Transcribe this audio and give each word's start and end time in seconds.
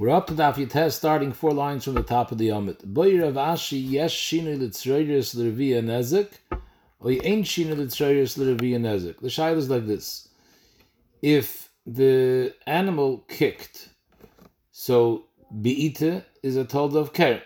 We're 0.00 0.10
up 0.10 0.28
to 0.28 0.32
Daf 0.32 0.54
Yiteh, 0.54 0.92
starting 0.92 1.32
four 1.32 1.50
lines 1.50 1.82
from 1.82 1.94
the 1.94 2.04
top 2.04 2.30
of 2.30 2.38
the 2.38 2.50
Yomit. 2.50 2.84
Boyer 2.84 3.24
of 3.24 3.34
Ashi, 3.34 3.84
yes, 3.84 4.12
shinu 4.12 4.56
l'tzroyers 4.56 5.34
l'revia 5.34 5.82
nezik, 5.82 6.34
or 7.00 7.10
ain't 7.10 7.44
shinu 7.44 7.76
l'tzroyers 7.76 8.38
l'revia 8.38 8.78
nezik. 8.78 9.18
The 9.18 9.26
shayla 9.26 9.56
is 9.56 9.68
like 9.68 9.88
this. 9.88 10.28
If 11.20 11.70
the 11.84 12.54
animal 12.64 13.24
kicked, 13.26 13.88
so 14.70 15.24
beite 15.52 16.22
is 16.44 16.54
a 16.54 16.64
told 16.64 16.94
of 16.94 17.12
keren. 17.12 17.42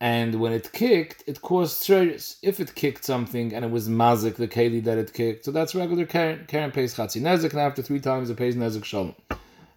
And 0.00 0.36
when 0.36 0.52
it 0.52 0.72
kicked, 0.72 1.24
it 1.26 1.42
caused 1.42 1.82
tzroyers. 1.82 2.36
If 2.44 2.60
it 2.60 2.76
kicked 2.76 3.04
something 3.04 3.52
and 3.52 3.64
it 3.64 3.72
was 3.72 3.88
mazik, 3.88 4.36
the 4.36 4.46
keli 4.46 4.84
that 4.84 4.96
it 4.96 5.12
kicked, 5.12 5.46
so 5.46 5.50
that's 5.50 5.74
regular 5.74 6.06
keren. 6.06 6.44
Keren 6.46 6.70
pays 6.70 6.94
chatzi 6.94 7.20
nezik, 7.20 7.50
and 7.50 7.58
after 7.58 7.82
three 7.82 7.98
times 7.98 8.30
it 8.30 8.36
pays 8.36 8.54
nezik 8.54 8.84
shalom. 8.84 9.16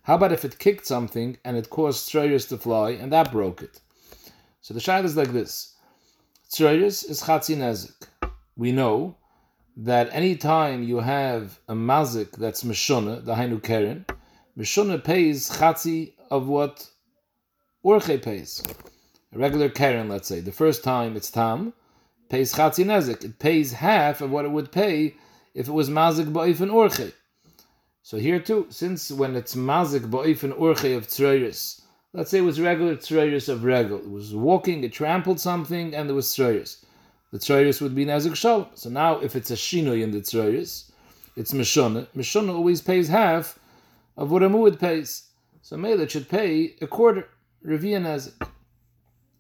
How 0.06 0.14
about 0.14 0.32
if 0.32 0.46
it 0.46 0.60
kicked 0.60 0.86
something 0.86 1.38
and 1.44 1.58
it 1.58 1.72
caused 1.72 2.08
Tzroyers 2.08 2.48
to 2.50 2.60
fly 2.60 2.92
and 2.92 3.12
that 3.12 3.32
broke 3.32 3.64
it? 3.64 3.82
So 4.62 4.76
the 4.76 4.80
shayla 4.80 5.06
is 5.06 5.18
like 5.18 5.34
this. 5.34 5.74
Tzroyers 6.52 7.10
is 7.10 7.24
Chatzi 7.24 7.56
Nezik. 7.56 8.30
We 8.56 8.72
know 8.72 9.18
that 9.76 10.10
any 10.12 10.36
time 10.36 10.84
you 10.84 11.00
have 11.00 11.60
a 11.68 11.74
mazik 11.74 12.34
that's 12.34 12.64
Meshuna, 12.64 13.26
the 13.26 13.34
Hainu 13.34 13.64
Keren, 13.64 14.06
Meshuna 14.56 15.04
pays 15.04 15.50
Chatzi 15.50 16.14
of 16.30 16.48
what 16.48 16.88
Urche 17.84 18.22
pays. 18.22 18.64
A 19.34 19.40
regular 19.40 19.70
Keren, 19.70 20.08
let's 20.08 20.28
say. 20.28 20.40
The 20.40 20.52
first 20.52 20.84
time 20.84 21.16
it's 21.16 21.32
Tam, 21.32 21.74
pays 22.30 22.54
Chatzi 22.54 22.86
Nezik. 22.86 23.24
It 23.24 23.40
pays 23.40 23.72
half 23.72 24.22
of 24.22 24.30
what 24.30 24.46
it 24.46 24.52
would 24.52 24.72
pay 24.72 25.16
if 25.56 25.68
it 25.68 25.74
was 25.74 25.90
mazik 25.90 26.32
ba'if 26.32 26.62
and 26.62 26.70
Urche. 26.70 27.12
So 28.06 28.20
here 28.20 28.40
too, 28.40 28.68
since 28.70 29.10
when 29.10 29.36
it's 29.36 29.56
mazik 29.56 30.02
ba'ifin 30.12 30.56
urche 30.60 30.96
of 30.96 31.08
tzroyers, 31.08 31.82
let's 32.14 32.30
say 32.30 32.38
it 32.38 32.42
was 32.42 32.62
regular 32.62 32.96
tzroyers 32.96 33.50
of 33.50 33.64
regal, 33.64 33.98
it 33.98 34.08
was 34.08 34.36
walking, 34.36 34.84
it 34.84 34.94
trampled 34.94 35.40
something, 35.40 35.96
and 35.96 36.08
there 36.08 36.16
was 36.16 36.28
tzroyers. 36.28 36.86
The 37.32 37.40
tzroyers 37.40 37.82
would 37.82 37.96
be 37.96 38.06
nazik 38.06 38.36
shalom. 38.36 38.68
So 38.76 38.92
now, 38.92 39.20
if 39.22 39.36
it's 39.36 39.50
a 39.50 39.56
shinoi 39.56 40.04
in 40.04 40.12
the 40.12 40.20
tzroyers, 40.20 40.92
it's 41.36 41.52
mishona. 41.52 42.06
Mishona 42.16 42.54
always 42.54 42.80
pays 42.80 43.08
half 43.08 43.58
of 44.18 44.30
what 44.30 44.44
a 44.44 44.50
muad 44.50 44.80
pays. 44.80 45.24
So 45.64 45.76
Mela 45.76 46.08
should 46.08 46.30
pay 46.30 46.76
a 46.82 46.86
quarter, 46.86 47.28
revia 47.66 48.00
nazik. 48.00 48.48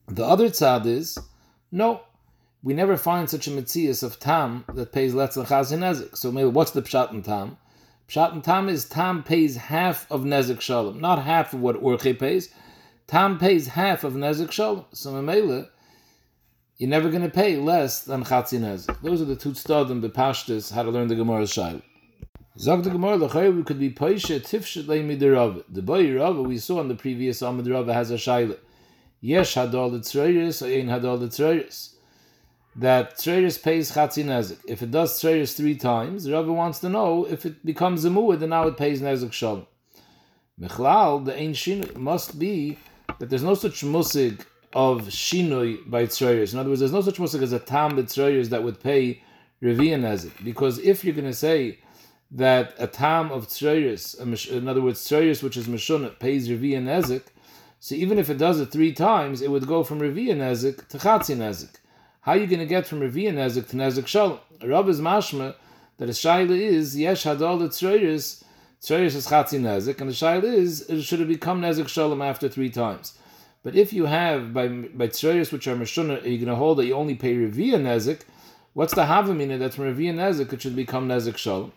The 0.07 0.25
other 0.25 0.50
tzad 0.50 0.88
is, 0.88 1.19
no, 1.72 2.02
we 2.63 2.73
never 2.73 2.97
find 2.97 3.29
such 3.29 3.45
a 3.45 3.52
mitzias 3.52 4.02
of 4.02 4.19
tam 4.19 4.66
that 4.73 4.91
pays 4.91 5.13
let's 5.13 5.38
lechazin 5.38 5.81
nazik. 5.81 6.17
So 6.17 6.31
Mela, 6.31 6.50
what's 6.50 6.72
the 6.72 6.81
pshat 6.81 7.11
in 7.11 7.22
tam? 7.22 7.57
Pshat 8.08 8.44
Tam 8.44 8.70
is 8.70 8.88
Tam 8.88 9.23
pays 9.23 9.56
half 9.56 10.09
of 10.11 10.22
Nezek 10.22 10.61
Shalom, 10.61 11.00
not 11.02 11.23
half 11.23 11.53
of 11.53 11.61
what 11.61 11.81
Urche 11.81 12.17
pays. 12.17 12.50
Tam 13.08 13.39
pays 13.39 13.67
half 13.67 14.03
of 14.03 14.14
Nezek 14.14 14.52
Shalom. 14.52 14.86
So 14.94 15.12
Mamela, 15.12 15.70
you're 16.78 16.89
never 16.89 17.09
going 17.09 17.23
to 17.23 17.30
pay 17.30 17.58
less 17.58 18.03
than 18.03 18.23
Chatzi 18.23 18.59
Nezek. 18.59 19.02
Those 19.02 19.22
are 19.22 19.25
the 19.25 19.36
two 19.36 19.52
stadim, 19.52 20.02
the 20.02 20.09
Pashtas, 20.09 20.72
how 20.72 20.84
to 20.84 20.92
learn 20.92 21.08
the 21.08 21.16
Gemara 21.16 21.44
Shail. 21.44 21.81
Zog 22.59 22.84
the 22.84 22.92
Gemara, 22.92 23.17
the 23.17 23.52
we 23.52 23.64
could 23.64 23.80
be 23.80 23.89
Paisha 23.89 24.40
Tifshet 24.40 24.86
Leimi 24.86 25.64
the 25.69 25.81
boy 25.81 26.14
Rava 26.14 26.44
we 26.44 26.58
saw 26.59 26.80
in 26.81 26.88
the 26.88 26.95
previous 26.95 27.42
Amid 27.42 27.67
Rava 27.67 27.94
has 27.94 28.12
a 28.12 28.16
Shaila. 28.16 28.58
Yesh 29.19 29.58
or 29.58 29.62
Ein 29.62 29.67
Hadol 29.67 31.19
the 31.19 31.28
Tzroyers 31.28 31.94
that 32.76 33.18
Tzeres 33.18 33.62
pays 33.62 33.92
Chatzi 33.92 34.23
Nezik. 34.26 34.59
If 34.68 34.81
it 34.81 34.92
does 34.92 35.20
Tzeres 35.20 35.56
three 35.56 35.76
times, 35.76 36.26
the 36.26 36.38
Rebbe 36.38 36.52
wants 36.52 36.80
to 36.80 36.90
know 36.90 37.26
if 37.26 37.45
it 37.45 37.66
becomes 37.66 38.04
a 38.04 38.09
Muad, 38.09 38.40
then 38.40 38.50
now 38.50 38.68
it 38.68 38.78
pays 38.78 39.02
Nezik 39.02 39.31
Shalom. 39.31 39.68
Mechlal, 40.59 41.23
the 41.26 41.31
Shinui, 41.31 41.96
must 41.96 42.38
be 42.38 42.78
that 43.20 43.30
there's 43.30 43.44
no 43.44 43.56
such 43.56 43.84
musig 43.84 44.46
of 44.73 45.03
Shinui 45.03 45.90
by 45.90 46.06
Tzeres. 46.06 46.53
In 46.53 46.59
other 46.59 46.70
words, 46.70 46.80
there's 46.81 46.92
no 46.92 47.02
such 47.02 47.18
musig 47.18 47.42
as 47.42 47.53
a 47.53 47.59
Tam 47.59 47.92
Tzeres 47.92 48.50
that 48.50 48.64
would 48.64 48.81
pay 48.81 49.23
Reviya 49.62 50.00
Nezik. 50.00 50.44
Because 50.44 50.80
if 50.80 51.03
you're 51.03 51.16
going 51.16 51.25
to 51.25 51.34
say 51.34 51.80
that 52.31 52.74
a 52.78 52.88
Tam 52.88 53.31
of 53.31 53.47
Tzeres, 53.47 54.19
in 54.52 54.68
other 54.68 54.81
words, 54.81 55.02
Tzeres 55.08 55.41
which 55.41 55.56
is 55.56 55.68
Meshunat, 55.68 56.19
pays 56.19 56.50
Reviya 56.50 56.84
Nezik, 56.84 57.24
so 57.80 57.96
even 57.96 58.18
if 58.18 58.30
it 58.30 58.38
does 58.38 58.59
it 58.59 58.72
three 58.72 58.91
times, 58.91 59.41
it 59.41 59.52
would 59.52 59.68
go 59.68 59.84
from 59.84 60.00
Reviya 60.00 60.35
Nezik 60.35 60.88
to 60.90 60.97
Chatzi 60.97 61.35
Nezik. 61.38 61.75
How 62.25 62.31
are 62.31 62.38
you 62.38 62.47
going 62.47 62.59
to 62.59 62.66
get 62.66 62.88
from 62.88 63.02
Reviya 63.02 63.31
Nezik 63.31 63.68
to 63.68 63.75
Nezik 63.75 64.08
Shalom? 64.08 64.40
Rav 64.63 64.90
is 64.90 65.00
mashma 65.00 65.53
that 66.00 66.08
the 66.08 66.12
shaila 66.12 66.59
is 66.59 66.97
yesh 66.97 67.24
hadol 67.24 67.59
the 67.59 67.68
tzroyers, 67.68 68.44
tzroyers 68.81 69.16
is 69.16 69.28
chatzi 69.28 69.59
Nezik, 69.59 70.02
and 70.02 70.09
the 70.09 70.13
shaila 70.16 70.44
is 70.46 70.90
it 70.90 71.03
should 71.03 71.19
have 71.19 71.28
become 71.28 71.62
Nezik 71.62 71.88
Shalom 71.88 72.24
after 72.24 72.50
three 72.50 72.72
times. 72.72 73.16
But 73.62 73.75
if 73.75 73.94
you 73.94 74.06
have 74.06 74.56
by 74.56 74.69
by 74.69 75.09
tzroyers 75.09 75.52
which 75.52 75.68
are 75.68 75.75
meshuna, 75.75 76.24
are 76.24 76.28
you 76.28 76.40
going 76.40 76.50
to 76.50 76.56
hold 76.56 76.80
that 76.80 76.88
you 76.88 76.96
only 76.96 77.14
pay 77.14 77.35
Reviya 77.35 77.75
Nezik? 77.75 78.22
What's 78.74 78.96
the 78.96 79.03
havamina 79.03 79.59
that 79.59 79.75
from 79.75 79.85
Reviya 79.85 80.16
Nezik 80.16 80.52
it 80.52 80.64
should 80.64 80.75
become 80.75 81.08
Nezik 81.08 81.38
Shalom? 81.38 81.74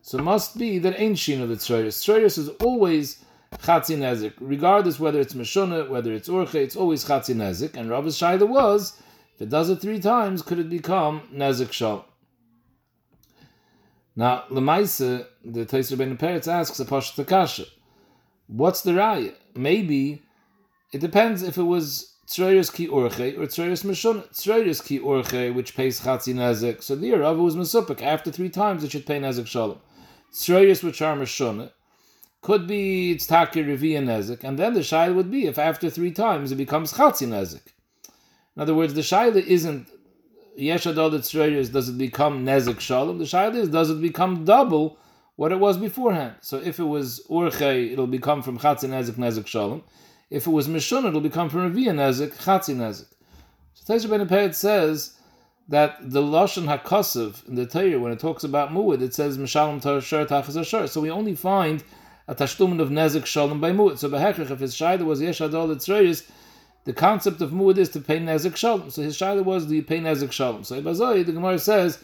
So 0.00 0.16
it 0.16 0.22
must 0.22 0.56
be 0.56 0.78
that 0.78 0.98
ain't 0.98 1.18
shina 1.18 1.46
the 1.46 1.56
tzroyers. 1.56 2.00
Tzroyers 2.00 2.38
is 2.38 2.48
always 2.64 3.22
chatzi 3.58 3.98
Nezik, 3.98 4.32
regardless 4.40 4.98
whether 4.98 5.20
it's 5.20 5.34
meshuna, 5.34 5.86
whether 5.90 6.14
it's 6.14 6.30
urche, 6.30 6.54
it's 6.54 6.76
always 6.76 7.04
chatzi 7.04 7.34
Nezik. 7.34 7.76
And 7.76 7.90
Rabbi's 7.90 8.18
shaila 8.18 8.48
was 8.48 8.98
it 9.42 9.48
does 9.48 9.68
it 9.70 9.80
three 9.80 9.98
times, 9.98 10.40
could 10.40 10.60
it 10.60 10.70
become 10.70 11.22
Nezik 11.34 11.72
Shal? 11.72 12.06
Now, 14.14 14.44
Lemaisa, 14.50 15.26
the 15.44 15.64
Taiser 15.64 15.96
Ben 15.96 16.16
Peretz 16.16 16.46
asks 16.46 16.78
a 16.78 16.84
Pasha 16.84 17.24
Takasha, 17.24 17.66
what's 18.46 18.82
the 18.82 18.92
raya? 18.92 19.34
Maybe 19.56 20.22
it 20.92 21.00
depends 21.00 21.42
if 21.42 21.58
it 21.58 21.64
was 21.64 22.14
Tzroyers 22.28 22.72
Ki 22.72 22.86
Orche 22.86 23.36
or 23.36 23.46
Tzroyers 23.46 23.84
Meshun. 23.84 24.28
Tzroyers 24.32 24.84
Ki 24.84 25.00
Orche, 25.00 25.52
which 25.52 25.74
pays 25.74 26.00
Chatzi 26.00 26.34
Nezik. 26.34 26.80
So 26.80 26.94
the 26.94 27.10
Rav 27.12 27.36
was 27.36 27.56
Mesupik. 27.56 28.00
After 28.00 28.30
three 28.30 28.48
times, 28.48 28.84
it 28.84 28.92
should 28.92 29.06
pay 29.06 29.18
Nezik 29.18 29.48
Shalom. 29.48 29.80
Tzroyers, 30.32 30.84
which 30.84 31.02
are 31.02 31.16
Meshun, 31.16 31.72
could 32.42 32.68
be 32.68 33.10
it's 33.10 33.26
Taki 33.26 33.64
Revi 33.64 33.98
and. 33.98 34.44
And 34.44 34.58
then 34.58 34.74
the 34.74 34.84
Shai 34.84 35.10
would 35.10 35.32
be 35.32 35.46
if 35.46 35.58
after 35.58 35.90
three 35.90 36.12
times 36.12 36.52
it 36.52 36.56
becomes 36.56 36.92
Chatzi 36.92 37.26
Nezik. 37.26 37.72
In 38.56 38.62
other 38.62 38.74
words, 38.74 38.92
the 38.92 39.00
shaila 39.00 39.42
isn't 39.42 39.88
yesh 40.56 40.84
adol 40.84 41.12
tzroyers. 41.12 41.72
Does 41.72 41.88
it 41.88 41.96
become 41.96 42.44
nezik 42.44 42.80
shalom? 42.80 43.18
The 43.18 43.24
shaila 43.24 43.54
is 43.54 43.68
does 43.70 43.90
it 43.90 44.00
become 44.02 44.44
double 44.44 44.98
what 45.36 45.52
it 45.52 45.58
was 45.58 45.78
beforehand? 45.78 46.36
So 46.42 46.58
if 46.58 46.78
it 46.78 46.84
was 46.84 47.24
urche, 47.30 47.92
it'll 47.92 48.06
become 48.06 48.42
from 48.42 48.58
chatzi 48.58 48.88
nezik 48.88 49.14
nezik 49.14 49.46
shalom. 49.46 49.82
If 50.28 50.46
it 50.46 50.50
was 50.50 50.68
mishun, 50.68 51.06
it'll 51.06 51.22
become 51.22 51.48
from 51.48 51.72
revia 51.72 51.92
nezik 51.92 52.34
chatzi 52.34 52.76
nezik. 52.76 53.06
So 53.72 53.94
Teish 53.94 54.08
Ben 54.08 54.28
Peit 54.28 54.54
says 54.54 55.16
that 55.68 55.96
the 56.10 56.20
lashon 56.20 56.66
hakasiv 56.66 57.48
in 57.48 57.54
the 57.54 57.64
Torah 57.64 57.98
when 57.98 58.12
it 58.12 58.18
talks 58.18 58.44
about 58.44 58.70
muad, 58.70 59.00
it 59.00 59.14
says 59.14 59.38
mishalom 59.38 59.82
tashar 59.82 60.26
tachas 60.26 60.60
ashar. 60.60 60.86
So 60.88 61.00
we 61.00 61.10
only 61.10 61.34
find 61.34 61.82
a 62.28 62.34
tashlumin 62.34 62.80
of 62.82 62.90
nezik 62.90 63.24
shalom 63.24 63.62
by 63.62 63.70
muad. 63.70 63.96
So 63.96 64.10
behekach 64.10 64.50
if 64.50 64.60
his 64.60 64.74
shaila 64.74 65.06
was 65.06 65.22
yesh 65.22 65.40
adol 65.40 65.74
tzroyers 65.74 66.30
the 66.84 66.92
concept 66.92 67.40
of 67.40 67.50
muad 67.50 67.78
is 67.78 67.88
to 67.90 68.00
pay 68.00 68.18
nezik 68.18 68.56
shalom. 68.56 68.90
So 68.90 69.02
his 69.02 69.16
shaila 69.16 69.44
was 69.44 69.68
the 69.68 69.82
pay 69.82 70.00
nezik 70.00 70.32
shalom. 70.32 70.64
So 70.64 70.80
Ibazoi, 70.80 71.24
the 71.24 71.32
Gemara 71.32 71.58
says 71.58 72.02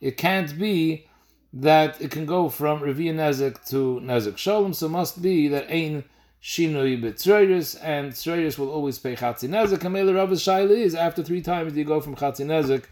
it 0.00 0.16
can't 0.16 0.58
be 0.58 1.06
that 1.52 2.00
it 2.00 2.10
can 2.10 2.26
go 2.26 2.48
from 2.48 2.80
Reviya 2.80 3.14
Nezik 3.14 3.66
to 3.68 4.00
Nezik 4.04 4.36
Shalom, 4.36 4.74
so 4.74 4.88
must 4.88 5.22
be 5.22 5.48
that 5.48 5.70
Ein 5.70 6.04
Shinui 6.42 7.02
B'Tzroyers, 7.02 7.78
and 7.82 8.12
Tzroyers 8.12 8.58
will 8.58 8.70
always 8.70 8.98
pay 8.98 9.16
Chatzi 9.16 9.48
Nezik. 9.48 9.82
And 9.84 9.94
Mele 9.94 10.12
Rabbi's 10.12 10.42
Shaila 10.42 10.70
is, 10.70 10.94
after 10.94 11.22
three 11.22 11.40
times 11.40 11.76
you 11.76 11.84
go 11.84 12.00
from 12.00 12.14
Chatzi 12.14 12.44
Nezik 12.44 12.84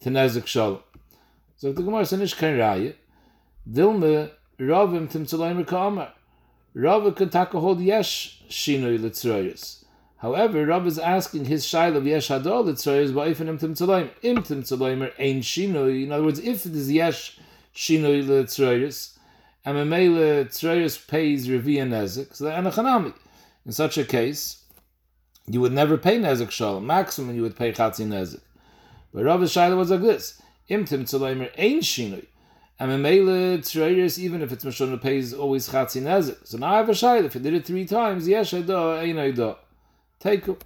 to 0.00 0.08
Nezik 0.08 0.46
Shalom. 0.46 0.80
So 1.56 1.72
the 1.72 1.82
Gemara 1.82 2.06
says, 2.06 2.18
Nish 2.18 2.34
Ken 2.34 2.56
Raya, 2.56 2.94
Dilme 3.70 4.30
Ravim 4.58 5.10
Tim 5.10 5.26
Tzolaymer 5.26 5.66
Ka'amar. 5.66 6.12
Rav 6.72 7.14
can 7.16 7.28
take 7.28 7.52
a 7.52 7.60
hold 7.60 7.80
Yesh 7.80 8.42
Shinui 8.48 9.00
L'Tzroyers. 9.02 9.79
However, 10.20 10.66
Rab 10.66 10.86
is 10.86 10.98
asking 10.98 11.46
his 11.46 11.64
shail 11.64 11.96
of 11.96 12.06
yesh 12.06 12.28
hadol 12.28 12.64
tzroyes 12.64 13.10
ba'ifin 13.10 13.48
im 13.48 13.56
tim 13.56 13.72
tzoloim 13.72 14.10
im 14.20 14.42
tim 14.42 14.62
tzoloim 14.62 15.10
ein 15.18 15.40
shinoi. 15.40 16.04
In 16.04 16.12
other 16.12 16.24
words, 16.24 16.38
if 16.40 16.66
it 16.66 16.74
is 16.74 16.92
yesh 16.92 17.38
shinoi 17.74 18.26
letzroyes 18.26 19.16
and 19.64 19.78
memele 19.78 20.44
tzroyes 20.44 21.08
pays 21.08 21.48
reviya 21.48 21.88
nezik, 21.88 22.34
so 22.34 22.44
that 22.44 22.62
anachanami. 22.62 23.14
In 23.64 23.72
such 23.72 23.96
a 23.96 24.04
case, 24.04 24.62
you 25.46 25.62
would 25.62 25.72
never 25.72 25.96
pay 25.96 26.18
nezik 26.18 26.50
shalom. 26.50 26.86
Maximum 26.86 27.34
you 27.34 27.40
would 27.40 27.56
pay 27.56 27.72
chatzi 27.72 28.06
nezik. 28.06 28.42
But 29.14 29.24
Rab's 29.24 29.54
shaila 29.54 29.78
was 29.78 29.90
like 29.90 30.02
this: 30.02 30.42
im 30.68 30.84
tim 30.84 31.06
tzoloim 31.06 31.50
ein 31.56 31.80
shinoi. 31.80 32.26
And 32.78 32.92
memele 32.92 34.18
even 34.18 34.42
if 34.42 34.52
it's 34.52 34.64
mashon 34.66 35.00
pays 35.00 35.32
always 35.32 35.70
chatzi 35.70 36.02
nezik. 36.02 36.46
So 36.46 36.58
now 36.58 36.74
I 36.74 36.76
have 36.76 36.90
a 36.90 36.92
shaila. 36.92 37.24
If 37.24 37.36
you 37.36 37.40
did 37.40 37.54
it 37.54 37.64
three 37.64 37.86
times, 37.86 38.28
yesh 38.28 38.52
hadol 38.52 38.98
ein 38.98 39.16
hadol. 39.16 39.56
Up. 40.22 40.64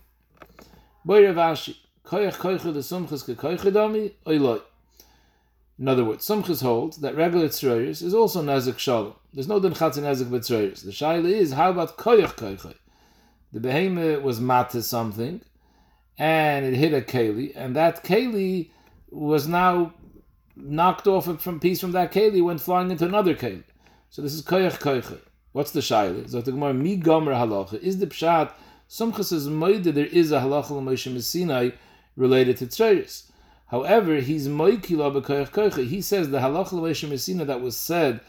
Boy 1.05 1.23
Ravashi, 1.23 1.77
koyach 2.05 2.39
koyche 2.39 2.73
the 2.73 2.81
sumchas 2.81 3.23
ke 3.23 3.39
koyche 3.39 3.71
dami, 3.73 4.13
oiloi. 4.27 4.61
In 5.79 5.87
other 5.87 6.05
words, 6.05 6.27
sumchas 6.27 6.61
holds 6.61 6.97
that 6.97 7.15
regular 7.15 7.47
tzroyers 7.47 8.03
is 8.03 8.15
also 8.15 8.43
nazik 8.43 8.81
shalom. 8.81 9.15
There's 9.33 9.47
no 9.47 9.61
din 9.61 9.73
chatz 9.73 9.97
nazik 9.97 10.29
but. 10.29 10.43
The 10.43 10.91
shaila 10.91 11.31
is, 11.31 11.53
how 11.53 11.71
about 11.71 11.97
koyach 11.97 12.35
koyche? 12.35 12.75
the 13.53 13.61
behemoth 13.61 14.23
was 14.23 14.41
mata 14.41 14.83
something, 14.83 15.41
and 16.19 16.67
it 16.67 16.75
hit 16.75 16.93
a 16.93 17.01
keli, 17.01 17.53
and 17.55 17.77
that 17.77 18.03
keli 18.03 18.71
was 19.11 19.47
now 19.47 19.95
knocked 20.57 21.07
off 21.07 21.41
from 21.41 21.61
piece 21.61 21.81
from 21.81 21.93
that 21.93 22.11
keli, 22.11 22.43
went 22.43 22.61
flying 22.61 22.91
into 22.91 23.05
another 23.05 23.37
keli. 23.37 23.63
So 24.11 24.21
this 24.21 24.35
is 24.35 24.43
koyach 24.43 24.81
koyach. 24.81 25.21
What's 25.53 25.71
the 25.71 25.79
shaila? 25.79 26.29
The 26.29 26.51
Gemara 26.51 26.75
mi 26.75 26.97
gomer 26.97 27.35
halacha 27.35 27.75
is 27.75 27.99
the 27.99 28.09
pshat. 28.09 28.51
Sumchas 28.89 29.33
is 29.33 29.49
moide 29.49 29.85
there 29.85 30.07
is 30.07 30.33
a 30.33 30.41
halacha 30.41 30.71
l'Moshe 30.71 31.23
Sinai 31.23 31.71
related 32.17 32.57
to 32.59 32.67
tzeres. 32.67 33.31
However, 33.69 34.17
he's 34.17 34.49
moikila 34.49 35.13
b'koyach 35.15 35.51
koyach. 35.51 35.87
He 35.87 36.01
says 36.01 36.31
the 36.31 36.39
halacha 36.39 36.73
l'Moshe 36.73 37.19
Sinai 37.19 37.45
that 37.45 37.61
was 37.61 37.77
said 37.77 38.21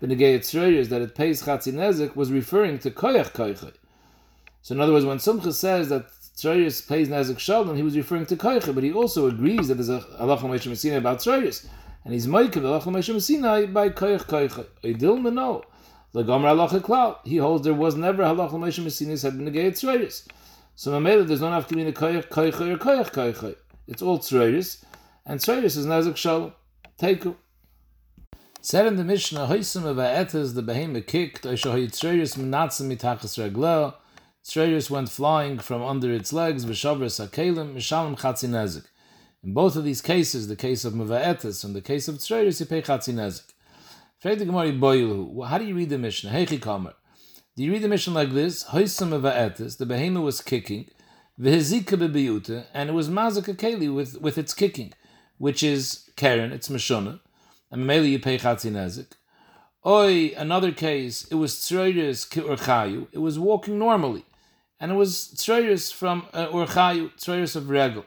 the 0.00 0.06
negay 0.06 0.38
tzeres 0.38 0.88
that 0.88 1.02
it 1.02 1.14
pays 1.14 1.42
chatzinezik 1.42 2.16
was 2.16 2.32
referring 2.32 2.78
to 2.78 2.90
koyach 2.90 3.32
koyach. 3.32 3.74
So 4.62 4.74
in 4.74 4.80
other 4.80 4.92
words, 4.92 5.04
when 5.04 5.18
Sumchas 5.18 5.54
says 5.54 5.88
that 5.90 6.08
tzeres 6.36 6.86
pays 6.88 7.08
nezik 7.08 7.38
shalom, 7.38 7.76
he 7.76 7.82
was 7.82 7.96
referring 7.96 8.26
to 8.26 8.36
koyach, 8.36 8.74
but 8.74 8.84
he 8.84 8.92
also 8.92 9.26
agrees 9.26 9.68
that 9.68 9.74
there's 9.74 9.88
a 9.88 10.00
halacha 10.20 10.44
l'Moshe 10.44 10.76
Sinai 10.76 10.96
about 10.96 11.18
tzeres 11.18 11.66
and 12.04 12.12
he's 12.12 12.26
moikim 12.26 12.62
the 12.62 12.68
halacha 12.68 12.92
Moshe 12.92 13.20
Sinai 13.20 13.66
by 13.66 13.88
koyach 13.88 14.26
koyach. 14.26 14.66
Idil 14.82 15.20
meno 15.20 15.64
the 16.22 16.32
halacha 16.32 16.80
klal. 16.80 17.18
He 17.24 17.38
holds 17.38 17.64
there 17.64 17.74
was 17.74 17.96
never 17.96 18.22
halacha 18.22 18.52
Moshe 18.52 19.18
said 19.18 19.34
in 19.34 19.44
the 19.44 19.50
gay 19.50 19.70
tzreiris. 19.70 20.26
So 20.76 20.90
mamela 20.90 21.26
there's 21.26 21.40
no 21.40 21.50
have 21.50 21.66
to 21.68 21.74
be 21.74 21.82
in 21.82 21.88
a 21.88 21.92
koyach 21.92 22.28
koyach 22.28 22.60
or 22.60 22.78
koyach 22.78 23.10
koyach. 23.10 23.56
It's 23.86 24.00
all 24.00 24.18
tzreiris, 24.18 24.84
and 25.26 25.40
tzreiris 25.40 25.76
is 25.76 25.86
nazik 25.86 26.16
shalom. 26.16 26.52
Teiku. 26.98 27.36
Said 28.60 28.86
in 28.86 28.96
the 28.96 29.04
Mishnah, 29.04 29.46
Hoisim 29.46 29.84
of 29.84 29.98
Aetas, 29.98 30.54
the 30.54 30.62
behemoth 30.62 31.06
kicked, 31.06 31.42
Oisha 31.42 31.72
Hoy 31.72 31.86
Tzreiris 31.88 32.38
Menatzim 32.38 32.90
Mitachas 32.90 33.36
Reglo, 33.36 33.94
Tzreiris 34.42 34.88
went 34.88 35.10
flying 35.10 35.58
from 35.58 35.82
under 35.82 36.12
its 36.12 36.32
legs, 36.32 36.64
Vishavra 36.64 37.10
Sakelim, 37.10 37.74
Mishalem 37.74 38.18
Chatzinezik. 38.18 38.86
In 39.42 39.52
both 39.52 39.76
of 39.76 39.84
these 39.84 40.00
cases, 40.00 40.48
the 40.48 40.56
case 40.56 40.84
of 40.84 40.94
Mavaetis 40.94 41.64
and 41.64 41.74
the 41.74 41.82
case 41.82 42.08
of 42.08 42.14
Tzreiris, 42.16 42.60
you 42.60 42.66
pay 42.66 42.80
Chatzinezik. 42.80 43.53
How 44.24 44.34
do 44.34 44.46
you 45.66 45.74
read 45.74 45.90
the 45.90 45.98
Mishnah? 45.98 46.30
Do 46.46 47.62
you 47.62 47.72
read 47.72 47.82
the 47.82 47.88
Mishnah 47.88 48.14
like 48.14 48.32
this? 48.32 48.62
The 48.62 49.84
behemoth 49.86 50.24
was 50.24 50.40
kicking, 50.40 50.88
and 51.36 51.46
it 51.46 52.94
was 52.94 53.10
Mazaka 53.10 53.54
Keli 53.54 53.94
with, 53.94 54.18
with 54.22 54.38
its 54.38 54.54
kicking, 54.54 54.94
which 55.36 55.62
is 55.62 56.08
Karen, 56.16 56.52
it's 56.52 56.70
Meshona, 56.70 57.20
and 57.70 57.86
Mele 57.86 58.06
you 58.06 58.18
pay 58.18 58.38
Chatzinezik. 58.38 59.08
Oi, 59.84 60.32
another 60.38 60.72
case, 60.72 61.26
it 61.26 61.34
was 61.34 61.56
Tzreiris 61.56 62.26
Urchayu, 62.30 63.08
it 63.12 63.18
was 63.18 63.38
walking 63.38 63.78
normally, 63.78 64.24
and 64.80 64.90
it 64.90 64.94
was 64.94 65.34
Tzreiris 65.36 65.92
from 65.92 66.28
uh, 66.32 66.46
Urchayu, 66.46 67.12
Tzreiris 67.18 67.56
of 67.56 67.68
Regel. 67.68 68.06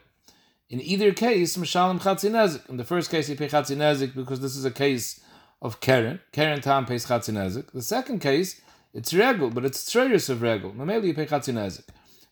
In 0.67 0.81
either 0.81 1.13
case, 1.13 1.57
Mishalim 1.57 2.01
Chatzinezik. 2.01 2.67
In 2.67 2.77
the 2.77 2.83
first 2.83 3.11
case, 3.11 3.29
you 3.29 3.35
pay 3.35 3.49
Chatzinezik 3.49 4.15
because 4.15 4.39
this 4.39 4.57
is 4.57 4.65
a 4.65 4.71
case 4.71 5.21
of 5.61 5.79
Karen. 5.79 6.19
Karen 6.31 6.61
Tam 6.61 6.85
pays 6.85 7.05
Chatzinezik. 7.05 7.71
The 7.71 7.81
second 7.81 8.19
case, 8.19 8.61
it's 8.93 9.13
Regel, 9.13 9.49
but 9.49 9.65
it's 9.65 9.83
Tzreiris 9.83 10.29
of 10.29 10.41
Regel. 10.41 10.71
Mameli, 10.71 11.07
you 11.07 11.13
pay 11.13 11.25
Chatzinezik. 11.25 11.83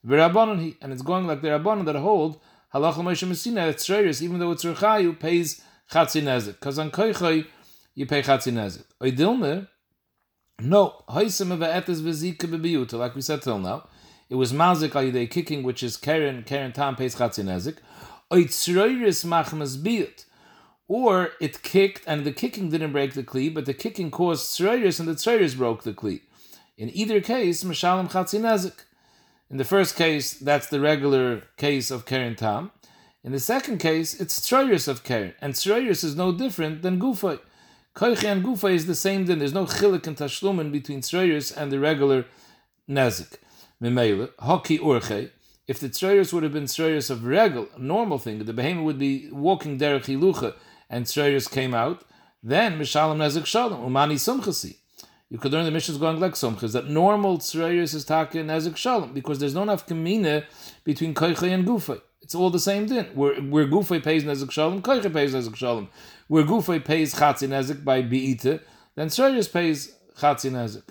V'Rabbanon, 0.05 0.75
and 0.81 0.93
it's 0.93 1.01
going 1.01 1.27
like 1.27 1.41
the 1.41 1.49
Rabbanon 1.49 1.85
that 1.85 1.95
hold 1.95 2.39
Halach 2.73 2.95
Moshe 2.95 3.27
Messina, 3.27 3.67
it's 3.67 3.87
Tzreiris, 3.87 4.21
even 4.21 4.39
though 4.39 4.51
it's 4.51 4.63
Rechayu, 4.63 5.19
pays 5.19 5.61
Chatzinezik. 5.91 6.53
Because 6.59 6.77
on 6.77 6.91
Koichoi, 6.91 7.47
you 7.95 8.05
pay 8.05 8.21
Chatzinezik. 8.21 8.85
Oidilme, 9.01 9.67
no, 10.59 11.01
Hoisim 11.09 11.57
Eve'etes 11.57 12.01
V'Zika 12.01 12.47
B'Biyuta, 12.47 12.93
like 12.93 13.15
we 13.15 13.21
said 13.21 13.41
till 13.41 13.59
now. 13.59 13.87
It 14.29 14.35
was 14.35 14.51
Mazik 14.51 14.89
Ayidei 14.89 15.29
kicking, 15.29 15.63
which 15.63 15.83
is 15.83 15.97
Karen, 15.97 16.43
Karen 16.43 16.71
Tam 16.71 16.95
pays 16.95 17.15
Chatzinezik 17.15 17.77
or 20.87 21.31
it 21.39 21.63
kicked 21.63 22.03
and 22.05 22.25
the 22.25 22.31
kicking 22.31 22.69
didn't 22.69 22.91
break 22.91 23.13
the 23.13 23.23
kli, 23.23 23.53
but 23.53 23.65
the 23.65 23.73
kicking 23.73 24.11
caused 24.11 24.47
tzroiris 24.57 24.99
and 24.99 25.07
the 25.07 25.13
tzroiris 25.13 25.57
broke 25.57 25.83
the 25.83 25.93
kli. 25.93 26.21
In 26.77 26.89
either 26.95 27.21
case, 27.21 27.63
mishalim 27.63 28.09
chatzinazik. 28.09 28.85
In 29.49 29.57
the 29.57 29.63
first 29.63 29.95
case, 29.95 30.33
that's 30.33 30.67
the 30.67 30.79
regular 30.79 31.43
case 31.57 31.91
of 31.91 32.05
keren 32.05 32.35
tam. 32.35 32.71
In 33.23 33.31
the 33.31 33.39
second 33.39 33.79
case, 33.79 34.19
it's 34.19 34.39
tzroiris 34.39 34.87
of 34.87 35.03
keren, 35.03 35.33
and 35.41 35.53
tzroiris 35.53 36.03
is 36.03 36.15
no 36.15 36.31
different 36.31 36.81
than 36.81 36.99
gufay. 36.99 37.39
Koiche 37.95 38.25
and 38.25 38.43
gufa 38.43 38.73
is 38.73 38.87
the 38.87 38.95
same 38.95 39.25
thing. 39.25 39.39
There's 39.39 39.53
no 39.53 39.65
chilik 39.65 40.05
and 40.05 40.17
tashlumin 40.17 40.71
between 40.71 41.01
tzroiris 41.01 41.55
and 41.55 41.71
the 41.71 41.79
regular 41.79 42.25
nezik. 42.89 43.37
Memele, 43.81 44.29
hoki 44.39 44.77
urche, 44.79 45.29
if 45.67 45.79
the 45.79 45.89
tzroyers 45.89 46.33
would 46.33 46.43
have 46.43 46.53
been 46.53 46.65
tzroyers 46.65 47.09
of 47.09 47.25
regel, 47.25 47.67
a 47.75 47.79
normal 47.79 48.19
thing, 48.19 48.39
the 48.39 48.53
behemoth 48.53 48.83
would 48.83 48.99
be 48.99 49.29
walking 49.31 49.79
derech 49.79 50.05
hilucha, 50.05 50.53
and 50.95 51.05
tzroyers 51.05 51.51
came 51.51 51.73
out, 51.73 52.05
then 52.41 52.79
mishalem 52.79 53.17
nezik 53.17 53.45
shalom 53.45 53.81
umani 53.81 54.15
sumchasi. 54.15 54.77
You 55.29 55.37
could 55.37 55.51
learn 55.51 55.65
the 55.65 55.71
Mishnah's 55.71 55.97
going 55.97 56.21
like 56.21 56.33
sumchas 56.33 56.71
that 56.71 56.87
normal 56.87 57.39
tzroyers 57.39 57.93
is 57.93 58.05
taka 58.05 58.37
nezik 58.37 58.77
shalom 58.77 59.13
because 59.13 59.39
there's 59.39 59.53
no 59.53 59.63
enough 59.63 59.85
between 59.85 61.13
koiche 61.13 61.51
and 61.53 61.67
gufay. 61.67 61.99
It's 62.21 62.33
all 62.33 62.49
the 62.49 62.59
same 62.59 62.87
thing. 62.87 63.07
Where 63.13 63.35
where 63.41 63.67
gufay 63.67 64.01
pays 64.01 64.23
nezik 64.23 64.51
shalom, 64.51 64.81
koiche 64.81 65.11
pays 65.11 65.33
nezik 65.33 65.57
shalom. 65.57 65.89
Where 66.29 66.45
gufay 66.45 66.83
pays 66.85 67.13
chatzi 67.13 67.49
nezik 67.49 67.83
by 67.83 68.01
biite, 68.01 68.61
then 68.95 69.09
tzroyers 69.09 69.51
pays 69.51 69.93
chatzi 70.17 70.49
nezik. 70.49 70.83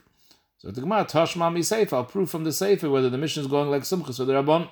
So 0.58 0.70
the 0.70 0.82
Gemara 0.82 1.06
Tashma 1.06 1.64
Sefer. 1.64 1.96
I'll 1.96 2.04
prove 2.04 2.30
from 2.30 2.44
the 2.44 2.52
Sefer 2.52 2.90
whether 2.90 3.08
the 3.08 3.16
Mishnah 3.18 3.44
is 3.44 3.46
going 3.46 3.70
like 3.70 3.82
Sumchas 3.82 4.20
or 4.20 4.26
the 4.26 4.34
Rabban, 4.34 4.68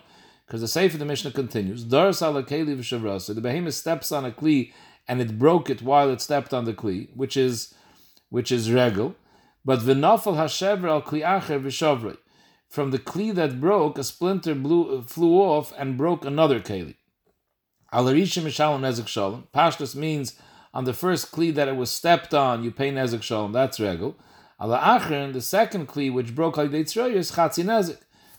because 0.47 0.61
the 0.61 0.69
Sefer 0.69 0.99
the 0.99 1.07
Mishnah 1.07 1.31
continues. 1.31 1.85
Dar 1.85 2.13
Sala 2.13 2.43
Keli 2.43 2.77
v'Shavrasa. 2.77 3.35
The 3.35 3.41
behemoth 3.41 3.75
steps 3.75 4.13
on 4.13 4.27
a 4.27 4.31
kli 4.31 4.73
and 5.09 5.21
it 5.21 5.39
broke 5.39 5.69
it 5.69 5.83
while 5.83 6.11
it 6.11 6.21
stepped 6.21 6.55
on 6.55 6.65
the 6.65 6.75
kli, 6.75 7.09
which 7.15 7.37
is 7.37 7.75
which 8.29 8.51
is 8.51 8.73
regel. 8.73 9.15
But 9.65 9.81
v'nafal 9.81 10.37
hashever 10.37 10.89
al 10.89 11.03
kli 11.03 11.23
acher 11.23 11.63
v'shavrei. 11.63 12.17
From 12.69 12.91
the 12.91 12.99
kli 12.99 13.35
that 13.35 13.61
broke, 13.61 13.99
a 13.99 14.05
splinter 14.05 14.55
blew, 14.55 14.99
uh, 14.99 15.03
flew 15.03 15.35
off 15.35 15.73
and 15.77 15.99
broke 15.99 16.25
another 16.25 16.61
keli. 16.61 16.97
Alarishim 17.93 18.45
mishalom 18.45 18.81
nezek 18.81 19.07
shalom. 19.07 19.47
Pashtus 19.55 19.95
means 19.95 20.37
on 20.73 20.85
the 20.85 20.95
first 20.95 21.31
kli 21.33 21.55
that 21.55 21.69
it 21.69 21.77
was 21.77 21.91
stepped 21.91 22.33
on, 22.33 22.65
you 22.65 22.71
pay 22.71 22.91
nezek 22.91 23.23
shalom. 23.23 23.53
That's 23.53 23.79
regel. 23.79 24.17
Ala 24.61 24.79
Achron, 24.79 25.33
the 25.33 25.43
second 25.43 25.89
kli 25.89 26.13
which 26.13 26.35
broke 26.35 26.57
like 26.57 26.71
the 26.71 26.79
is 26.79 27.33
Chatzinezik. 27.33 27.99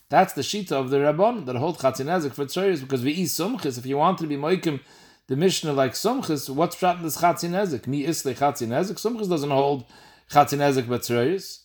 That's 0.09 0.33
the 0.33 0.41
shita 0.41 0.71
of 0.71 0.89
the 0.89 1.01
Rabbon 1.01 1.45
that 1.45 1.55
hold 1.55 1.79
Chatzinezik 1.79 2.33
for 2.33 2.45
Tzroyers 2.45 2.81
because 2.81 3.03
we 3.03 3.11
eat 3.11 3.27
Sumchis. 3.27 3.77
If 3.77 3.85
you 3.85 3.97
want 3.97 4.19
to 4.19 4.27
be 4.27 4.37
Moikim, 4.37 4.79
the 5.27 5.35
Mishnah 5.35 5.73
like 5.73 5.93
Sumchis, 5.93 6.49
what's 6.49 6.77
shot 6.77 6.97
in 6.97 7.03
this 7.03 7.17
Chatzinezik? 7.17 7.87
Mi 7.87 8.05
Isle 8.05 8.13
Chatzinezik. 8.13 8.95
Sumchis 8.95 9.29
doesn't 9.29 9.49
hold 9.49 9.85
Chatzinezik 10.29 10.87
but 10.87 11.01
Tzroyers. 11.01 11.61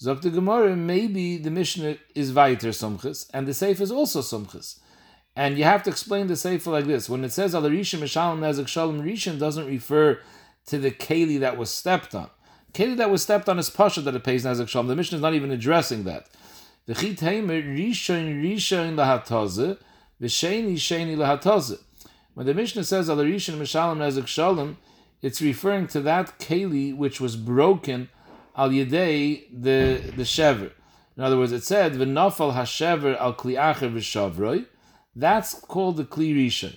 Zok 0.00 0.22
the 0.22 0.30
Gemara, 0.30 0.74
maybe 0.74 1.36
the 1.36 1.50
Mishnah 1.50 1.96
is 2.14 2.32
weiter 2.32 2.68
Sumchis 2.68 3.28
and 3.32 3.46
the 3.46 3.52
Seif 3.52 3.80
is 3.80 3.92
also 3.92 4.20
Sumchis. 4.20 4.80
And 5.36 5.58
you 5.58 5.64
have 5.64 5.82
to 5.82 5.90
explain 5.90 6.28
the 6.28 6.36
Sefer 6.36 6.70
like 6.70 6.86
this. 6.86 7.08
When 7.08 7.24
it 7.24 7.32
says 7.32 7.54
Al 7.54 7.62
Rishim 7.62 8.00
Mishalom 8.00 8.38
Nezek 8.38 8.68
Shalom 8.68 9.02
Rishim 9.02 9.38
doesn't 9.38 9.66
refer 9.66 10.20
to 10.66 10.78
the 10.78 10.90
Keli 10.90 11.40
that 11.40 11.56
was 11.56 11.70
stepped 11.70 12.14
on. 12.14 12.30
Keli 12.74 12.96
that 12.96 13.10
was 13.10 13.22
stepped 13.22 13.48
on 13.48 13.58
is 13.58 13.70
pasha 13.70 14.00
that 14.00 14.16
it 14.16 14.24
pays 14.24 14.44
nezek 14.44 14.68
shalom. 14.68 14.88
The 14.88 14.96
Mishnah 14.96 15.16
is 15.16 15.22
not 15.22 15.34
even 15.34 15.52
addressing 15.52 16.04
that. 16.04 16.26
The 16.86 16.94
chit 16.94 17.18
heimer 17.18 17.62
rishon 17.62 18.42
rishon 18.42 18.94
lahataze 18.96 19.78
v'sheni 20.20 20.74
sheni 20.74 21.16
lahataze. 21.16 21.78
When 22.34 22.46
the 22.46 22.54
Mishnah 22.54 22.84
says 22.84 23.08
al 23.08 23.16
rishon 23.16 23.58
mishalom 23.58 23.98
nezek 23.98 24.26
shalom, 24.26 24.76
it's 25.22 25.40
referring 25.40 25.86
to 25.88 26.00
that 26.00 26.38
keli 26.38 26.94
which 26.94 27.20
was 27.20 27.36
broken 27.36 28.08
al 28.56 28.70
yedei 28.70 29.44
the 29.52 30.02
the 30.16 30.24
shever. 30.24 30.72
In 31.16 31.22
other 31.22 31.38
words, 31.38 31.52
it 31.52 31.62
said 31.62 31.92
v'nafal 31.92 32.54
hashever 32.54 33.16
al 33.20 33.34
kliacher 33.34 33.92
v'shavroi. 33.92 34.66
That's 35.14 35.54
called 35.54 35.96
the 35.96 36.04
kli 36.04 36.34
rishon. 36.34 36.76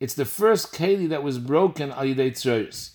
It's 0.00 0.14
the 0.14 0.24
first 0.24 0.72
keli 0.72 1.08
that 1.10 1.22
was 1.22 1.38
broken 1.38 1.92
al 1.92 2.04
yedei 2.04 2.32
tzroyos 2.32 2.94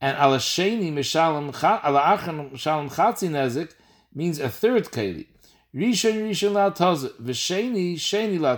and 0.00 0.16
alasheni 0.16 0.92
mishalom 0.92 1.52
alachan 1.52 2.50
mishalom 2.52 2.92
chatzi 2.92 3.28
nezik 3.28 3.74
means 4.14 4.38
a 4.38 4.48
third 4.48 4.86
keli. 4.86 5.26
Rishon 5.74 6.28
rishon 6.28 6.52
la 6.52 6.70
taza 6.70 7.10
v'sheni 7.20 7.94
sheni 7.94 8.38
la. 8.38 8.56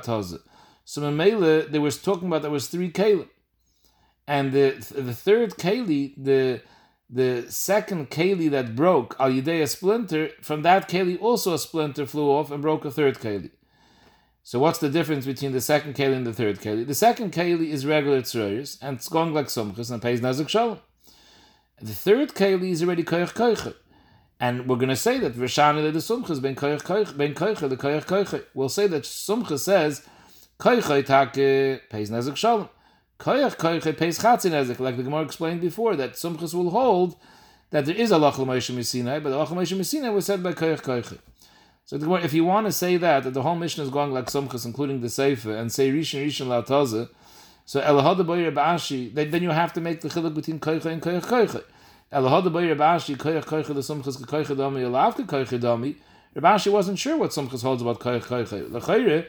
So 0.85 1.03
Mamela, 1.03 1.71
they 1.71 1.79
was 1.79 1.99
talking 1.99 2.29
about 2.29 2.43
there 2.43 2.51
was 2.51 2.69
three 2.69 2.91
keli, 2.91 3.29
and 4.27 4.53
the 4.53 4.71
the 4.91 5.15
third 5.15 5.57
keli, 5.57 6.15
the 6.17 6.63
the 7.09 7.47
second 7.51 8.11
keli 8.11 8.51
that 8.51 8.77
broke 8.77 9.17
al 9.19 9.31
yidei 9.31 9.63
a 9.63 9.67
splinter 9.67 10.31
from 10.43 10.63
that 10.63 10.89
keli 10.89 11.21
also 11.21 11.55
a 11.55 11.59
splinter 11.59 12.07
flew 12.07 12.31
off 12.31 12.51
and 12.51 12.63
broke 12.63 12.85
a 12.85 12.91
third 12.91 13.19
keli. 13.19 13.51
So 14.43 14.59
what's 14.59 14.79
the 14.79 14.89
difference 14.89 15.27
between 15.27 15.53
the 15.53 15.61
second 15.61 15.95
keli 15.95 16.17
and 16.17 16.27
the 16.27 16.33
third 16.33 16.61
keli? 16.61 16.87
The 16.87 16.95
second 16.95 17.33
keli 17.33 17.69
is 17.69 17.85
regular 17.85 18.23
tzroyers 18.23 18.79
and 18.81 18.97
it's 18.97 19.09
going 19.09 19.35
like 19.35 19.47
sumchus 19.47 19.91
and 19.91 20.01
pays 20.01 20.21
nazik 20.21 20.49
shalom. 20.49 20.79
The 21.81 21.95
third 21.95 22.35
keli 22.35 22.71
is 22.71 22.83
already 22.83 23.05
koyach 23.05 23.35
koyach. 23.35 23.75
And 24.39 24.67
we're 24.67 24.77
going 24.77 24.89
to 24.89 24.97
say 24.97 25.19
that 25.19 25.35
Rishana 25.35 25.93
the 25.93 25.99
Sumchas 25.99 26.41
ben 26.41 26.55
koich 26.55 26.83
koich 26.83 27.15
ben 27.17 27.35
koich 27.35 27.69
the 27.69 27.77
koich 27.77 28.07
koich. 28.07 28.45
We'll 28.55 28.71
say 28.71 28.87
that 28.87 29.03
Sumcha 29.03 29.59
says 29.59 30.07
koich 30.61 31.07
tak 31.07 31.33
pays 31.35 32.11
nezek 32.11 32.37
shalom. 32.37 32.69
Koich 33.19 33.57
koich 33.57 33.97
pays 33.97 34.19
chatzin 34.19 34.53
nezek. 34.53 34.79
Like 34.79 34.97
the 34.97 35.03
Gemara 35.03 35.23
explained 35.23 35.61
before, 35.61 35.97
that 35.97 36.13
Sumchas 36.13 36.55
will 36.55 36.71
hold 36.71 37.17
that 37.71 37.87
there 37.87 37.95
is 37.95 38.11
a 38.11 38.17
lach 38.17 38.39
l'moshe 38.39 38.75
misinai, 38.75 39.23
but 39.23 39.31
the 39.31 39.37
lach 39.37 39.51
l'moshe 39.51 39.77
misinai 39.77 40.13
was 40.13 40.27
said 40.27 40.43
by 40.43 40.53
koich 40.53 40.83
koich. 40.83 41.19
So 41.87 41.99
the 41.99 42.05
Gemara, 42.05 42.23
if 42.23 42.35
you 42.35 42.45
want 42.45 42.67
to 42.67 42.73
say 42.73 42.97
that, 42.99 43.25
that 43.25 43.35
the 43.35 43.43
whole 43.43 43.57
Mishnah 43.57 43.85
is 43.85 43.91
going 43.91 44.13
like 44.13 44.27
Sumchas, 44.27 44.65
including 44.65 45.01
the 45.01 45.09
Sefer, 45.09 45.57
and 45.57 45.73
say 45.73 45.91
Rishon 45.91 46.25
Rishon 46.25 46.47
Lataza, 46.47 47.09
so 47.65 47.81
Elahada 47.81 48.25
Boyer 48.25 48.53
Ba'ashi, 48.53 49.13
then 49.15 49.43
you 49.43 49.51
have 49.51 49.73
to 49.73 49.81
make 49.81 50.01
the 50.01 50.09
chiluk 50.09 50.35
between 50.35 50.61
koich 50.61 50.85
and 50.85 51.03
koich 51.03 51.23
koich. 51.23 51.65
Elahada 52.13 52.53
by 52.53 52.63
Rabashi 52.63 53.17
koich 53.17 53.45
koich 53.45 53.67
the 53.67 53.75
sumchas 53.75 54.21
koich 54.25 54.47
dami 54.47 54.83
elavka 54.83 55.25
koich 55.25 55.61
dami. 55.61 55.97
Rabashi 56.35 56.73
wasn't 56.73 56.99
sure 56.99 57.17
what 57.17 57.31
sumchas 57.31 57.63
holds 57.63 57.83
about 57.83 58.01
koich 58.01 58.23
koich. 58.23 58.69
Lechayre, 58.69 59.27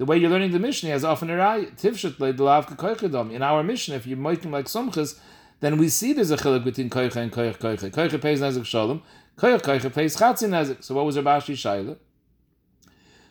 the 0.00 0.06
way 0.06 0.16
you're 0.16 0.30
learning 0.30 0.50
the 0.50 0.58
Mishnah 0.58 0.88
has 0.88 1.04
often 1.04 1.28
a 1.28 1.34
lavka. 1.34 3.30
In 3.34 3.42
our 3.42 3.62
Mishnah, 3.62 3.96
if 3.96 4.06
you're 4.06 4.16
making 4.16 4.50
like 4.50 4.64
sumchas, 4.64 5.18
then 5.60 5.76
we 5.76 5.90
see 5.90 6.14
there's 6.14 6.30
a 6.30 6.38
chiluk 6.38 6.64
between 6.64 6.88
koich 6.88 7.16
and 7.16 7.30
koich 7.30 7.58
koich. 7.58 7.90
Koich 7.90 8.18
pays 8.18 8.40
nezik 8.40 8.64
shalom, 8.64 9.02
koich 9.36 9.60
koich 9.60 9.92
pays 9.92 10.16
chatzin 10.16 10.48
nezik. 10.48 10.82
So 10.82 10.94
what 10.94 11.04
was 11.04 11.18
Rabashi 11.18 11.52
shaila? 11.52 11.98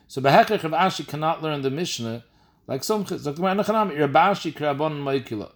So 0.06 0.20
behekech 0.20 0.60
Rabashi 0.60 1.08
cannot 1.08 1.42
learn 1.42 1.62
the 1.62 1.70
Mishnah 1.70 2.22
like 2.68 2.82
sumchas. 2.82 3.24
Rabashi 3.24 4.52
krabon 4.54 5.02
maikila. 5.02 5.50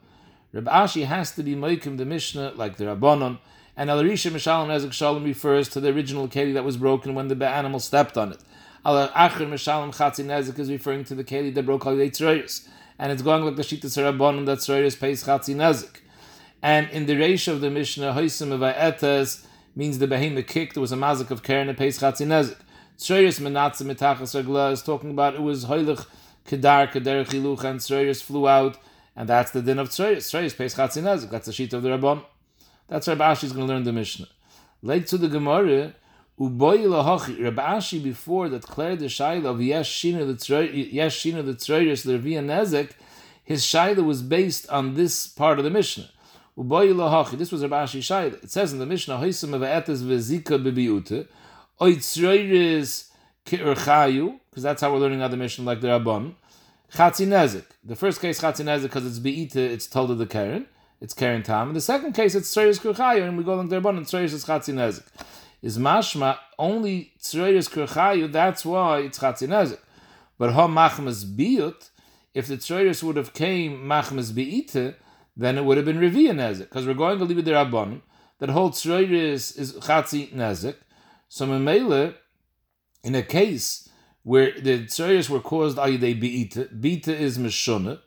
Reb 0.52 0.64
Ashi 0.64 1.06
has 1.06 1.30
to 1.37 1.44
be 1.44 1.54
Moikim 1.54 1.97
the 1.97 2.04
Mishnah 2.04 2.54
like 2.56 2.76
the 2.76 2.87
Rabbanon, 2.87 3.38
and 3.76 3.88
Al 3.88 4.02
Risha 4.02 4.33
Mishalom 4.33 4.66
Nezek 4.66 4.92
Shalom 4.92 5.23
refers 5.23 5.68
to 5.68 5.78
the 5.78 5.90
original 5.90 6.26
keli 6.26 6.54
that 6.54 6.64
was 6.64 6.76
broken 6.76 7.14
when 7.14 7.28
the 7.28 7.49
animal 7.49 7.78
stepped 7.78 8.18
on 8.18 8.33
it. 8.33 8.38
Al 8.86 9.08
Acher 9.08 9.48
Mishalom 9.48 9.96
Chatzi 9.96 10.24
Nezek 10.26 10.58
is 10.58 10.70
referring 10.70 11.04
to 11.04 11.14
the 11.14 11.24
keli 11.24 11.54
that 11.54 11.64
broke 11.64 11.86
all 11.86 11.96
the 11.96 12.60
and 12.98 13.12
it's 13.12 13.22
going 13.22 13.42
like 13.42 13.56
the 13.56 13.62
Shita 13.62 13.86
Rabbanon 13.86 14.44
that 14.44 14.58
Tzroyers 14.58 15.00
pays 15.00 15.24
Chatzi 15.24 15.54
Nezek. 15.54 16.00
And 16.62 16.90
in 16.90 17.06
the 17.06 17.16
ratio 17.16 17.54
of 17.54 17.62
the 17.62 17.70
Mishnah, 17.70 18.12
Hoisim 18.12 18.50
Etes 18.76 19.46
means 19.74 19.98
the 19.98 20.06
behemoth 20.06 20.46
kicked, 20.46 20.74
there 20.74 20.82
was 20.82 20.92
a 20.92 20.96
mazik 20.96 21.30
of 21.30 21.42
Karen 21.42 21.70
and 21.70 21.78
pays 21.78 21.98
Chatzi 21.98 22.26
Nezek. 22.26 22.58
Tzroyers 22.98 23.40
Menatze 23.40 23.90
Mitachas 23.90 24.34
Regla 24.34 24.70
is 24.70 24.82
talking 24.82 25.12
about 25.12 25.34
it 25.34 25.40
was 25.40 25.64
Hoilich 25.64 26.06
Kedar 26.44 26.88
Kedar 26.88 27.24
Chiluch, 27.24 27.64
and 27.64 27.80
Tzroyers 27.80 28.22
flew 28.22 28.46
out 28.46 28.76
and 29.16 29.28
that's 29.28 29.52
the 29.52 29.62
din 29.62 29.78
of 29.78 29.88
Tzreis. 29.88 30.18
Tzreis 30.18 30.54
pays 30.54 30.74
Chatzinezik. 30.74 31.30
That's 31.30 31.46
the 31.46 31.52
sheet 31.52 31.72
of 31.72 31.82
the 31.82 31.90
Rabbon. 31.90 32.20
That's 32.88 33.08
Rabbi 33.08 33.32
Ashi 33.32 33.44
is 33.44 33.52
going 33.52 33.66
to 33.66 33.72
learn 33.72 33.84
the 33.84 33.92
Mishnah. 33.92 34.28
Late 34.82 35.06
to 35.06 35.16
the 35.16 35.28
Gemara. 35.28 35.94
Rabbi 36.36 36.78
before 37.98 38.48
that 38.48 38.62
declared 38.62 38.98
the 38.98 39.06
shaila 39.06 39.46
of 39.46 39.62
Yesh 39.62 40.02
Shina 40.02 40.26
the 40.26 40.34
Tzreis 40.34 42.02
the 42.04 42.18
Ravia 42.18 42.42
Nezek, 42.44 42.90
his 43.44 43.62
shaila 43.64 44.04
was 44.04 44.22
based 44.22 44.68
on 44.68 44.94
this 44.94 45.28
part 45.28 45.58
of 45.58 45.64
the 45.64 45.70
Mishnah. 45.70 46.08
This 46.56 47.52
was 47.52 47.62
Rabbi 47.62 47.84
Ashi 47.84 48.00
shaila. 48.00 48.42
It 48.42 48.50
says 48.50 48.72
in 48.72 48.80
the 48.80 48.86
Mishnah, 48.86 49.18
Hoysam 49.18 49.54
of 49.54 49.62
Etes 49.62 50.02
vezika 50.02 50.58
bebiute, 50.60 51.28
Oy 51.80 51.94
Tzreis 51.94 53.10
ki'urchayu, 53.44 54.40
because 54.50 54.62
that's 54.64 54.80
how 54.82 54.92
we're 54.92 54.98
learning 54.98 55.22
out 55.22 55.30
the 55.30 55.36
Mishnah 55.36 55.64
like 55.64 55.80
the 55.80 55.88
Rabbon. 55.88 56.34
Chatzi 56.92 57.26
Nezik. 57.26 57.66
The 57.84 57.94
first 57.94 58.20
case 58.20 58.40
Chatzi 58.40 58.64
Nezik 58.64 58.82
because 58.82 59.06
it's 59.06 59.18
Be'ita, 59.20 59.58
it's 59.58 59.86
told 59.86 60.10
of 60.10 60.18
the 60.18 60.26
Karen. 60.26 60.66
It's 61.00 61.14
Karen 61.14 61.42
Tam. 61.42 61.68
And 61.68 61.76
the 61.76 61.80
second 61.80 62.12
case 62.14 62.34
it's 62.34 62.52
Tzreis 62.52 62.80
Kurchayu, 62.80 63.22
and 63.28 63.36
we 63.36 63.44
go 63.44 63.54
along 63.54 63.68
there, 63.68 63.78
and 63.78 64.06
Tzreis 64.06 64.32
is 64.32 64.44
Chatzi 64.44 64.72
Nezik. 64.74 65.04
Is 65.64 65.78
Mashma 65.78 66.37
only 66.59 67.14
Tzreis 67.18 67.71
Kurchayu, 67.71 68.30
that's 68.30 68.66
why 68.66 68.99
it's 68.99 69.18
Chatzi 69.18 69.49
Nezik. 69.49 69.78
But 70.37 70.52
Ha 70.52 70.68
Machmas 70.68 71.25
Biyut, 71.25 71.88
if 72.35 72.49
the 72.49 72.59
Tzreis 72.59 73.02
would 73.02 73.16
have 73.16 73.33
came 73.33 73.83
Machmas 73.83 74.35
Be'ita, 74.35 74.94
then 75.35 75.56
it 75.56 75.64
would 75.64 75.78
have 75.78 75.87
been 75.87 75.97
Revia 75.97 76.33
Nezik. 76.33 76.68
Because 76.68 76.87
we're 76.87 76.92
going 76.92 77.18
to 77.18 77.25
leave 77.25 77.38
it 77.38 77.47
there 77.47 77.64
Rabban, 77.64 78.02
that 78.40 78.50
whole 78.50 78.73
Tzreis 78.73 79.59
is 79.59 79.73
Chatzi 79.80 80.35
Nezik. 80.35 80.76
So 81.28 81.47
Memele, 81.47 82.14
in 83.02 83.14
a 83.14 83.23
case 83.23 83.88
where 84.23 84.52
the 84.61 84.85
tzoyers 84.85 85.30
were 85.30 85.40
caused 85.40 85.78
ayidei 85.78 86.21
beita. 86.21 86.78
Beita 86.78 87.09
is 87.09 87.38
mishuna, 87.38 88.00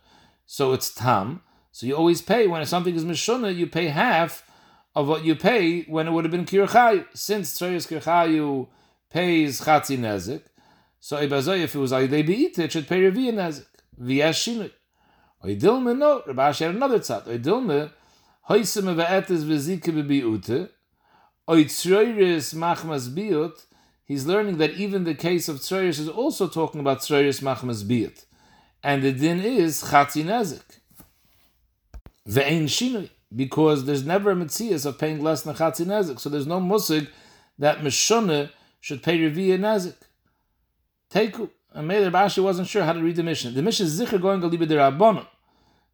so 0.45 0.73
it's 0.73 0.93
tam. 0.93 1.41
So 1.71 1.87
you 1.87 1.95
always 1.95 2.21
pay 2.21 2.45
when 2.45 2.63
something 2.67 2.93
is 2.93 3.03
mishuna, 3.03 3.55
you 3.55 3.65
pay 3.65 3.87
half 3.87 4.46
of 4.97 5.07
what 5.07 5.23
you 5.23 5.35
pay 5.35 5.83
when 5.83 6.07
it 6.07 6.11
would 6.11 6.25
have 6.25 6.31
been 6.31 6.43
kirchayu. 6.43 7.05
Since 7.13 7.59
tzoyers 7.59 7.87
kirchayu 7.87 8.67
pays 9.11 9.61
chatzi 9.61 9.95
nezik, 9.95 10.41
so 10.99 11.17
ibazoy 11.17 11.61
if 11.61 11.75
it 11.75 11.77
was 11.77 11.91
ayidei 11.91 12.27
beita, 12.27 12.59
it 12.59 12.71
should 12.71 12.87
pay 12.87 13.01
reviya 13.01 13.31
nezik. 13.31 13.67
V'yashinu. 14.01 14.71
Oidilme 15.45 15.95
no, 15.95 16.23
Rabashi 16.27 16.65
had 16.65 16.75
another 16.75 16.97
tzat. 16.97 17.25
Oidilme, 17.25 17.91
hoysem 18.49 18.95
ve'etes 18.95 19.43
v'zike 19.43 19.83
bebiute, 19.83 20.69
oitzroiris 21.47 22.55
machmas 22.55 23.07
biut, 23.07 23.53
he's 24.03 24.25
learning 24.25 24.57
that 24.57 24.71
even 24.71 25.03
the 25.03 25.13
case 25.13 25.47
of 25.47 25.57
Tzroyers 25.57 25.99
is 25.99 26.09
also 26.09 26.47
talking 26.47 26.81
about 26.81 27.01
Tzroyers 27.01 27.43
Machmas 27.43 27.83
Biyat. 27.83 28.25
And 28.81 29.03
the 29.03 29.11
din 29.11 29.41
is 29.41 29.83
Chatzi 29.83 30.23
Nezik. 30.23 30.79
Ve'ein 32.27 32.63
Shinui. 32.63 33.09
Because 33.35 33.85
there's 33.85 34.05
never 34.05 34.31
a 34.31 34.35
Metzias 34.35 34.85
of 34.85 34.97
paying 34.97 35.21
less 35.21 35.41
than 35.41 35.55
Chatzi 35.55 35.85
Nezik. 35.85 36.19
So 36.19 36.29
there's 36.29 36.47
no 36.47 36.59
Musig 36.59 37.07
that 37.59 37.79
Meshunah 37.79 38.51
should 38.79 39.03
pay 39.03 39.19
Reviya 39.19 39.59
Nezik. 39.59 39.95
Teku. 41.11 41.49
And 41.73 41.87
Meir 41.87 42.09
Bashi 42.09 42.41
wasn't 42.41 42.67
sure 42.67 42.83
how 42.83 42.93
to 42.93 43.01
read 43.01 43.17
the 43.17 43.23
Mishnah. 43.23 43.51
The 43.51 43.61
Mishnah 43.61 43.85
is 43.85 43.99
Zikr 43.99 44.21
going 44.21 44.41
Galiba 44.41 44.67
Rabbanon. 44.67 45.27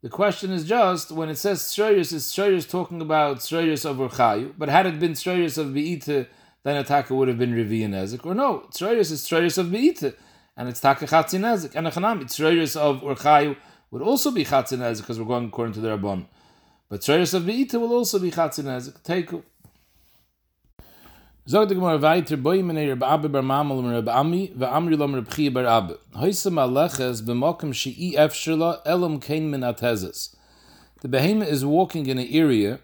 The 0.01 0.09
question 0.09 0.51
is 0.51 0.65
just 0.65 1.11
when 1.11 1.29
it 1.29 1.37
says 1.37 1.61
Tzroyers, 1.61 2.11
is 2.13 2.25
Tzroyers 2.27 2.69
talking 2.69 3.01
about 3.01 3.37
Tzroyers 3.37 3.89
of 3.89 3.97
Urchayu, 3.97 4.53
but 4.57 4.69
had 4.69 4.85
it 4.85 4.99
been 4.99 5.13
Tzroyers 5.13 5.57
of 5.57 5.73
Be'ita, 5.73 6.27
then 6.63 6.77
a 6.77 7.13
would 7.13 7.29
have 7.29 7.37
been 7.37 7.53
Revi 7.53 7.85
and 7.85 7.93
Nezik. 7.93 8.25
Or 8.25 8.35
no, 8.35 8.67
Tzroyers 8.71 9.11
is 9.11 9.25
Tzroyers 9.25 9.57
of 9.57 9.71
Be'ita, 9.71 10.13
and 10.55 10.69
it's 10.69 10.79
taka 10.79 11.05
Chatzi 11.05 11.39
Nezik. 11.39 11.75
And 11.75 11.87
a 11.87 11.91
Tzroyers 11.91 12.75
of 12.75 13.01
Urchayu 13.01 13.55
would 13.91 14.01
also 14.01 14.31
be 14.31 14.45
Chatzi 14.45 14.77
Nezik, 14.77 15.01
because 15.01 15.19
we're 15.19 15.25
going 15.25 15.47
according 15.47 15.73
to 15.73 15.79
the 15.79 15.89
Rabbon. 15.89 16.27
But 16.93 17.01
Tzroyers 17.01 17.33
of 17.33 17.47
Be'ita 17.47 17.79
will 17.79 17.91
also 17.91 18.19
be 18.19 18.29
Chatzi 18.29 18.63
Nezik. 18.63 19.01
Teiku. 19.01 19.41
Zog 21.49 21.67
de 21.67 21.73
gemar 21.73 21.99
weiter 21.99 22.37
boy 22.37 22.61
mene 22.61 22.87
rab 22.87 23.01
abbe 23.01 23.31
bar 23.31 23.41
mamel 23.41 23.79
um 23.79 23.91
rab 23.91 24.07
ami 24.09 24.51
ve 24.55 24.67
amri 24.67 24.95
lom 24.95 25.15
rab 25.15 25.27
khie 25.27 25.51
bar 25.51 25.65
abbe 25.65 25.97
heise 26.15 26.51
maleches 26.51 27.23
b'mokem 27.23 27.73
shi 27.73 28.13
efshela 28.15 28.79
elam 28.85 29.19
kein 29.19 29.49
min 29.49 29.61
atezes 29.61 30.35
the 31.01 31.07
behemoth 31.07 31.47
is 31.47 31.65
walking 31.65 32.05
in 32.05 32.19
an 32.19 32.27
area 32.29 32.79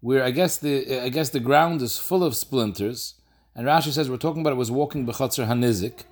where 0.00 0.24
I 0.24 0.32
guess 0.32 0.58
the 0.58 1.00
I 1.00 1.08
guess 1.08 1.30
the 1.30 1.38
ground 1.38 1.82
is 1.82 1.98
full 1.98 2.24
of 2.24 2.34
splinters, 2.34 3.14
and 3.54 3.64
Rashi 3.64 3.92
says 3.92 4.10
we're 4.10 4.16
talking 4.16 4.40
about 4.40 4.54
it 4.54 4.56
was 4.56 4.72
walking 4.72 5.06
b'chatzar 5.06 5.46
hanizik, 5.46 6.02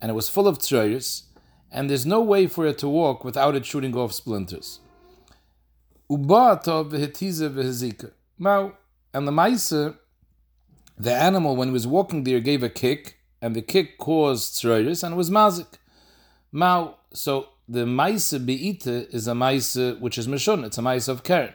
and 0.00 0.10
it 0.10 0.14
was 0.14 0.28
full 0.28 0.48
of 0.48 0.58
tzroyers, 0.58 1.22
and 1.70 1.88
there's 1.88 2.04
no 2.04 2.20
way 2.20 2.48
for 2.48 2.66
it 2.66 2.78
to 2.78 2.88
walk 2.88 3.22
without 3.22 3.54
it 3.54 3.64
shooting 3.64 3.94
off 3.94 4.12
splinters. 4.12 4.80
Ubata 6.10 6.88
v'hetiza 6.88 7.50
v'hezika. 7.50 8.12
Now, 8.38 8.74
and 9.12 9.26
the 9.26 9.32
maisa, 9.32 9.96
the 10.98 11.14
animal 11.14 11.56
when 11.56 11.68
he 11.68 11.72
was 11.72 11.86
walking 11.86 12.24
there 12.24 12.40
gave 12.40 12.62
a 12.62 12.68
kick, 12.68 13.18
and 13.40 13.54
the 13.54 13.62
kick 13.62 13.98
caused 13.98 14.54
tzroyers, 14.54 15.02
and 15.02 15.14
it 15.14 15.16
was 15.16 15.30
mazik. 15.30 15.78
Now, 16.52 16.96
so 17.12 17.48
the 17.68 17.84
maisa 17.84 18.38
beita 18.44 19.12
is 19.14 19.28
a 19.28 19.32
maisa 19.32 20.00
which 20.00 20.18
is 20.18 20.26
mishon. 20.26 20.64
It's 20.64 20.78
a 20.78 20.82
maisa 20.82 21.08
of 21.08 21.22
keren. 21.22 21.54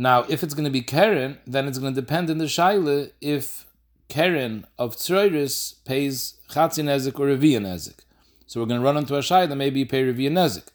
Now, 0.00 0.24
if 0.28 0.44
it's 0.44 0.54
going 0.54 0.64
to 0.64 0.70
be 0.70 0.82
Karen, 0.82 1.38
then 1.44 1.66
it's 1.66 1.78
going 1.78 1.92
to 1.92 2.00
depend 2.00 2.30
in 2.30 2.38
the 2.38 2.44
Shaila 2.44 3.10
if 3.20 3.66
Karen 4.08 4.64
of 4.78 4.94
Tzroiris 4.94 5.84
pays 5.84 6.34
Chatzin 6.48 6.84
Nezik 6.84 7.18
or 7.18 7.26
Reviya 7.26 7.58
Nezik. 7.58 7.98
So 8.46 8.60
we're 8.60 8.66
going 8.66 8.80
to 8.80 8.84
run 8.84 8.96
into 8.96 9.16
a 9.16 9.18
Shaila, 9.18 9.56
maybe 9.56 9.80
you 9.80 9.86
pay 9.86 10.04
Reviya 10.04 10.30
Nezik. 10.30 10.68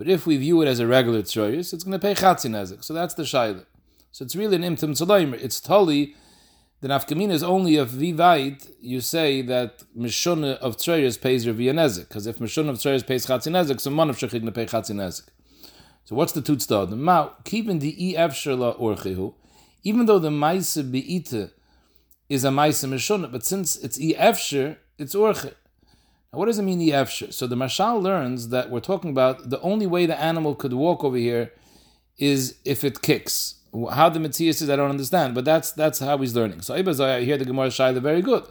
But 0.00 0.08
if 0.08 0.26
we 0.26 0.38
view 0.38 0.62
it 0.62 0.66
as 0.66 0.80
a 0.80 0.86
regular 0.86 1.20
Tzroiris, 1.20 1.74
it's 1.74 1.84
going 1.84 1.92
to 1.92 1.98
pay 1.98 2.14
Chatzin 2.14 2.52
Nezik. 2.52 2.82
So 2.82 2.94
that's 2.94 3.12
the 3.12 3.24
Shaila. 3.24 3.66
So 4.12 4.24
it's 4.24 4.34
really 4.34 4.56
an 4.56 4.62
Imtim 4.62 4.92
Tzaloimer. 4.98 5.34
It's 5.34 5.60
totally, 5.60 6.14
the 6.80 6.88
Nafkamina 6.88 7.32
is 7.32 7.42
only 7.42 7.76
if 7.76 7.90
Vivait, 7.90 8.66
you 8.80 9.02
say 9.02 9.42
that 9.42 9.82
Mishunah 9.94 10.56
of 10.56 10.78
Tzroiris 10.78 11.20
pays 11.20 11.44
Reviya 11.44 11.74
Nezik. 11.74 12.08
Because 12.08 12.26
if 12.26 12.38
Mishunah 12.38 12.70
of 12.70 12.76
Tzroiris 12.78 13.06
pays 13.06 13.26
Chatzin 13.26 13.52
Nezik, 13.52 13.78
so 13.78 13.90
of 13.90 14.16
Shechig 14.16 14.42
to 14.42 14.50
pay 14.50 14.64
Chatzin 14.64 14.96
Nezik. 14.96 15.28
So 16.04 16.16
what's 16.16 16.32
the 16.32 16.40
tutz 16.40 16.64
The 16.64 16.86
Ma, 16.96 17.32
keeping 17.44 17.80
the 17.80 18.16
ef 18.16 18.32
shela 18.32 18.80
orchehu, 18.80 19.34
even 19.82 20.06
though 20.06 20.18
the 20.18 20.30
maise 20.30 20.76
beite 20.76 21.50
is 22.30 22.44
a 22.44 22.50
maise 22.50 22.82
mishon, 22.84 23.30
but 23.30 23.44
since 23.44 23.76
it's 23.76 24.00
ef 24.00 24.50
it's 24.50 25.14
orche. 25.14 25.52
Now, 26.32 26.38
what 26.38 26.46
does 26.46 26.58
it 26.58 26.62
mean 26.62 26.80
ef 26.92 27.12
So 27.30 27.46
the 27.46 27.56
Mashal 27.56 28.00
learns 28.00 28.48
that 28.48 28.70
we're 28.70 28.80
talking 28.80 29.10
about 29.10 29.50
the 29.50 29.60
only 29.60 29.86
way 29.86 30.06
the 30.06 30.18
animal 30.18 30.54
could 30.54 30.72
walk 30.72 31.02
over 31.02 31.16
here 31.16 31.52
is 32.18 32.58
if 32.64 32.84
it 32.84 33.02
kicks. 33.02 33.56
How 33.92 34.08
the 34.08 34.20
Matthias 34.20 34.60
is, 34.62 34.70
I 34.70 34.76
don't 34.76 34.90
understand, 34.90 35.34
but 35.34 35.44
that's 35.44 35.72
that's 35.72 36.00
how 36.00 36.18
he's 36.18 36.34
learning. 36.34 36.62
So 36.62 36.74
I 36.74 37.20
hear 37.22 37.38
the 37.38 37.44
Gemara 37.44 37.68
Shaila 37.68 38.00
very 38.02 38.20
good. 38.20 38.44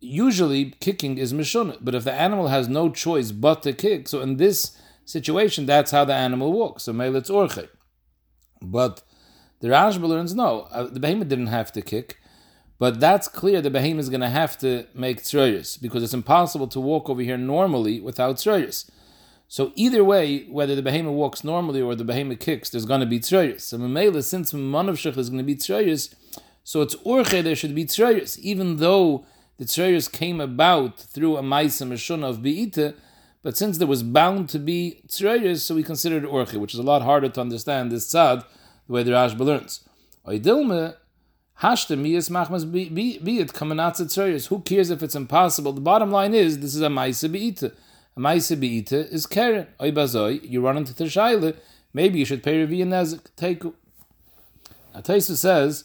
Usually, 0.00 0.76
kicking 0.80 1.18
is 1.18 1.32
mishun, 1.32 1.76
but 1.80 1.94
if 1.96 2.04
the 2.04 2.12
animal 2.12 2.46
has 2.46 2.68
no 2.68 2.88
choice 2.88 3.32
but 3.32 3.64
to 3.64 3.72
kick, 3.72 4.06
so 4.08 4.20
in 4.20 4.36
this 4.36 4.76
situation, 5.04 5.66
that's 5.66 5.90
how 5.90 6.04
the 6.04 6.14
animal 6.14 6.52
walks. 6.52 6.84
So 6.84 6.92
it's 7.00 7.30
orche. 7.30 7.68
But 8.62 9.02
the 9.60 9.68
Rashba 9.68 10.06
learns 10.06 10.36
no, 10.36 10.68
uh, 10.70 10.84
the 10.84 11.00
behemoth 11.00 11.28
didn't 11.28 11.48
have 11.48 11.72
to 11.72 11.82
kick, 11.82 12.18
but 12.78 13.00
that's 13.00 13.26
clear 13.26 13.60
the 13.60 13.70
behemoth 13.70 14.04
is 14.04 14.08
going 14.08 14.20
to 14.20 14.28
have 14.28 14.56
to 14.58 14.86
make 14.94 15.22
tzroyers 15.22 15.80
because 15.80 16.02
it's 16.02 16.14
impossible 16.14 16.68
to 16.68 16.80
walk 16.80 17.10
over 17.10 17.22
here 17.22 17.36
normally 17.36 18.00
without 18.00 18.36
tzroyers. 18.36 18.88
So 19.48 19.72
either 19.74 20.04
way, 20.04 20.44
whether 20.44 20.76
the 20.76 20.82
behemoth 20.82 21.14
walks 21.14 21.42
normally 21.42 21.80
or 21.80 21.94
the 21.94 22.04
behemoth 22.04 22.38
kicks, 22.38 22.70
there's 22.70 22.84
going 22.84 23.00
to 23.00 23.06
be 23.06 23.18
tzroyers. 23.18 23.62
So 23.62 23.78
Mamela, 23.78 24.22
since 24.22 24.52
Manavshach 24.52 25.16
is 25.16 25.30
going 25.30 25.38
to 25.38 25.44
be 25.44 25.56
tzroyers, 25.56 26.14
so 26.62 26.82
it's 26.82 26.94
orche 26.96 27.42
there 27.42 27.56
should 27.56 27.74
be 27.74 27.86
tzroyers, 27.86 28.38
even 28.38 28.76
though 28.76 29.24
the 29.56 29.64
tzroyers 29.64 30.10
came 30.12 30.40
about 30.40 30.98
through 30.98 31.36
a 31.36 31.42
maisa 31.42 31.88
meshuna 31.88 32.28
of 32.28 32.38
beita, 32.38 32.94
but 33.42 33.56
since 33.56 33.78
there 33.78 33.86
was 33.88 34.02
bound 34.02 34.48
to 34.50 34.58
be 34.58 35.00
tzroyers, 35.08 35.60
so 35.60 35.74
we 35.74 35.82
considered 35.82 36.24
orche, 36.24 36.54
which 36.54 36.74
is 36.74 36.80
a 36.80 36.82
lot 36.82 37.02
harder 37.02 37.28
to 37.30 37.40
understand 37.40 37.90
this 37.90 38.12
tzad 38.12 38.44
the 38.86 38.92
way 38.92 39.02
the 39.02 39.12
Rashba 39.12 39.40
learns. 39.40 39.88
Oidilme 40.26 40.94
hashtem 41.62 42.02
miyas 42.02 42.30
machmas 42.30 42.70
be 42.70 43.38
it 43.38 43.52
kamanatza 43.52 44.02
tzroyers. 44.02 44.48
Who 44.48 44.60
cares 44.60 44.90
if 44.90 45.02
it's 45.02 45.14
impossible? 45.14 45.72
The 45.72 45.80
bottom 45.80 46.10
line 46.10 46.34
is 46.34 46.60
this 46.60 46.74
is 46.74 46.82
a 46.82 46.88
maisa 46.88 47.28
beita. 47.28 47.72
A 48.16 48.20
maisa 48.20 48.56
beita 48.56 49.10
is 49.12 49.26
keren. 49.26 49.66
Oibazoi, 49.80 50.48
you 50.48 50.60
run 50.60 50.76
into 50.76 50.94
the 50.94 51.56
maybe 51.92 52.18
you 52.18 52.24
should 52.24 52.42
pay 52.42 52.64
revi 52.64 52.78
nezik. 52.84 53.26
Take. 53.36 53.64
Now 54.94 55.18
says 55.18 55.84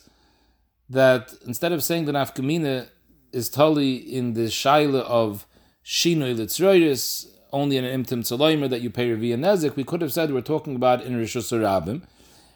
that 0.90 1.34
instead 1.46 1.72
of 1.72 1.84
saying 1.84 2.06
the 2.06 2.12
nafkamina 2.12 2.88
is 3.32 3.50
totally 3.50 3.96
in 3.96 4.34
the 4.34 4.48
shaila 4.48 5.02
of 5.02 5.46
shinoi 5.86 6.36
litzroiris, 6.36 7.28
only 7.52 7.78
in 7.78 7.86
an 7.86 8.04
imtim 8.04 8.20
tzaloimer 8.20 8.70
that 8.70 8.82
you 8.82 8.90
pay 8.90 9.10
revi 9.10 9.36
nezik, 9.36 9.76
we 9.76 9.84
could 9.84 10.02
have 10.02 10.14
said 10.14 10.34
we're 10.34 10.42
talking 10.42 10.76
about 10.76 11.04
in 11.04 11.14
Rishus 11.14 11.52
Rabim. 11.52 12.04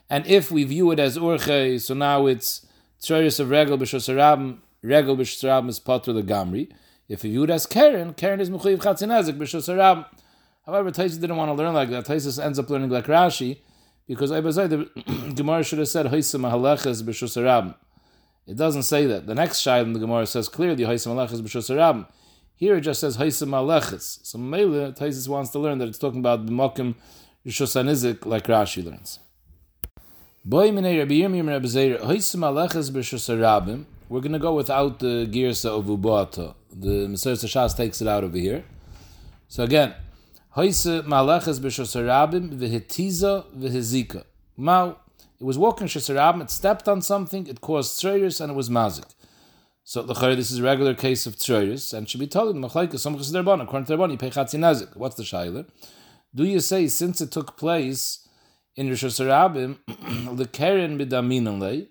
And 0.09 0.25
if 0.25 0.51
we 0.51 0.63
view 0.63 0.91
it 0.91 1.00
as 1.00 1.17
urche, 1.17 1.81
so 1.81 1.93
now 1.93 2.27
it's 2.27 2.65
tzroiris 3.01 3.39
of 3.39 3.49
regel 3.49 3.77
b'shus 3.77 4.13
rabim, 4.13 4.59
regel 4.81 5.15
b'shus 5.17 5.43
rabim 5.43 5.69
is 5.69 5.79
potter 5.79 6.13
legamri. 6.13 6.71
If 7.09 7.23
we 7.23 7.31
view 7.31 7.43
it 7.43 7.49
as 7.49 7.65
keren, 7.65 8.13
keren 8.13 8.39
is 8.39 8.49
mechuyev 8.49 8.79
chatzinazik 8.79 9.37
b'shus 9.37 9.73
rabim. 9.73 10.05
However, 10.65 10.91
Taisus 10.91 11.19
didn't 11.19 11.37
want 11.37 11.49
to 11.49 11.53
learn 11.53 11.73
like 11.73 11.89
that. 11.89 12.05
Taisus 12.05 12.43
ends 12.43 12.59
up 12.59 12.69
learning 12.69 12.89
like 12.89 13.05
Rashi, 13.05 13.59
because 14.05 14.31
I 14.31 14.41
Ibazai, 14.41 14.69
the 14.69 15.33
Gemara 15.35 15.63
should 15.63 15.79
have 15.79 15.87
said, 15.87 16.07
Hoysam 16.07 16.41
haleches 16.49 17.03
b'shus 17.03 17.41
rabim. 17.41 17.75
It 18.47 18.55
doesn't 18.55 18.83
say 18.83 19.05
that. 19.07 19.27
The 19.27 19.35
next 19.35 19.57
shayla 19.57 19.83
in 19.83 19.93
the 19.93 19.99
Gemara 19.99 20.25
says 20.25 20.47
clearly 20.47 20.85
Haisam 20.85 21.13
Aleches 21.13 21.41
b'Shus 21.41 21.75
Rabim. 21.75 22.07
Here 22.55 22.77
it 22.77 22.81
just 22.81 23.01
says 23.01 23.17
Haisam 23.17 23.49
Aleches. 23.49 24.25
So 24.25 24.37
Mele 24.37 24.93
Taisis 24.93 25.27
wants 25.27 25.51
to 25.51 25.59
learn 25.59 25.79
that 25.79 25.89
it's 25.89 25.97
talking 25.97 26.19
about 26.19 26.45
the 26.45 26.53
Mokim 26.53 26.95
Rishus 27.45 27.75
like 28.25 28.45
Rashi 28.45 28.83
learns. 28.83 29.19
We're 30.49 30.71
going 30.71 30.81
to 30.81 30.95
go 34.39 34.55
without 34.55 34.99
the 34.99 35.27
Girsa 35.29 35.65
of 35.65 35.85
Ubata. 35.87 36.55
The 36.71 37.07
Mesoras 37.07 37.43
HaShas 37.43 37.75
takes 37.75 38.01
it 38.01 38.07
out 38.07 38.23
over 38.23 38.37
here. 38.37 38.63
So 39.49 39.65
again, 39.65 39.93
Haisam 40.55 41.07
Aleches 41.07 41.59
b'Shus 41.59 41.97
Rabim 42.01 42.57
v'Hetiza 42.57 43.43
v'Hezika. 43.57 44.23
Mao 44.55 44.95
it 45.37 45.43
was 45.43 45.57
walking 45.57 45.87
Shesarabim, 45.87 46.43
it 46.43 46.49
stepped 46.49 46.87
on 46.87 47.01
something, 47.01 47.47
it 47.47 47.59
caused 47.59 48.01
tzroyers, 48.01 48.39
and 48.39 48.49
it 48.51 48.55
was 48.55 48.69
mazik. 48.69 49.13
So 49.83 50.01
this 50.01 50.49
is 50.49 50.59
a 50.59 50.63
regular 50.63 50.93
case 50.93 51.27
of 51.27 51.35
tzroyers, 51.35 51.93
and 51.93 52.09
should 52.09 52.21
be 52.21 52.27
told 52.27 52.55
in 52.55 52.61
some 52.69 53.15
according 53.15 53.85
to 53.85 53.97
Derban, 53.97 54.11
you 54.11 54.17
pay 54.17 54.29
nazik. 54.29 54.95
What's 54.95 55.17
the 55.17 55.23
shayla? 55.23 55.65
Do 56.33 56.45
you 56.45 56.61
say, 56.61 56.88
since 56.88 57.19
it 57.19 57.31
took 57.31 57.57
place 57.57 58.26
in 58.77 58.89
Rishus 58.89 59.19
HaRabim, 59.19 59.77
the 60.37 60.45
Keren 60.45 60.97
b'daminale, 60.99 61.87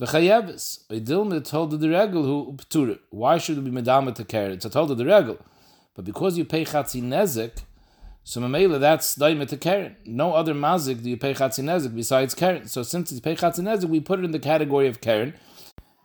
v'chayeves, 0.00 0.86
idilme 0.90 1.42
told 1.48 1.80
the 1.80 1.88
regel 1.88 2.24
who 2.24 2.52
p'ture. 2.54 2.98
Why 3.10 3.38
should 3.38 3.58
it 3.58 3.64
be 3.64 3.70
medama 3.70 4.14
to 4.16 4.24
Keren? 4.24 4.52
It's 4.52 4.68
told 4.68 4.98
the 4.98 5.06
regel. 5.06 5.38
But 5.94 6.04
because 6.04 6.36
you 6.36 6.44
pay 6.44 6.64
nezik. 6.64 7.62
So 8.24 8.40
Mamela, 8.42 8.78
that's 8.78 9.16
daima 9.16 9.48
to 9.48 9.56
Karen. 9.56 9.96
No 10.04 10.34
other 10.34 10.52
mazik 10.52 11.02
do 11.02 11.08
you 11.08 11.16
pay 11.16 11.32
chatzinezik 11.32 11.94
besides 11.94 12.34
Karen. 12.34 12.68
So 12.68 12.82
since 12.82 13.10
you 13.10 13.20
pay 13.20 13.34
chatzinezik, 13.34 13.88
we 13.88 14.00
put 14.00 14.18
it 14.18 14.24
in 14.24 14.32
the 14.32 14.38
category 14.38 14.86
of 14.86 15.00
Karen. 15.00 15.34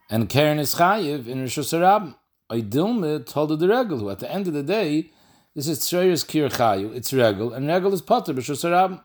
And 0.10 0.30
Karen 0.30 0.60
is 0.60 0.76
chayiv 0.76 1.28
in 1.28 1.43
Rishus 1.43 1.78
HaRabim. 1.78 2.15
Aydilme 2.52 3.26
told 3.26 3.60
the 3.60 3.67
regel, 3.67 3.99
who 3.99 4.10
at 4.10 4.19
the 4.19 4.32
end 4.32 4.47
of 4.47 4.54
the 4.54 4.63
day, 4.63 5.12
this 5.56 5.67
is 5.67 5.80
Tzreyas 5.80 6.28
Kir 6.28 6.49
Chayu, 6.49 6.95
it's 6.95 7.13
regel, 7.13 7.54
and 7.54 7.67
regel 7.67 7.93
is 7.93 8.02
potter, 8.02 8.34
Hashanah. 8.34 9.02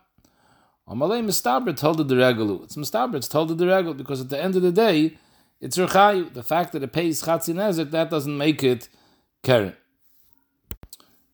Amalei 0.89 1.23
Mistabra 1.23 1.75
told 1.77 1.97
the 2.07 2.63
it's 2.63 2.75
Mistabra, 2.75 3.15
it's 3.15 3.27
told 3.27 3.55
the 3.55 3.67
regel, 3.67 3.93
because 3.93 4.21
at 4.21 4.29
the 4.29 4.41
end 4.41 4.55
of 4.55 4.63
the 4.63 4.71
day, 4.71 5.17
it's 5.61 5.77
Rechayu. 5.77 6.33
The 6.33 6.43
fact 6.43 6.71
that 6.71 6.81
it 6.81 6.91
pays 6.91 7.21
chatzinezik, 7.21 7.91
that 7.91 8.09
doesn't 8.09 8.37
make 8.37 8.63
it 8.63 8.89
Karen. 9.43 9.75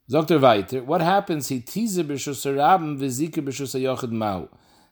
Dr. 0.09 0.39
weiter, 0.39 0.83
what 0.83 1.01
happens? 1.01 1.47
He 1.47 1.61
tease 1.61 1.97
b'shus 1.97 2.45
rabim 2.45 2.99
v'zike 2.99 3.43
b'shus 3.43 3.79
yochid 3.79 4.11
mau. 4.11 4.49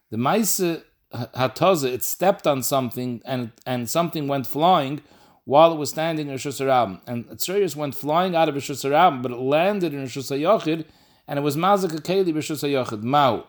The 0.09 0.17
maise 0.17 0.81
hataza, 1.13 1.91
it 1.91 2.03
stepped 2.03 2.47
on 2.47 2.63
something 2.63 3.21
and 3.25 3.51
and 3.65 3.89
something 3.89 4.27
went 4.27 4.47
flying 4.47 5.01
while 5.45 5.73
it 5.73 5.77
was 5.77 5.89
standing 5.89 6.29
in 6.29 6.35
Rishus 6.35 6.65
Rabim. 6.65 7.01
And 7.05 7.25
Tzreus 7.25 7.75
went 7.75 7.95
flying 7.95 8.35
out 8.35 8.49
of 8.49 8.55
Rishus 8.55 8.89
Rabim, 8.89 9.21
but 9.21 9.31
it 9.31 9.37
landed 9.37 9.93
in 9.93 10.03
Rishus 10.03 10.31
Yochid, 10.31 10.85
and 11.27 11.37
it 11.37 11.41
was 11.41 11.57
Mazik 11.57 11.91
Akeli 11.91 12.33
Rishus 12.33 12.63
Yochid. 12.63 13.03
Mau. 13.03 13.45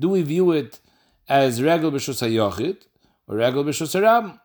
Do 0.00 0.08
we 0.10 0.22
view 0.22 0.52
it 0.52 0.80
as 1.28 1.62
Regel 1.62 1.90
Rishus 1.90 2.22
Yochid 2.22 2.78
or 3.26 3.36
Regel 3.36 3.64
Rishus 3.64 4.00
Rabim? 4.00 4.38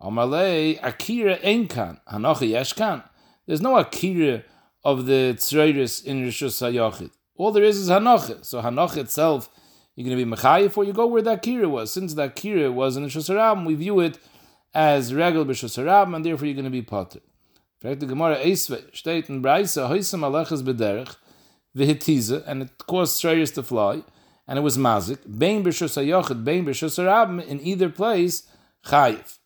Amalei 0.00 0.78
Akira 0.82 1.38
Enkan, 1.38 2.00
Hanochi 2.10 2.50
Yeshkan. 2.50 3.02
There's 3.46 3.60
no 3.60 3.76
Akira 3.76 4.42
of 4.84 5.06
the 5.06 5.34
tzreiris 5.36 6.04
in 6.04 6.24
Rishus 6.24 6.62
HaYachid. 6.62 7.10
All 7.36 7.52
there 7.52 7.64
is 7.64 7.76
is 7.76 7.90
Hanocha. 7.90 8.44
So 8.44 8.62
Hanocha 8.62 8.98
itself, 8.98 9.50
you're 9.94 10.06
going 10.06 10.16
to 10.16 10.24
be 10.24 10.30
Mechayiv 10.30 10.76
or 10.76 10.84
you 10.84 10.92
go 10.92 11.06
where 11.06 11.22
that 11.22 11.42
Kira 11.42 11.68
was. 11.68 11.90
Since 11.92 12.14
that 12.14 12.36
Kira 12.36 12.72
was 12.72 12.96
in 12.96 13.04
Rishus 13.04 13.28
HaRabim, 13.28 13.66
we 13.66 13.74
view 13.74 14.00
it 14.00 14.18
as 14.72 15.12
Regel 15.12 15.44
B'Rishus 15.44 15.82
HaRabim, 15.82 16.16
and 16.16 16.24
therefore 16.24 16.46
you're 16.46 16.54
going 16.54 16.64
to 16.64 16.70
be 16.70 16.82
Potter. 16.82 17.20
Fragt 17.82 18.00
the 18.00 18.06
Gemara 18.06 18.36
Eisve, 18.36 19.28
in 19.28 19.42
Breise, 19.42 19.88
Hoysam 19.88 20.20
Alechas 20.20 20.62
B'derech, 20.62 21.16
V'hitiza, 21.76 22.46
and 22.46 22.62
it 22.62 22.86
caused 22.86 23.22
tzreiris 23.22 23.52
to 23.54 23.62
fly, 23.62 24.02
and 24.46 24.58
it 24.58 24.62
was 24.62 24.76
Mazik, 24.76 25.18
Bein 25.38 25.64
B'Rishus 25.64 26.02
HaYachid, 26.02 26.44
Bein 26.44 26.64
B'Rishus 26.64 27.02
HaRabim, 27.02 27.46
in 27.46 27.60
either 27.60 27.88
place, 27.88 28.44
Chayiv. 28.84 29.38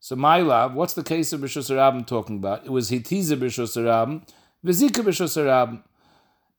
So 0.00 0.16
my 0.16 0.40
love, 0.40 0.74
what's 0.74 0.94
the 0.94 1.04
case 1.04 1.32
of 1.32 1.40
B'Rishus 1.40 1.70
HaRabim 1.70 2.06
talking 2.06 2.36
about? 2.36 2.64
It 2.64 2.70
was 2.70 2.90
Hitiza 2.90 3.36
B'Rishus 3.36 3.76
HaRabim, 3.76 4.22
V'zika 4.64 5.04
b'shosarab. 5.04 5.82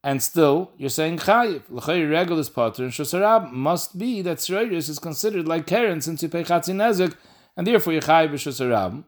And 0.03 0.21
still, 0.21 0.71
you're 0.77 0.89
saying 0.91 1.17
chayiv. 1.17 1.63
L'chay 1.69 2.03
regel 2.03 2.37
is 2.37 2.49
potter, 2.49 2.83
and 2.83 2.91
shosarab 2.91 3.51
must 3.51 3.97
be 3.97 4.21
that 4.21 4.37
tzroiris 4.37 4.89
is 4.89 4.99
considered 4.99 5.47
like 5.47 5.65
keren 5.65 6.01
since 6.01 6.21
you 6.21 6.29
pay 6.29 6.43
chatzin 6.43 6.75
nezek, 6.75 7.15
and 7.57 7.65
therefore 7.65 7.93
you're 7.93 8.03
chayiv 8.03 8.31
b'shosarab. 8.31 9.03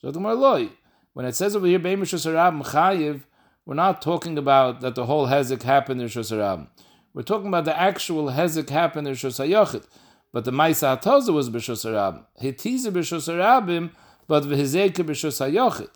So 0.00 0.10
the 0.10 0.18
loy. 0.18 0.70
When 1.12 1.26
it 1.26 1.36
says 1.36 1.54
over 1.54 1.66
here, 1.66 1.78
bein 1.78 2.00
b'shosarab 2.00 2.62
chayiv, 2.64 3.24
we're 3.66 3.74
not 3.74 4.00
talking 4.00 4.38
about 4.38 4.80
that 4.80 4.94
the 4.94 5.04
whole 5.04 5.26
hezek 5.26 5.62
happened 5.62 6.00
in 6.00 6.08
shosarab. 6.08 6.68
We're 7.14 7.22
talking 7.22 7.48
about 7.48 7.66
the 7.66 7.78
actual 7.78 8.26
hezek 8.26 8.70
happened 8.70 9.06
in 9.06 9.14
shosayochit. 9.14 9.84
But 10.32 10.46
the 10.46 10.50
Maisa 10.50 10.98
Hatoza 10.98 11.32
was 11.32 11.50
b'shosarab. 11.50 12.24
Hitiza 12.40 12.90
b'shosarabim, 12.90 13.90
but 14.26 14.44
v'hizeka 14.44 15.04
b'shosayochit. 15.04 15.90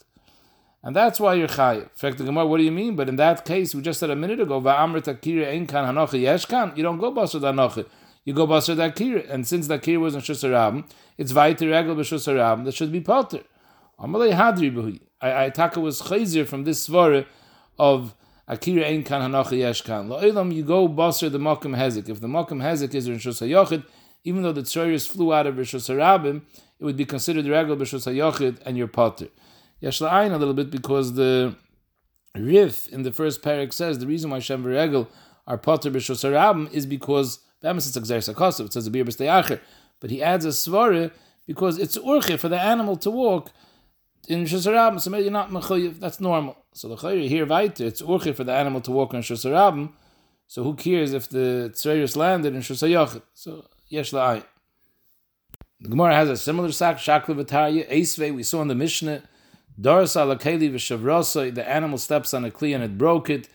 And 0.83 0.95
that's 0.95 1.19
why 1.19 1.35
you're 1.35 1.49
chayiv. 1.49 1.85
In 1.85 1.89
fact, 1.95 2.19
the 2.19 2.25
Gemara, 2.25 2.47
what 2.47 2.59
do 2.59 2.63
you 2.63 2.71
mean? 2.71 2.97
But 2.97 3.09
in 3.09 3.17
that 3.17 3.47
case, 3.47 3.75
we 3.75 3.81
just 3.81 3.99
said 3.99 4.11
a 4.11 4.15
minute 4.15 4.41
ago, 4.41 4.61
va'amrit 4.61 5.09
akira 5.09 5.47
ein 5.49 5.67
kan 5.67 5.87
hanochi 5.87 6.21
yeshkan. 6.21 6.77
You 6.77 6.83
don't 6.83 6.99
go 6.99 7.11
basar 7.13 7.41
hanochi. 7.41 7.87
You 8.25 8.35
go 8.35 8.47
basar 8.47 8.79
akira. 8.79 9.23
And 9.31 9.47
since 9.47 9.69
the 9.69 9.75
akira 9.75 9.99
was 9.99 10.15
in 10.15 10.21
shusarabim, 10.21 10.87
it's 11.17 11.33
vayter 11.33 11.71
regel 11.71 11.97
b'shusarabim 11.97 12.67
that 12.67 12.75
should 12.75 12.93
be 12.93 13.01
potter. 13.01 13.41
Amalei 13.99 14.35
hadri 14.35 14.71
b'hui. 14.71 15.01
I, 15.23 15.47
I 15.47 15.51
taka 15.51 15.81
was 15.81 16.03
chayzir 16.03 16.47
from 16.47 16.65
this 16.65 16.87
svara 16.87 17.25
of 17.79 18.15
akira 18.49 18.87
ein 18.87 19.03
kan 19.03 19.21
hanochi 19.21 19.59
yeshkan. 19.59 20.09
Lo'ilam, 20.09 20.55
you 20.55 20.63
go 20.63 20.89
basar 20.89 21.31
the 21.31 21.39
mokum 21.39 21.77
hezik. 21.77 22.09
If 22.09 22.21
the 22.21 22.29
mokum 22.29 22.63
hezik 22.63 22.95
is 22.95 23.09
in 23.09 23.19
shusayachid, 23.19 23.85
even 24.27 24.43
though 24.43 24.53
the 24.53 24.63
tzorius 24.63 25.09
flew 25.09 25.33
out 25.33 25.47
of 25.47 25.55
Rishus 25.55 26.43
it 26.79 26.85
would 26.85 26.97
be 26.97 27.05
considered 27.05 27.47
regel 27.47 27.77
b'shus 27.77 28.13
hayochid 28.13 28.59
and 28.67 28.77
your 28.77 28.89
potter. 28.89 29.29
Yesh 29.81 30.01
a 30.01 30.29
little 30.29 30.53
bit 30.53 30.71
because 30.71 31.15
the 31.15 31.55
Rif 32.35 32.89
in 32.89 33.05
the 33.05 33.13
first 33.13 33.41
parak 33.41 33.73
says 33.73 33.99
the 33.99 34.07
reason 34.07 34.31
why 34.31 34.41
Shem 34.41 34.65
Regel 34.65 35.09
are 35.47 35.57
potter 35.57 35.91
b'shosarabim 35.91 36.73
is 36.73 36.87
because 36.87 37.39
the 37.61 37.71
it's 37.71 37.97
exersa 37.97 38.35
kosav. 38.35 38.67
It 38.67 38.73
says 38.73 38.85
the 38.85 38.91
bir 38.91 39.05
b'steyacher. 39.05 39.61
but 40.01 40.11
he 40.11 40.23
adds 40.23 40.45
a 40.45 40.49
svara 40.49 41.13
because 41.47 41.79
it's 41.79 41.97
urche 41.97 42.39
for 42.39 42.49
the 42.49 42.61
animal 42.61 42.97
to 42.97 43.11
walk 43.11 43.53
in 44.27 44.45
Shusarabim, 44.45 45.01
so 45.01 45.17
you're 45.17 45.31
not 45.31 45.51
mechuyev, 45.51 46.01
that's 46.01 46.21
normal. 46.21 46.57
So 46.73 46.89
the 46.89 46.97
chayr 46.97 47.29
here 47.29 47.47
weiter, 47.47 47.87
it's 47.87 48.03
urche 48.03 48.35
for 48.35 48.45
the 48.45 48.53
animal 48.53 48.81
to 48.83 48.91
walk 48.91 49.15
on 49.15 49.23
Shusarabim, 49.23 49.93
so 50.47 50.63
who 50.63 50.75
cares 50.75 51.13
if 51.13 51.29
the 51.29 51.71
tzreirus 51.75 52.17
landed 52.17 52.55
in 52.55 52.61
Shusayachit? 52.61 53.23
So 53.35 53.67
yesh 53.89 54.13
la'ayin. 54.13 54.45
The 55.81 55.89
Gemara 55.89 56.15
has 56.15 56.31
a 56.31 56.37
similar 56.37 56.73
sack, 56.73 56.99
shakla 56.99 57.35
v'tarya, 57.45 57.91
esve, 57.91 58.35
we 58.35 58.43
saw 58.43 58.63
in 58.63 58.69
the 58.69 58.75
Mishnah, 58.75 59.23
Doris 59.79 60.17
ala 60.17 60.37
keli 60.37 60.71
v'shavrosoi, 60.73 61.55
the 61.55 61.69
animal 61.69 61.99
steps 61.99 62.33
on 62.33 62.45
a 62.45 62.51
kli 62.51 62.75
and 62.75 62.83
it 62.83 62.97
broke 62.97 63.29
it, 63.29 63.49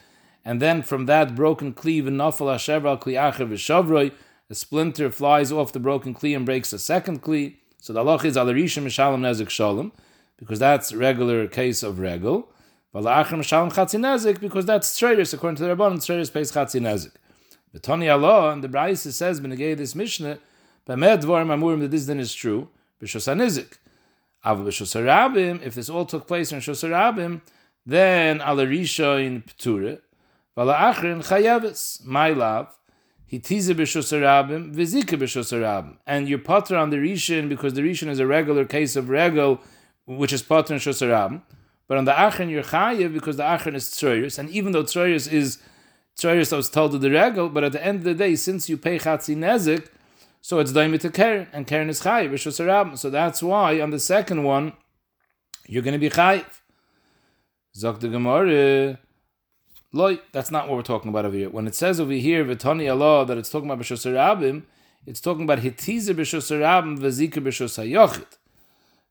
and 0.46 0.62
then 0.62 0.82
from 0.82 1.06
that 1.08 1.36
broken 1.36 1.74
kli 1.74 2.04
v'nofel 2.04 2.52
ha-shever 2.52 2.86
al 2.86 2.98
kli 2.98 3.14
acher 3.14 3.50
v'shavroi, 3.50 4.12
a 4.50 4.54
splinter 4.54 5.10
flies 5.10 5.52
off 5.52 5.72
the 5.72 5.80
broken 5.80 6.14
kli 6.14 6.36
and 6.36 6.46
breaks 6.46 6.74
a 6.74 6.80
second 6.80 7.24
kli. 7.24 7.56
So 7.80 7.94
the 7.94 8.04
halach 8.04 8.26
is 8.26 8.38
al 8.38 8.48
rishon 8.48 8.84
mishalom 8.84 9.22
nezek 9.22 9.50
shalom, 9.50 9.92
because 10.42 10.58
that's 10.58 10.92
regular 10.92 11.48
case 11.48 11.84
of 11.84 12.00
regal. 12.00 12.50
But 12.92 13.04
la'acher 13.04 13.38
mishalom 13.38 13.72
chatzi 13.72 14.00
nezek, 14.00 14.40
because 14.40 14.66
that's 14.66 14.98
traders, 14.98 15.32
according 15.34 15.58
to 15.58 15.64
the 15.64 15.76
Rabbanon, 15.76 16.04
traders 16.04 16.32
pays 16.32 16.52
chatzi 16.52 16.82
nezek. 16.82 17.12
The 17.74 17.80
Tony 17.80 18.10
Allah 18.10 18.52
and 18.52 18.64
the 18.64 18.68
Braisa 18.68 19.14
says, 19.14 19.40
Benegay 19.40 19.78
this 19.78 19.94
Mishnah, 19.94 20.40
Bemed 20.88 21.22
dvorim 21.22 21.48
amurim 21.48 21.82
that 21.82 21.92
this 21.92 22.08
then 22.08 22.20
is 22.20 22.34
true, 22.34 22.70
b'shos 23.00 23.32
hanizik. 23.32 23.78
Aval 24.44 24.66
b'shos 24.66 25.00
harabim, 25.00 25.62
if 25.62 25.76
this 25.76 25.90
all 25.90 26.06
took 26.06 26.28
place 26.28 26.52
in 26.52 26.60
shos 26.60 26.84
harabim, 26.84 27.42
then 27.86 28.42
ala 28.42 28.64
in 28.64 29.44
pture, 29.44 30.00
vala 30.56 30.74
achrin 30.74 31.24
chayeves, 31.24 32.04
my 32.04 32.32
love, 32.32 32.76
hitize 33.32 33.70
b'shos 33.70 34.12
harabim, 34.12 34.74
vizika 34.74 35.20
b'shos. 35.20 35.96
And 36.08 36.28
you're 36.28 36.40
potter 36.40 36.76
on 36.76 36.90
the 36.90 36.98
rishon 36.98 37.48
because 37.48 37.76
the 37.76 37.84
rishon 37.84 38.10
is 38.10 38.20
a 38.20 38.26
regular 38.26 38.66
case 38.66 38.96
of 38.96 39.10
regal, 39.10 39.62
which 40.18 40.34
is 40.34 40.42
potter 40.42 40.74
in 40.74 40.80
shos. 40.80 41.42
But 41.88 41.98
on 41.98 42.06
the 42.06 42.12
achrin 42.12 42.50
you're 42.50 42.64
chayev 42.64 43.14
because 43.14 43.38
the 43.38 43.44
achrin 43.44 43.76
is 43.76 43.86
tzoyers, 43.86 44.40
and 44.40 44.50
even 44.50 44.72
though 44.72 44.84
tzoyers 44.84 45.32
is 45.32 45.58
tzoyers 46.18 46.50
that 46.50 46.56
was 46.56 46.70
told 46.70 46.92
to 46.92 46.98
the 46.98 47.10
regal, 47.10 47.50
but 47.50 47.64
at 47.64 47.72
the 47.74 47.84
end 47.84 48.00
of 48.00 48.04
the 48.06 48.14
day, 48.14 48.36
since 48.36 48.70
you 48.70 48.78
pay 48.78 48.98
chatzi 48.98 49.36
nezik, 49.36 49.88
so 50.42 50.60
it's 50.60 50.72
daimi 50.72 51.00
to 51.00 51.10
Karen, 51.10 51.48
and 51.54 51.68
Karen 51.68 51.90
is 51.90 52.02
chayiv, 52.02 52.32
Rishus 52.32 52.98
So 52.98 53.10
that's 53.10 53.44
why 53.44 53.80
on 53.82 53.92
the 53.92 54.00
second 54.00 54.44
one, 54.44 54.74
you're 55.68 55.84
going 55.84 55.94
to 55.94 56.00
be 56.00 56.10
chayiv. 56.10 56.46
Zok 57.78 58.00
the 58.00 58.10
Gemara, 58.10 58.98
loy, 59.94 60.20
that's 60.32 60.52
not 60.52 60.68
what 60.68 60.76
we're 60.78 60.84
talking 60.84 61.10
about 61.10 61.26
over 61.26 61.38
here. 61.38 61.50
When 61.50 61.68
it 61.68 61.76
says 61.76 62.00
over 62.00 62.12
here, 62.12 62.44
Vitani 62.44 62.92
Allah, 62.92 63.26
that 63.26 63.38
it's 63.38 63.50
talking 63.50 63.70
about 63.70 63.84
Rishus 63.84 64.64
it's 65.06 65.20
talking 65.20 65.44
about 65.44 65.60
Hitiza 65.60 66.14
Rishus 66.14 66.52
Rabim, 66.52 67.00
Vazika 67.00 67.42
Hayochit. 67.42 68.38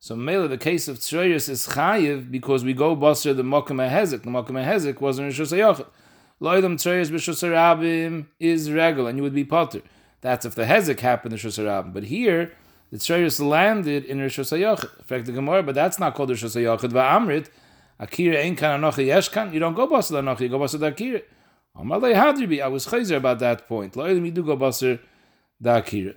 So 0.03 0.17
Mela, 0.17 0.49
the 0.49 0.57
case 0.59 0.89
of 0.89 0.99
Tzroyus 0.99 1.49
is 1.51 1.67
chayiv 1.69 2.31
because 2.31 2.65
we 2.65 2.73
go 2.73 2.97
basra 2.97 3.35
the 3.35 3.43
Mokim 3.43 3.87
HaHezik. 3.87 4.23
The 4.23 4.31
Mokim 4.31 4.57
HaHezik 4.65 5.01
wasn't 5.01 5.31
Rishus 5.31 5.53
Hayochit. 5.53 5.87
Loydam 6.41 6.77
Tzroyus 6.77 7.11
Rishus 7.11 7.47
Rabim 7.47 8.27
is 8.39 8.73
regal, 8.73 9.07
and 9.07 9.19
you 9.19 9.23
would 9.23 9.35
be 9.35 9.45
potter. 9.45 9.83
That's 10.23 10.47
if 10.47 10.55
the 10.55 10.65
hezek 10.65 11.01
happened 11.01 11.35
in 11.35 11.39
Shus 11.39 11.93
But 11.93 12.05
here, 12.05 12.53
the 12.91 12.97
Tzreus 12.97 13.47
landed 13.47 14.05
in 14.07 14.21
Rosh 14.21 14.39
Hashanah. 14.39 15.11
In 15.11 15.25
the 15.25 15.33
Gemara, 15.33 15.63
but 15.63 15.75
that's 15.75 15.99
not 15.99 16.15
called 16.15 16.31
Rosh 16.31 16.45
Hashanah. 16.45 16.79
Va'amrit, 16.79 17.49
Akira 17.99 18.39
ein 18.39 18.57
kan 18.57 18.81
anochi 18.81 19.07
yeshkan. 19.07 19.53
You 19.53 19.61
don't 19.61 19.75
go 19.75 19.87
basar 19.87 20.23
anochi, 20.23 20.43
you 20.43 20.49
go 20.49 20.59
basar 20.59 20.83
akira. 20.83 21.21
Amalei 21.77 22.15
hadribi. 22.15 22.63
I 22.63 22.69
was 22.69 22.87
chayzer 22.87 23.17
about 23.17 23.39
that 23.41 23.69
point. 23.69 23.93
Lo'ilim 23.93 24.25
you 24.25 24.31
do 24.31 24.43
go 24.43 24.57
basar 24.57 24.99
da 25.61 25.77
akira. 25.77 26.15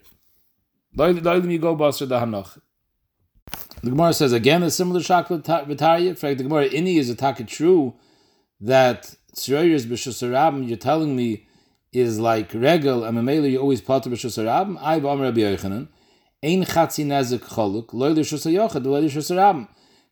Lo'ilim 0.96 1.52
you 1.52 1.60
go 1.60 1.76
basar 1.76 2.08
da 2.08 2.22
hanoch. 2.22 2.58
The 3.82 3.90
Gemara 3.90 4.14
says 4.14 4.32
again 4.32 4.64
a 4.64 4.72
similar 4.72 5.02
shakla 5.02 5.44
v'tarya. 5.44 6.08
In 6.08 6.16
fact, 6.16 6.38
the 6.38 6.44
Gemara 6.44 6.70
ini 6.70 6.98
is 6.98 7.10
a 7.10 7.16
taka 7.16 7.44
true 7.44 7.94
that 8.62 9.16
Tzreus 9.36 9.86
b'shusarabim. 9.86 10.68
You're 10.68 10.78
telling 10.78 11.16
me 11.16 11.48
is 11.94 12.20
like 12.20 12.54
regal 12.54 13.04
and 13.04 13.18
mamela 13.18 13.50
you 13.50 13.60
always 13.60 13.80
part 13.80 14.06
of 14.06 14.12
shusarab 14.14 14.78
i 14.82 15.00
ba 15.00 15.16
rabbi 15.16 15.42
yochanan 15.42 15.88
ein 16.42 16.66
chatzi 16.66 17.06
nezik 17.06 17.42
choluk 17.42 17.94
lo 17.94 18.14
de 18.14 18.22
shusayachad 18.22 18.84
lo 18.84 19.00
de 19.00 19.08
shusarab 19.08 19.68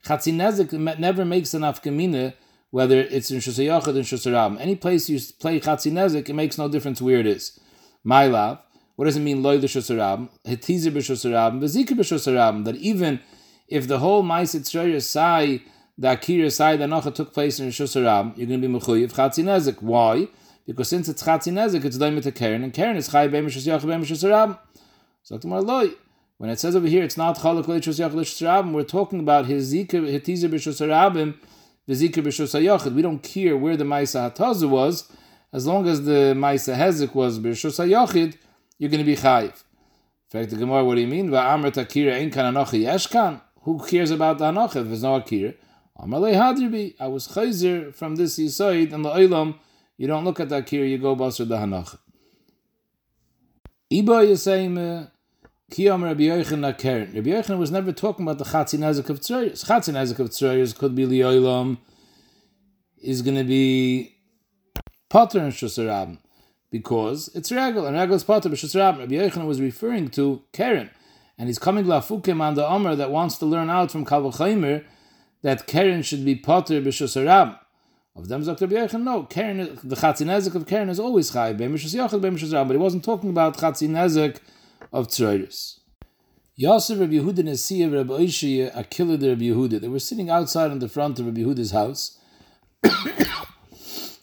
chatzi 0.06 0.32
nezik 0.32 1.00
never 1.00 1.26
makes 1.26 1.54
enough 1.56 1.82
kamina 1.82 2.34
whether 2.70 3.00
it's 3.00 3.32
in 3.32 3.40
shusayachad 3.40 3.96
and 3.96 4.06
shusarab 4.06 4.60
any 4.62 4.76
place 4.76 5.10
you 5.10 5.20
play 5.40 5.60
chatzi 5.60 5.92
nezik 5.92 6.30
it 6.30 6.34
makes 6.34 6.58
no 6.58 6.70
difference 6.70 7.02
where 7.02 7.20
it 7.20 7.26
is 7.26 7.60
my 8.04 8.28
love 8.28 8.60
what 8.96 9.06
does 9.06 9.18
it 9.18 9.22
mean 9.22 9.42
loy 9.42 9.60
de 9.60 9.68
shusarab 9.68 10.30
hetizer 10.46 10.92
b'shusarab 10.92 11.60
v'zika 11.60 11.98
b'shusarab 11.98 12.66
that 12.66 12.76
even 12.76 13.20
if 13.68 13.88
the 13.88 14.00
whole 14.00 14.24
ma'asit 14.24 14.62
shreya 14.62 15.02
sai 15.02 15.62
the 15.98 16.12
akira 16.12 16.50
sai 16.52 16.76
the 16.76 16.86
nocha 16.86 17.14
took 17.14 17.34
place 17.34 17.60
in 17.60 17.70
shusarab 17.70 18.38
you're 18.38 18.48
going 18.48 18.62
to 18.62 18.68
be 18.68 18.74
mechuyev 18.74 19.12
chatzi 19.14 19.44
nezik 19.44 19.82
why 19.82 20.28
because 20.66 20.90
since 20.90 21.10
it's 21.10 21.24
chatzi 21.24 21.52
nezik, 21.52 21.84
it's 21.86 21.98
with 21.98 22.26
a 22.28 22.32
karen, 22.32 22.64
and 22.64 22.74
karen 22.74 22.96
is 22.96 23.08
chay 23.10 23.28
b'emishus 23.28 23.68
yach 23.68 23.82
b'emishus 23.82 24.30
rab. 24.30 24.60
So 25.24 25.38
tomorrow 25.38 25.62
loy. 25.62 25.92
When 26.38 26.50
it 26.50 26.60
says 26.60 26.76
over 26.76 26.88
here, 26.88 27.04
it's 27.04 27.18
not 27.18 27.38
chaluk 27.38 27.66
leichus 27.66 28.00
yach 28.00 28.12
leichus 28.12 28.42
rabim. 28.42 28.74
We're 28.74 28.84
talking 28.84 29.20
about 29.20 29.46
his 29.46 29.74
zika 29.74 29.92
hitiza 29.92 30.50
b'shus 30.50 30.86
rabim, 30.88 31.36
the 31.88 31.94
zika 31.94 32.24
b'shus 32.24 32.60
hayachid. 32.60 32.94
We 32.94 33.02
don't 33.02 33.22
care 33.22 33.58
where 33.58 33.78
the 33.78 33.84
ma'isa 33.84 34.34
hatazu 34.34 34.70
was, 34.70 35.12
as 35.54 35.68
long 35.68 35.88
as 35.88 36.06
the 36.06 36.34
ma'isa 36.36 36.76
hezik 36.76 37.14
was 37.14 37.40
b'shus 37.40 37.86
hayachid, 37.86 38.38
you're 38.82 38.90
going 38.90 38.98
to 38.98 39.06
be 39.06 39.16
chayiv. 39.16 39.64
In 40.34 40.40
fact, 40.40 40.50
the 40.50 40.56
Gemara, 40.56 40.84
what 40.84 40.96
do 40.96 41.02
you 41.02 41.08
mean? 41.08 41.30
Va'amr 41.30 41.72
takira 41.72 42.16
ein 42.16 42.32
anochi 42.32 42.84
yeshkan. 42.84 43.40
Who 43.62 43.80
cares 43.86 44.10
about 44.10 44.40
the 44.40 44.46
anochi 44.46 44.78
if 44.78 44.88
there's 44.88 45.04
no 45.04 45.18
akira? 45.18 45.54
Hadribi. 46.00 46.96
I 47.00 47.06
was 47.06 47.28
chayzer 47.28 47.94
from 47.94 48.16
this 48.16 48.40
yisoid 48.40 48.92
and 48.92 49.06
the 49.06 49.10
oilam. 49.12 49.60
You 49.98 50.08
don't 50.08 50.26
look 50.26 50.40
at 50.40 50.50
the 50.50 50.58
akira, 50.58 50.88
you 50.88 50.98
go 50.98 51.16
basar 51.16 51.48
the 51.48 51.58
hanach. 51.58 51.96
Iba 53.94 54.26
Yisayim 54.26 55.04
uh, 55.04 55.08
Kiyom 55.72 56.04
Rabbi 56.04 56.24
Yochanan 56.24 56.76
Keren. 56.76 57.14
Rabbi 57.14 57.30
Yochanan 57.30 57.60
was 57.60 57.70
never 57.70 57.92
talking 57.92 58.26
about 58.26 58.40
the 58.40 58.46
Chatzi 58.46 58.80
Nezik 58.80 59.10
of 59.10 59.20
Tzroyers. 59.20 59.64
Chatzi 59.64 59.94
Nezik 59.94 60.18
of 60.18 60.30
Tzroyers 60.30 60.76
could 60.76 60.96
be 60.96 61.06
Lioilam, 61.06 61.78
is 63.04 63.22
going 63.22 63.38
to 63.38 63.44
be 63.44 64.16
Potter 65.08 65.40
and 65.40 65.54
Shusarabim, 65.54 66.18
because 66.72 67.30
it's 67.36 67.52
Regal, 67.52 67.86
and 67.86 67.98
Regal 67.98 68.16
is 68.16 68.24
and 68.24 68.54
Shusarabim. 68.54 69.00
Rabbi 69.00 69.16
Yochanan 69.16 69.46
was 69.46 69.62
referring 69.62 70.08
to 70.12 70.42
Karen, 70.54 70.90
and 71.38 71.48
he's 71.48 71.60
coming 71.60 71.86
Lafukim 71.86 72.42
on 72.42 72.56
the 72.56 72.66
Omer 72.66 72.96
that 72.96 73.12
wants 73.12 73.38
to 73.40 73.46
learn 73.46 73.70
out 73.70 73.92
from 73.92 74.06
Kavachaimer 74.06 74.84
that 75.44 75.68
Karen 75.68 76.02
should 76.02 76.24
be 76.24 76.36
Potter 76.36 76.82
b'Shusarabim. 76.82 77.60
Of 78.16 78.28
them 78.28 78.44
Dr. 78.44 78.68
B'Yechon, 78.68 79.04
no, 79.04 79.24
Karen, 79.24 79.80
the 79.84 79.96
Chatzinezek 79.96 80.56
of 80.56 80.66
Karen 80.66 80.90
is 80.90 81.00
always 81.00 81.32
Chai, 81.32 81.54
Be'emishas 81.54 81.96
Yochel, 81.96 82.22
Be'emishas 82.22 82.54
Ram, 82.54 82.68
but 82.68 82.74
he 82.74 82.80
wasn't 82.80 83.04
talking 83.04 83.30
about 83.30 83.58
Chatzinezek 83.58 84.40
of 84.92 85.08
Tzroiris. 85.08 85.80
Yosef 86.56 87.00
Rabbi 87.00 87.14
Yehuda 87.14 87.40
Nesiya 87.40 87.94
Rabbi 87.94 88.14
Oishia 88.14 88.74
Akila 88.74 89.20
the 89.20 89.30
Rabbi 89.30 89.44
Yehuda. 89.44 89.80
They 89.82 89.88
were 89.88 90.00
sitting 90.00 90.30
outside 90.30 90.72
in 90.72 90.80
the 90.80 90.90
front 90.90 91.20
of 91.20 91.26
Rabbi 91.26 91.42
Yehuda's 91.42 91.72
house. 91.72 92.20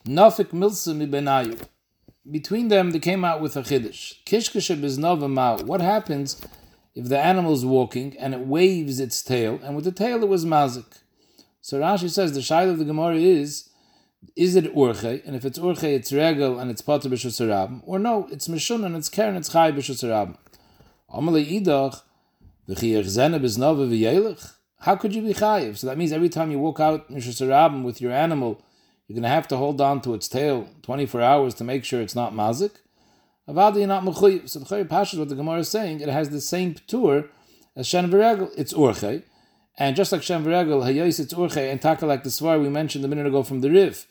Nafik 0.06 0.52
Milsa 0.52 0.94
mi 0.94 1.06
Between 2.30 2.68
them, 2.68 2.90
they 2.90 2.98
came 2.98 3.24
out 3.24 3.40
with 3.40 3.56
a 3.56 3.62
chiddush. 3.62 4.22
Kishkasha 4.24 4.78
biznova 4.78 5.30
ma'u. 5.30 5.62
Uh, 5.62 5.64
what 5.64 5.80
happens 5.80 6.44
if 6.94 7.08
the 7.08 7.18
animal 7.18 7.54
is 7.54 7.64
walking 7.64 8.16
and 8.18 8.34
it 8.34 8.40
waves 8.40 9.00
its 9.00 9.22
tail, 9.22 9.58
and 9.62 9.74
with 9.74 9.84
the 9.84 9.92
tail 9.92 10.22
it 10.22 10.28
was 10.28 10.44
mazik? 10.44 10.98
So 11.62 11.80
Rashi 11.80 12.10
says 12.10 12.32
the 12.32 12.40
shaila 12.40 12.70
of 12.70 12.78
the 12.78 12.84
Gemara 12.84 13.16
is 13.16 13.70
is 14.36 14.56
it 14.56 14.74
urche? 14.74 15.24
And 15.26 15.36
if 15.36 15.44
it's 15.44 15.58
urche, 15.58 15.84
it's 15.84 16.12
regel 16.12 16.58
and 16.58 16.70
it's 16.70 16.82
potter 16.82 17.08
b'shusarab, 17.08 17.82
or 17.84 17.98
no, 17.98 18.28
it's 18.30 18.48
mishun 18.48 18.84
and 18.84 18.96
it's 18.96 19.08
karen, 19.08 19.36
it's 19.36 19.48
chay 19.48 19.72
b'shusarab. 19.72 20.36
Amalei 21.14 21.62
idach 21.62 22.02
v'chiyach 22.68 23.04
zene 23.04 23.40
b'znova 23.40 23.88
v'yelich. 23.88 24.52
How 24.80 24.96
could 24.96 25.14
you 25.14 25.22
be 25.22 25.34
chayiv? 25.34 25.78
So 25.78 25.86
that 25.86 25.98
means 25.98 26.12
every 26.12 26.28
time 26.28 26.50
you 26.50 26.58
walk 26.58 26.80
out 26.80 27.10
mishusarabim 27.10 27.84
with 27.84 28.00
your 28.00 28.12
animal, 28.12 28.62
you're 29.08 29.16
going 29.16 29.24
to 29.24 29.28
have 29.28 29.48
to 29.48 29.56
hold 29.56 29.80
on 29.80 30.00
to 30.02 30.14
its 30.14 30.28
tail 30.28 30.68
24 30.82 31.20
hours 31.20 31.54
to 31.54 31.64
make 31.64 31.82
sure 31.84 32.00
it's 32.00 32.14
not 32.14 32.32
mazik. 32.32 32.76
You're 33.48 33.56
not 33.86 34.04
mechuyiv. 34.04 34.48
So 34.48 34.60
the 34.60 34.66
chayiv 34.66 34.86
pashas, 34.86 35.18
what 35.18 35.28
the 35.28 35.34
Gemara 35.34 35.58
is 35.58 35.68
saying, 35.68 36.00
it 36.00 36.08
has 36.08 36.28
the 36.30 36.40
same 36.40 36.76
tour 36.86 37.24
as 37.74 37.88
shen 37.88 38.08
v'regel. 38.10 38.50
It's 38.56 38.72
urche. 38.72 39.24
And 39.80 39.94
just 39.94 40.10
like 40.10 40.24
Shem 40.24 40.44
V'regel, 40.44 40.84
it's 41.06 41.32
Urche, 41.32 41.70
and 41.70 41.80
Taka 41.80 42.04
like 42.04 42.24
the 42.24 42.30
Svar 42.30 42.60
we 42.60 42.68
mentioned 42.68 43.04
a 43.04 43.08
minute 43.08 43.28
ago 43.28 43.44
from 43.44 43.60
the 43.60 43.70
Rif, 43.70 44.08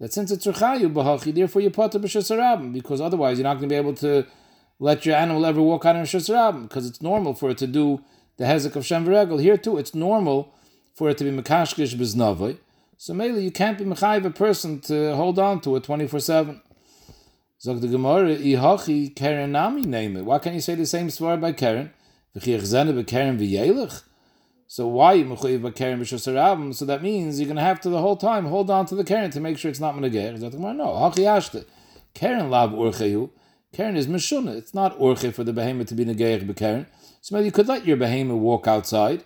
that 0.00 0.12
since 0.12 0.32
it's 0.32 0.44
Urchayu 0.44 0.92
B'hachi, 0.92 1.32
therefore 1.32 1.62
you 1.62 1.70
potter 1.70 2.00
because 2.00 3.00
otherwise 3.00 3.38
you're 3.38 3.44
not 3.44 3.60
going 3.60 3.68
to 3.68 3.72
be 3.72 3.76
able 3.76 3.94
to 3.94 4.26
let 4.80 5.06
your 5.06 5.14
animal 5.14 5.46
ever 5.46 5.62
walk 5.62 5.84
out 5.84 5.94
in 5.94 6.02
Shasarabim, 6.02 6.62
because 6.62 6.84
it's 6.88 7.00
normal 7.00 7.32
for 7.32 7.50
it 7.50 7.58
to 7.58 7.68
do 7.68 8.02
the 8.38 8.44
Hezek 8.44 8.74
of 8.74 8.84
Shem 8.84 9.06
V'regel. 9.06 9.40
Here 9.40 9.56
too, 9.56 9.78
it's 9.78 9.94
normal 9.94 10.52
for 10.96 11.10
it 11.10 11.18
to 11.18 11.24
be 11.24 11.30
Mekashkish 11.30 11.94
B'Znavai. 11.94 12.58
So 13.04 13.12
mainly 13.12 13.44
you 13.44 13.50
can't 13.50 13.76
be 13.76 13.84
Mechayiv 13.84 14.24
a 14.24 14.30
person 14.30 14.80
to 14.80 15.14
hold 15.14 15.38
on 15.38 15.60
to 15.60 15.76
it 15.76 15.82
24-7. 15.82 16.62
Zog 17.60 17.82
the 17.82 17.88
Gemara, 17.88 18.34
Ihachi 18.34 19.14
Karen 19.14 19.52
Nami 19.52 19.82
name 19.82 20.16
it. 20.16 20.24
Why 20.24 20.38
can't 20.38 20.54
you 20.54 20.62
say 20.62 20.74
the 20.74 20.86
same 20.86 21.08
Svar 21.08 21.38
by 21.38 21.52
Karen? 21.52 21.90
So 22.32 22.40
why 24.86 25.18
mechuyev 25.18 25.60
b'keren 25.60 26.00
b'shosarabim? 26.00 26.74
So 26.74 26.86
that 26.86 27.02
means 27.02 27.38
you're 27.38 27.46
going 27.46 27.56
to 27.56 27.62
have 27.62 27.78
to 27.82 27.90
the 27.90 28.00
whole 28.00 28.16
time 28.16 28.46
hold 28.46 28.70
on 28.70 28.86
to 28.86 28.94
the 28.94 29.04
keren 29.04 29.30
to 29.32 29.40
make 29.40 29.58
sure 29.58 29.70
it's 29.70 29.80
not 29.80 29.94
menager. 29.94 30.40
No, 30.40 30.86
hachi 30.86 31.24
ashte. 31.26 31.66
Keren 32.14 32.48
lab 32.48 32.72
urchehu. 32.72 33.28
Keren 33.74 33.98
is 33.98 34.06
meshuna. 34.06 34.56
It's 34.56 34.72
not 34.72 34.98
urche 34.98 35.30
for 35.34 35.44
the 35.44 35.52
behemoth 35.52 35.88
to 35.88 35.94
be 35.94 36.06
negeich 36.06 36.46
b'keren. 36.46 36.86
So 37.20 37.34
maybe 37.34 37.44
you 37.44 37.52
could 37.52 37.68
let 37.68 37.84
your 37.84 37.98
behemoth 37.98 38.38
walk 38.38 38.66
outside. 38.66 39.24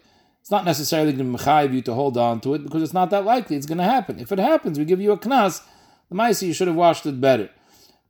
It's 0.48 0.50
not 0.50 0.64
necessarily 0.64 1.12
going 1.12 1.30
to 1.30 1.38
mechayiv 1.38 1.74
you 1.74 1.82
to 1.82 1.92
hold 1.92 2.16
on 2.16 2.40
to 2.40 2.54
it 2.54 2.62
because 2.62 2.82
it's 2.82 2.94
not 2.94 3.10
that 3.10 3.26
likely 3.26 3.54
it's 3.54 3.66
going 3.66 3.76
to 3.76 3.84
happen. 3.84 4.18
If 4.18 4.32
it 4.32 4.38
happens, 4.38 4.78
we 4.78 4.86
give 4.86 4.98
you 4.98 5.12
a 5.12 5.18
knas. 5.18 5.60
The 6.08 6.16
ma'isi 6.16 6.46
you 6.46 6.54
should 6.54 6.68
have 6.68 6.76
washed 6.78 7.04
it 7.04 7.20
better. 7.20 7.50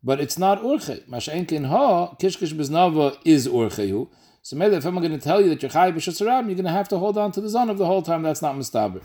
But 0.04 0.20
it's 0.20 0.38
not 0.38 0.62
urche. 0.62 1.04
Masha'enkin 1.08 1.66
ha 1.66 2.14
kishkish 2.14 2.54
biznava 2.54 3.18
is 3.24 3.48
urchehu. 3.48 4.08
So 4.42 4.54
maybe 4.54 4.76
if 4.76 4.84
I'm 4.84 4.94
going 4.98 5.10
to 5.10 5.18
tell 5.18 5.40
you 5.40 5.48
that 5.48 5.62
you're 5.62 5.70
chayiv 5.72 5.94
b'shasarab, 5.94 6.46
you're 6.46 6.54
going 6.54 6.64
to 6.64 6.70
have 6.70 6.88
to 6.90 6.98
hold 6.98 7.18
on 7.18 7.32
to 7.32 7.40
the 7.40 7.48
zon 7.48 7.70
of 7.70 7.76
the 7.76 7.86
whole 7.86 8.02
time. 8.02 8.22
That's 8.22 8.40
not 8.40 8.54
mustaber. 8.54 9.02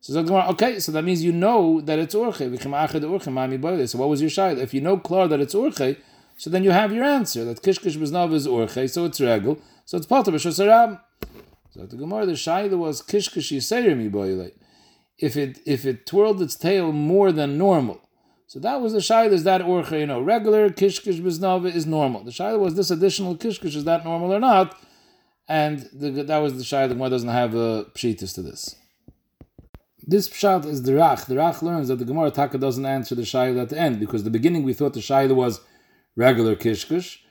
So 0.00 0.18
okay, 0.18 0.80
so 0.80 0.90
that 0.90 1.04
means 1.04 1.22
you 1.22 1.30
know 1.30 1.80
that 1.82 2.00
it's 2.00 2.16
urche. 2.16 3.88
So 3.88 3.98
what 3.98 4.08
was 4.08 4.20
your 4.20 4.30
shayla? 4.30 4.58
If 4.58 4.74
you 4.74 4.80
know 4.80 4.96
klar 4.98 5.28
that 5.28 5.38
it's 5.38 5.54
urche, 5.54 5.98
so 6.36 6.50
then 6.50 6.64
you 6.64 6.72
have 6.72 6.92
your 6.92 7.04
answer 7.04 7.44
that 7.44 7.62
kishkish 7.62 7.96
biznav 7.96 8.34
is 8.34 8.48
urche, 8.48 8.90
so 8.90 9.04
it's 9.04 9.20
regel, 9.20 9.60
so 9.84 9.98
it's 9.98 10.06
potter 10.06 10.32
b'shasarab. 10.32 11.00
So 11.76 11.84
the 11.84 11.96
Gemara, 11.96 12.26
the 12.26 12.32
shayla 12.32 12.78
was 12.78 13.02
kishkish 13.02 13.52
yiseir 13.52 13.96
mi 13.96 14.50
If 15.18 15.36
it 15.36 15.58
if 15.66 15.84
it 15.84 16.06
twirled 16.06 16.40
its 16.40 16.56
tail 16.56 16.92
more 16.92 17.32
than 17.32 17.58
normal, 17.58 18.00
so 18.46 18.58
that 18.60 18.80
was 18.80 18.92
the 18.92 19.00
shayla. 19.00 19.32
Is 19.32 19.44
that 19.44 19.60
orcha? 19.60 20.00
You 20.00 20.06
know, 20.06 20.20
regular 20.20 20.70
kishkish 20.70 21.20
biznava 21.20 21.74
is 21.74 21.86
normal. 21.86 22.24
The 22.24 22.30
shayla 22.30 22.58
was 22.58 22.74
this 22.74 22.90
additional 22.90 23.36
kishkish. 23.36 23.76
Is 23.76 23.84
that 23.84 24.04
normal 24.04 24.32
or 24.32 24.40
not? 24.40 24.78
And 25.48 25.88
the, 25.92 26.10
that 26.22 26.38
was 26.38 26.54
the 26.54 26.62
shayla. 26.62 26.88
The 26.88 26.94
Gemara 26.94 27.10
doesn't 27.10 27.28
have 27.28 27.54
a 27.54 27.86
pshitis 27.94 28.34
to 28.34 28.42
this. 28.42 28.76
This 30.08 30.28
pshat 30.28 30.64
is 30.66 30.82
the 30.84 30.92
Rach. 30.92 31.26
The 31.26 31.34
Rach 31.34 31.62
learns 31.62 31.88
that 31.88 31.96
the 31.96 32.04
Gemara 32.04 32.30
Taka 32.30 32.58
doesn't 32.58 32.86
answer 32.86 33.16
the 33.16 33.22
shayla 33.22 33.62
at 33.62 33.68
the 33.70 33.78
end 33.78 33.98
because 33.98 34.22
the 34.22 34.30
beginning 34.30 34.62
we 34.62 34.72
thought 34.72 34.94
the 34.94 35.00
shayla 35.00 35.34
was 35.34 35.60
regular 36.14 36.54
kishkish, 36.54 37.25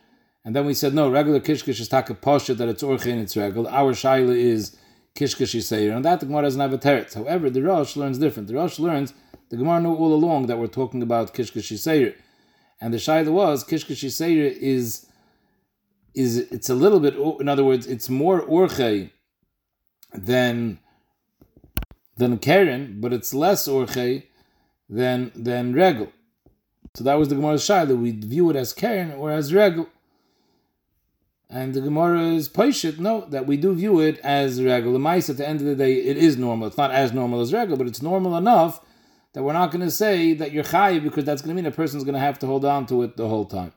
and 0.45 0.55
then 0.55 0.65
we 0.65 0.73
said 0.73 0.93
no, 0.93 1.09
regular 1.09 1.41
kishkish 1.41 1.81
is 1.81 1.89
taka 1.89 2.13
poshet 2.13 2.55
that 2.57 2.69
it's 2.69 2.83
orcha 2.83 3.11
and 3.11 3.19
it's 3.19 3.35
regular. 3.35 3.69
Our 3.69 3.93
shayla 3.93 4.37
is 4.37 4.77
kishkish 5.15 5.53
yiseir, 5.53 5.93
and 5.93 6.05
that 6.05 6.21
the 6.21 6.27
Gemara 6.27 6.43
doesn't 6.43 6.61
have 6.61 6.71
a 6.71 6.77
teretz. 6.77 7.15
However, 7.15 7.49
the 7.49 7.63
Rosh 7.63 7.97
learns 7.97 8.17
different. 8.19 8.47
The 8.47 8.55
Rosh 8.55 8.79
learns 8.79 9.13
the 9.49 9.57
Gemara 9.57 9.81
knew 9.81 9.95
all 9.95 10.13
along 10.13 10.47
that 10.47 10.57
we're 10.57 10.67
talking 10.67 11.01
about 11.01 11.33
Kishkashi 11.33 11.77
Seir. 11.77 12.15
And 12.81 12.93
the 12.93 12.97
Shaila 12.97 13.31
was, 13.31 13.63
Kishkashi 13.63 14.11
Seir 14.11 14.47
is, 14.47 15.05
is, 16.13 16.37
it's 16.37 16.69
a 16.69 16.75
little 16.75 16.99
bit, 16.99 17.15
in 17.15 17.47
other 17.47 17.63
words, 17.63 17.85
it's 17.85 18.09
more 18.09 18.41
Orche 18.41 19.11
than, 20.13 20.79
than 22.17 22.37
Karen, 22.39 22.97
but 22.99 23.13
it's 23.13 23.33
less 23.33 23.67
Orche 23.67 24.23
than, 24.89 25.31
than 25.35 25.73
Regel. 25.73 26.11
So 26.95 27.03
that 27.03 27.15
was 27.15 27.29
the 27.29 27.35
Gemara's 27.35 27.63
Shaila. 27.63 27.97
We 27.97 28.11
view 28.11 28.49
it 28.49 28.55
as 28.55 28.73
Karen 28.73 29.11
or 29.11 29.31
as 29.31 29.53
Regel. 29.53 29.87
And 31.55 31.73
the 31.73 31.79
Gemara 31.79 32.33
is 32.33 32.49
Paishit, 32.49 32.99
no, 32.99 33.21
that 33.29 33.47
we 33.47 33.55
do 33.55 33.73
view 33.73 34.01
it 34.01 34.19
as 34.25 34.61
regular 34.61 34.99
mice 34.99 35.29
at 35.29 35.37
the 35.37 35.47
end 35.47 35.61
of 35.61 35.67
the 35.67 35.75
day, 35.75 35.93
it 35.93 36.17
is 36.17 36.35
normal. 36.35 36.67
It's 36.67 36.75
not 36.75 36.91
as 36.91 37.13
normal 37.13 37.39
as 37.39 37.53
regular, 37.53 37.77
but 37.77 37.87
it's 37.87 38.01
normal 38.01 38.35
enough 38.35 38.81
that 39.31 39.41
we're 39.41 39.53
not 39.53 39.71
going 39.71 39.85
to 39.85 39.89
say 39.89 40.33
that 40.33 40.51
you're 40.51 40.65
chayiv 40.65 41.03
because 41.03 41.23
that's 41.23 41.41
going 41.41 41.55
to 41.55 41.63
mean 41.63 41.65
a 41.65 41.73
person's 41.73 42.03
going 42.03 42.15
to 42.15 42.19
have 42.19 42.37
to 42.39 42.45
hold 42.45 42.65
on 42.65 42.85
to 42.87 43.03
it 43.03 43.15
the 43.15 43.29
whole 43.29 43.45
time. 43.45 43.71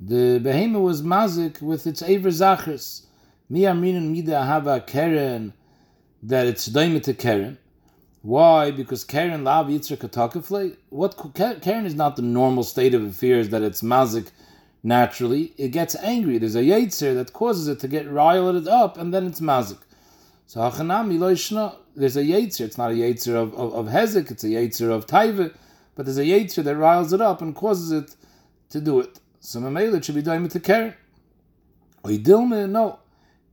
The 0.00 0.40
behemoth 0.42 0.82
was 0.82 1.02
mazik 1.02 1.62
with 1.62 1.86
its 1.86 2.02
aver 2.02 2.30
zachris. 2.30 3.06
Mi 3.48 3.60
amrinin 3.60 4.10
mida 4.10 4.44
hava 4.44 4.80
keren 4.80 5.52
that 6.20 6.48
it's 6.48 6.66
daimit 6.66 7.04
to 7.04 7.14
keren. 7.14 7.58
Why? 8.24 8.70
Because 8.70 9.04
keren 9.04 9.44
lav 9.44 9.66
yitzra 9.66 9.98
katakafle. 9.98 10.78
What 10.88 11.14
Karen 11.60 11.84
is 11.84 11.94
not 11.94 12.16
the 12.16 12.22
normal 12.22 12.64
state 12.64 12.94
of 12.94 13.04
affairs 13.04 13.50
that 13.50 13.60
it's 13.60 13.82
mazik 13.82 14.30
naturally. 14.82 15.52
It 15.58 15.72
gets 15.72 15.94
angry. 15.96 16.38
There's 16.38 16.54
a 16.54 16.62
yetzer 16.62 17.14
that 17.16 17.34
causes 17.34 17.68
it 17.68 17.80
to 17.80 17.88
get 17.88 18.10
riled 18.10 18.66
up, 18.66 18.96
and 18.96 19.12
then 19.12 19.26
it's 19.26 19.40
mazik. 19.40 19.76
So 20.46 20.60
hachanami 20.60 21.18
lo 21.18 21.34
ishna. 21.34 21.76
There's 21.94 22.16
a 22.16 22.22
yetzer. 22.22 22.62
It's 22.62 22.78
not 22.78 22.92
a 22.92 22.94
yetzer 22.94 23.34
of, 23.34 23.52
of, 23.56 23.74
of 23.74 23.86
hezek. 23.92 24.30
It's 24.30 24.42
a 24.42 24.48
yetzer 24.48 24.90
of 24.90 25.06
taiva. 25.06 25.54
But 25.94 26.06
there's 26.06 26.16
a 26.16 26.24
yetzer 26.24 26.64
that 26.64 26.76
riles 26.76 27.12
it 27.12 27.20
up 27.20 27.42
and 27.42 27.54
causes 27.54 27.92
it 27.92 28.16
to 28.70 28.80
do 28.80 29.00
it. 29.00 29.20
So 29.40 29.60
mamela 29.60 30.02
should 30.02 30.14
be 30.14 30.22
doing 30.22 30.46
it 30.46 30.50
to 30.52 30.60
Karen. 30.60 30.94
Oidilme 32.04 32.70
no. 32.70 33.00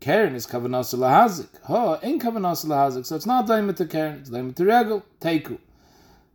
Karen 0.01 0.33
is 0.33 0.47
kavanas 0.47 0.95
lahazik. 0.95 1.47
Ha, 1.65 1.99
ain't 2.01 2.21
kavanas 2.21 2.65
lahazik. 2.65 3.05
So 3.05 3.15
it's 3.15 3.27
not 3.27 3.45
doing 3.45 3.71
to 3.71 3.85
Karen. 3.85 4.17
It's 4.19 4.31
doing 4.31 4.51
to 4.51 4.65
regel. 4.65 5.05
Teiku. 5.21 5.59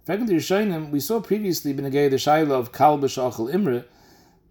Second 0.05 0.29
Rishonim, 0.29 0.91
we 0.91 1.01
saw 1.01 1.21
previously 1.21 1.73
in 1.73 1.79
the 1.79 1.91
Shaila 1.91 2.53
of 2.53 2.71
Kal 2.71 2.97
B'Shachal 2.97 3.53
Imre 3.53 3.85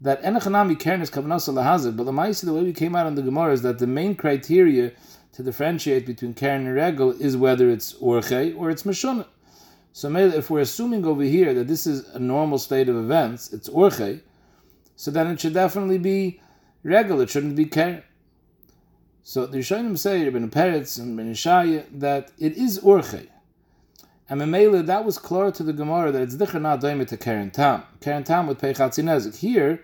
that 0.01 0.21
Enochanami 0.21 0.77
Karen 0.77 1.01
is 1.01 1.09
kavanas 1.09 1.47
lahazik. 1.47 1.95
But 1.95 2.03
the 2.03 2.11
Maisi, 2.11 2.45
the 2.45 2.53
way 2.53 2.63
we 2.63 2.73
came 2.73 2.93
out 2.93 3.05
on 3.07 3.15
the 3.15 3.21
Gemara 3.21 3.53
is 3.53 3.61
that 3.61 3.79
the 3.79 3.87
main 3.87 4.15
criteria 4.15 4.91
to 5.31 5.43
differentiate 5.43 6.05
between 6.05 6.33
Karen 6.33 6.67
and 6.67 6.75
Regel 6.75 7.11
is 7.11 7.37
whether 7.37 7.69
it's 7.69 7.93
Orche 7.93 8.53
or 8.57 8.69
it's 8.69 8.83
Meshunah. 8.83 9.27
So 9.93 10.13
if 10.13 10.49
we're 10.49 10.59
assuming 10.59 11.05
over 11.05 11.23
here 11.23 11.53
that 11.53 11.69
this 11.69 11.87
is 11.87 12.05
a 12.09 12.19
normal 12.19 12.57
state 12.57 12.89
of 12.89 12.97
events, 12.97 13.53
it's 13.53 13.69
Orche, 13.69 14.19
so 14.97 15.09
then 15.09 15.27
it 15.27 15.39
should 15.39 15.53
definitely 15.53 15.99
be 15.99 16.41
Regel, 16.83 17.21
it 17.21 17.29
shouldn't 17.29 17.55
be 17.55 17.63
Karen. 17.63 18.03
So 19.27 19.47
the 19.47 19.57
Rishonim 19.57 19.97
say, 19.97 20.21
Ibn 20.27 20.51
Peretz 20.51 20.99
and 20.99 21.17
Ben 21.17 21.33
Ishaya, 21.33 21.85
that 21.93 22.31
it 22.37 22.55
is 22.57 22.79
Orche. 22.81 23.25
And 24.29 24.39
Memela, 24.39 24.85
that 24.85 25.03
was 25.03 25.17
clear 25.17 25.49
to 25.49 25.63
the 25.63 25.73
Gemara 25.73 26.11
that 26.11 26.21
it's 26.21 26.35
Dicher 26.35 26.61
not 26.61 26.79
Daimit 26.79 27.07
to 27.07 27.17
Karen 27.17 27.49
Tam. 27.49 27.81
Karen 28.01 28.23
Tam 28.23 28.45
with 28.45 28.61
Peichatzinezik. 28.61 29.37
Here, 29.37 29.83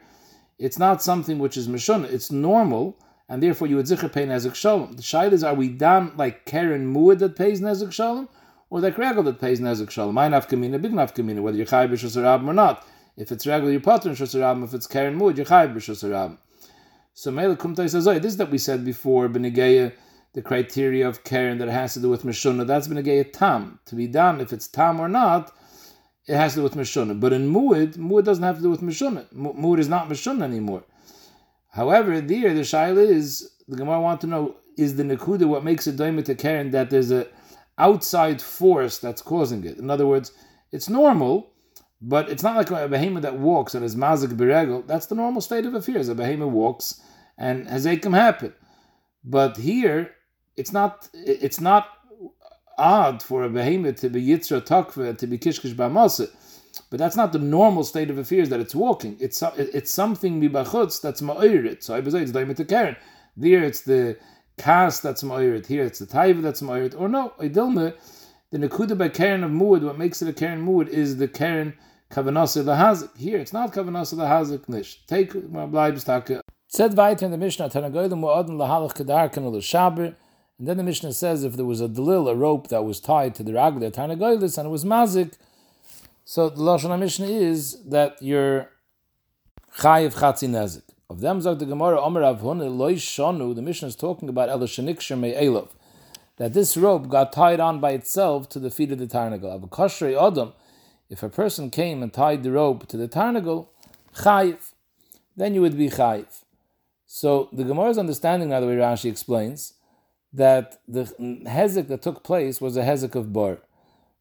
it's 0.60 0.78
not 0.78 1.02
something 1.02 1.40
which 1.40 1.58
is 1.58 1.68
Meshunah, 1.68 2.14
it's 2.14 2.30
normal, 2.32 2.96
and 3.28 3.42
therefore 3.42 3.66
you 3.66 3.78
would 3.78 3.88
zicher 3.88 4.14
pay 4.14 4.28
nezek 4.28 4.54
shalom. 4.54 4.94
The 4.94 5.02
shaila 5.02 5.32
is: 5.32 5.44
Are 5.44 5.56
we 5.56 5.70
done 5.70 6.12
like 6.16 6.46
Karen 6.46 6.94
Muad 6.94 7.18
that 7.18 7.36
pays 7.36 7.62
nezek 7.62 7.92
shalom, 7.92 8.30
or 8.70 8.80
like 8.80 9.00
Regel 9.00 9.24
that 9.24 9.42
pays 9.42 9.60
nezek 9.60 9.90
shalom? 9.90 10.14
My 10.14 10.30
nafkamina, 10.30 10.80
big 10.80 10.92
nafkamina, 10.92 11.42
whether 11.42 11.58
you're 11.58 11.66
chay 11.66 11.88
b'shosarabim 11.88 12.48
or 12.48 12.54
not. 12.54 12.86
If 13.18 13.32
it's 13.32 13.48
Regel, 13.48 13.72
you're 13.72 13.78
in 13.78 13.82
shosarabim. 13.82 14.64
If 14.66 14.76
it's 14.76 14.86
Karen 14.86 15.18
Muad, 15.18 15.38
you're 15.38 15.48
chay 15.48 15.66
b'shosarabim. 15.66 16.38
So 17.14 17.32
Mele 17.32 17.56
Kumtai 17.56 17.90
says, 17.90 18.06
this 18.06 18.26
is 18.26 18.38
that 18.38 18.52
we 18.52 18.58
said 18.58 18.86
before, 18.86 19.28
Benegeya, 19.30 19.94
the 20.34 20.42
criteria 20.42 21.08
of 21.08 21.24
Karen 21.24 21.58
that 21.58 21.68
has 21.68 21.94
to 21.94 22.00
do 22.00 22.10
with 22.10 22.24
Meshunah, 22.24 22.66
that's 22.66 22.88
Benegeya 22.88 23.32
Tam. 23.34 23.80
To 23.86 23.96
be 23.96 24.08
done, 24.08 24.40
if 24.40 24.54
it's 24.54 24.68
Tam 24.68 25.00
or 25.00 25.10
not, 25.10 25.52
it 26.28 26.36
has 26.36 26.54
to 26.54 26.60
do 26.60 26.64
with 26.64 26.76
Meshunah. 26.76 27.20
But 27.20 27.34
in 27.34 27.52
Muad, 27.52 27.98
Muad 27.98 28.24
doesn't 28.24 28.44
have 28.44 28.58
to 28.58 28.64
do 28.64 28.70
with 28.70 28.82
Meshunah. 28.82 29.34
Muad 29.34 29.80
is 29.80 29.90
not 29.90 30.08
Meshunah 30.08 30.44
anymore. 30.44 30.84
However, 31.72 32.22
there 32.22 32.54
the 32.54 32.62
shaila 32.62 33.06
is 33.06 33.52
the 33.68 33.78
Gemara 33.78 34.02
want 34.02 34.22
to 34.22 34.28
know 34.28 34.56
is 34.78 34.96
the 34.96 35.04
nekuda 35.04 35.48
what 35.48 35.64
makes 35.64 35.88
it 35.88 35.96
daimit 35.96 36.26
to 36.26 36.36
Karen 36.36 36.72
that 36.72 36.90
there's 36.90 37.12
a 37.12 37.28
outside 37.78 38.42
force 38.42 39.00
that's 39.00 39.22
causing 39.22 39.64
it. 39.64 39.78
In 39.78 39.90
other 39.90 40.06
words, 40.06 40.32
it's 40.72 40.90
normal, 40.90 41.52
but 42.02 42.30
it's 42.30 42.44
not 42.44 42.56
like 42.56 42.72
a 42.72 42.88
behemoth 42.88 43.22
that 43.22 43.38
walks 43.38 43.76
and 43.76 43.86
is 43.86 43.96
mazik 43.96 44.36
beregel. 44.36 44.86
That's 44.88 45.06
the 45.06 45.16
normal 45.16 45.42
state 45.42 45.66
of 45.66 45.76
affairs. 45.76 46.10
A 46.10 46.16
behemoth 46.16 46.52
walks 46.52 47.02
and 47.38 47.68
has 47.68 47.86
akim 47.86 48.14
happen. 48.14 48.54
But 49.24 49.58
here, 49.58 50.12
it's 50.58 50.74
not. 50.74 51.10
It's 51.14 51.62
not 51.62 51.88
odd 52.78 53.22
for 53.22 53.44
a 53.44 53.50
behemoth 53.50 53.98
to 54.02 54.10
be 54.10 54.26
yitzra 54.26 54.62
takva 54.62 55.16
to 55.18 55.28
be 55.28 55.38
kishkish 55.38 55.74
b'amasa. 55.74 56.30
But 56.90 57.00
that's 57.00 57.16
not 57.16 57.34
the 57.34 57.40
normal 57.40 57.84
state 57.84 58.10
of 58.10 58.18
affairs 58.18 58.50
that 58.50 58.60
it's 58.60 58.74
walking. 58.74 59.18
It's 59.20 59.44
it's 59.58 59.92
something 59.92 60.42
mibachutz 60.42 61.02
that's 61.02 61.22
ma'irit. 61.22 61.84
So 61.84 61.96
I 61.96 62.04
say 62.10 62.22
it's 62.24 62.32
daimit 62.32 62.68
karen. 62.68 62.96
There 63.38 63.64
it's 63.64 63.82
the 63.82 64.18
kas 64.58 65.02
that's 65.02 65.22
ma'irit. 65.22 65.68
Here 65.68 65.84
it's 65.84 66.00
the 66.00 66.08
taiva 66.08 66.42
that's 66.42 66.62
ma'irit. 66.62 67.00
Or 67.00 67.08
no, 67.08 67.34
idilme, 67.40 67.94
the 68.50 68.58
nekuda 68.58 68.98
by 68.98 69.10
karen 69.10 69.44
of 69.44 69.52
muad. 69.52 69.84
What 69.84 69.98
makes 69.98 70.22
it 70.22 70.30
a 70.30 70.34
karen 70.34 70.66
muad 70.66 70.88
is 70.88 71.18
the 71.18 71.28
karen 71.28 71.74
kavanasa 72.12 72.64
lahazik. 72.64 73.16
Here 73.18 73.38
it's 73.38 73.54
not 73.54 73.74
kavanasa 73.74 74.16
lahazik 74.16 74.68
nish. 74.70 75.06
Take 75.08 75.34
my 75.50 75.66
bleibs 75.66 76.06
taka. 76.06 76.42
Said 76.68 76.96
weiter 76.96 77.26
in 77.26 77.32
the 77.32 77.38
Mishnah, 77.38 77.70
Tanagoyim 77.70 78.12
mu'adin 78.12 78.52
lahalach 78.52 78.94
kedarkan 78.94 79.44
shaber. 79.62 80.16
And 80.60 80.68
then 80.68 80.78
the 80.78 80.84
Mishnah 80.84 81.14
says 81.14 81.44
if 81.44 81.56
there 81.58 81.66
was 81.66 81.82
a 81.82 81.88
delil, 81.88 82.30
a 82.30 82.36
rope 82.36 82.68
that 82.68 82.84
was 82.84 83.00
tied 83.00 83.36
to 83.36 83.44
the 83.44 83.52
ragla 83.52 83.92
Tanagoylis, 83.92 84.58
and 84.58 84.68
it 84.68 84.70
was 84.70 84.86
mazik, 84.86 85.34
so 86.24 86.50
the 86.50 86.62
Lashon 86.62 86.98
Mishnah 87.00 87.26
is 87.26 87.84
that 87.90 88.16
you're 88.22 88.70
chayiv 89.78 90.14
chatzi 90.14 90.48
nezik. 90.48 90.84
Of 91.10 91.20
them 91.20 91.42
zog 91.42 91.60
the 91.60 91.66
Gemara 91.66 92.00
Omer 92.00 92.22
Avhun 92.22 92.78
loy 92.78 92.94
shonu. 92.96 93.54
The 93.54 93.62
Mishnah 93.62 93.90
is 93.90 93.96
talking 93.98 94.30
about 94.30 94.48
el 94.48 94.60
shenikshir 94.60 95.38
elov. 95.38 95.70
That 96.38 96.54
this 96.54 96.78
rope 96.78 97.10
got 97.10 97.34
tied 97.34 97.60
on 97.60 97.82
by 97.82 97.92
itself 97.92 98.48
to 98.50 98.60
the 98.60 98.72
feet 98.72 98.94
of 98.94 99.00
the 99.00 99.08
tarnagal. 99.08 99.56
Abu 99.56 99.68
kashrei 99.68 100.16
adam. 100.16 100.54
If 101.12 101.22
a 101.22 101.30
person 101.30 101.70
came 101.70 102.02
and 102.02 102.12
tied 102.12 102.42
the 102.42 102.54
rope 102.54 102.88
to 102.88 102.96
the 102.96 103.10
tarnagal, 103.10 103.68
chayiv. 104.16 104.72
then 105.36 105.54
you 105.54 105.62
would 105.62 105.78
be 105.78 105.90
chayiv. 105.90 106.44
So 107.06 107.50
the 107.52 107.66
Gemara's 107.66 107.98
understanding, 107.98 108.48
now 108.48 108.62
the 108.62 108.68
way 108.68 108.78
Rashi 108.78 109.12
explains, 109.12 109.74
that 110.32 110.80
the 110.88 111.04
hezek 111.46 111.90
that 111.90 112.02
took 112.02 112.24
place 112.24 112.62
was 112.62 112.78
a 112.78 112.84
hezek 112.84 113.14
of 113.16 113.34
bar. 113.34 113.58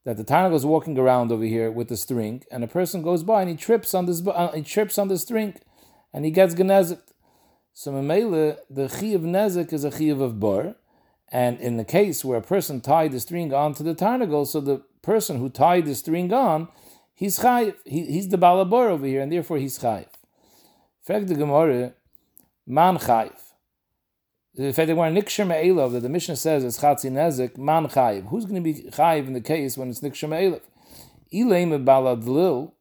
That 0.04 0.16
the 0.16 0.24
Tana 0.24 0.48
was 0.48 0.66
walking 0.66 0.98
around 0.98 1.30
over 1.30 1.44
here 1.44 1.70
with 1.70 1.88
the 1.88 1.96
string, 1.96 2.42
and 2.50 2.64
a 2.64 2.66
person 2.66 3.02
goes 3.02 3.22
by 3.22 3.42
and 3.42 3.50
he 3.50 3.56
trips 3.56 3.94
on 3.94 4.06
this, 4.06 4.26
uh, 4.26 4.50
he 4.52 4.62
trips 4.62 4.98
on 4.98 5.06
the 5.06 5.18
string, 5.18 5.54
and 6.12 6.24
he 6.24 6.32
gets 6.32 6.54
genezek. 6.54 7.02
So 7.72 7.92
Mamela, 7.92 8.56
the 8.68 8.88
chi 8.88 9.08
of 9.08 9.22
nezek 9.22 9.72
is 9.72 9.84
a 9.84 9.92
chi 9.92 10.06
of 10.06 10.40
bar, 10.40 10.74
and 11.30 11.60
in 11.60 11.76
the 11.76 11.84
case 11.84 12.24
where 12.24 12.38
a 12.38 12.42
person 12.42 12.80
tied 12.80 13.12
the 13.12 13.20
string 13.20 13.54
onto 13.54 13.84
the 13.84 13.94
tarnagel, 13.94 14.44
so 14.44 14.60
the 14.60 14.82
person 15.02 15.38
who 15.38 15.48
tied 15.48 15.86
the 15.86 15.94
string 15.94 16.32
on, 16.32 16.68
he's 17.14 17.38
chayiv. 17.38 17.74
He, 17.84 18.06
he's 18.06 18.28
the 18.28 18.38
balabor 18.38 18.88
over 18.90 19.06
here, 19.06 19.20
and 19.20 19.32
therefore 19.32 19.58
he's 19.58 19.78
chayiv. 19.78 20.08
Frag 21.02 21.26
the 21.26 21.34
Gemara, 21.34 21.94
man 22.66 22.98
chayiv. 22.98 23.38
The 24.54 24.72
fact 24.72 24.88
that 24.88 24.96
we're 24.96 25.10
nikshir 25.10 25.46
me'elov, 25.46 25.92
that 25.92 26.00
the 26.00 26.08
Mishnah 26.08 26.36
says 26.36 26.64
it's 26.64 26.80
chatzi 26.80 27.10
nezik, 27.10 27.56
man 27.56 27.86
chayiv. 27.86 28.28
Who's 28.28 28.44
going 28.44 28.56
to 28.56 28.60
be 28.60 28.90
chayiv 28.90 29.26
in 29.26 29.32
the 29.32 29.40
case 29.40 29.78
when 29.78 29.88
it's 29.88 30.00
nikshir 30.00 30.28
me'elov? 30.28 30.60
Ilay 31.32 31.84
baladlil, 31.84 32.72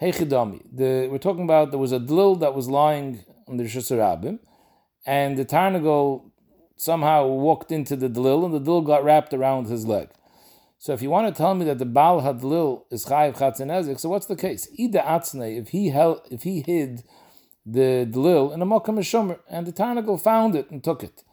hechidami. 0.00 0.62
The 0.72 1.08
We're 1.10 1.18
talking 1.18 1.44
about 1.44 1.70
there 1.70 1.78
was 1.78 1.92
a 1.92 1.98
dlil 1.98 2.38
that 2.40 2.54
was 2.54 2.68
lying 2.68 3.24
on 3.48 3.56
the 3.56 3.64
Shusarabim, 3.64 4.38
and 5.06 5.36
the 5.36 5.44
Tarnagol 5.44 6.30
somehow 6.76 7.26
walked 7.26 7.72
into 7.72 7.96
the 7.96 8.08
dlil, 8.08 8.44
and 8.44 8.54
the 8.54 8.60
dlil 8.60 8.84
got 8.84 9.02
wrapped 9.02 9.32
around 9.32 9.66
his 9.66 9.86
leg. 9.86 10.10
So 10.80 10.92
if 10.92 11.02
you 11.02 11.10
want 11.10 11.34
to 11.34 11.36
tell 11.36 11.54
me 11.54 11.64
that 11.64 11.78
the 11.78 11.84
Baal 11.84 12.22
Hadlil 12.22 12.84
is 12.92 13.04
Chayiv 13.04 13.36
Chatzinezik, 13.36 13.98
so 13.98 14.08
what's 14.08 14.26
the 14.26 14.36
case? 14.36 14.68
Ida 14.78 15.00
Atzne, 15.00 15.60
if 15.60 15.70
he 15.70 15.88
held, 15.88 16.20
if 16.30 16.44
he 16.44 16.62
hid 16.64 17.02
the 17.66 18.06
Dlil 18.08 18.54
in 18.54 18.62
a 18.62 18.66
Mokkam 18.66 18.96
Shomer, 18.98 19.40
and 19.50 19.66
the 19.66 19.72
Tarnagel 19.72 20.20
found 20.20 20.54
it 20.54 20.70
and 20.70 20.84
took 20.84 21.02
it. 21.02 21.24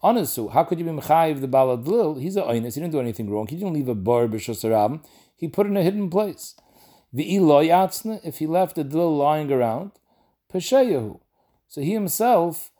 Onisu, 0.00 0.52
how 0.52 0.62
could 0.62 0.78
you 0.78 0.84
be 0.84 0.92
Mechayiv 0.92 1.40
the 1.40 1.48
Baal 1.48 1.76
Hadlil? 1.76 2.22
He's 2.22 2.36
a 2.36 2.42
Oinus, 2.42 2.74
he 2.74 2.80
didn't 2.80 2.92
do 2.92 3.00
anything 3.00 3.28
wrong. 3.28 3.48
He 3.48 3.56
didn't 3.56 3.74
leave 3.74 3.88
a 3.88 3.96
bar 3.96 4.28
b'shosarabim. 4.28 5.04
He 5.34 5.48
put 5.48 5.66
it 5.66 5.70
in 5.70 5.76
a 5.76 5.82
hidden 5.82 6.08
place. 6.08 6.54
The 7.12 7.36
Eloi 7.36 7.66
Atzne, 7.66 8.20
if 8.24 8.38
he 8.38 8.46
left 8.46 8.76
the 8.76 8.84
Dlil 8.84 9.18
lying 9.18 9.50
around, 9.50 9.90
Peshayahu. 10.52 11.18
So 11.66 11.80
he 11.80 11.94
himself 11.94 12.70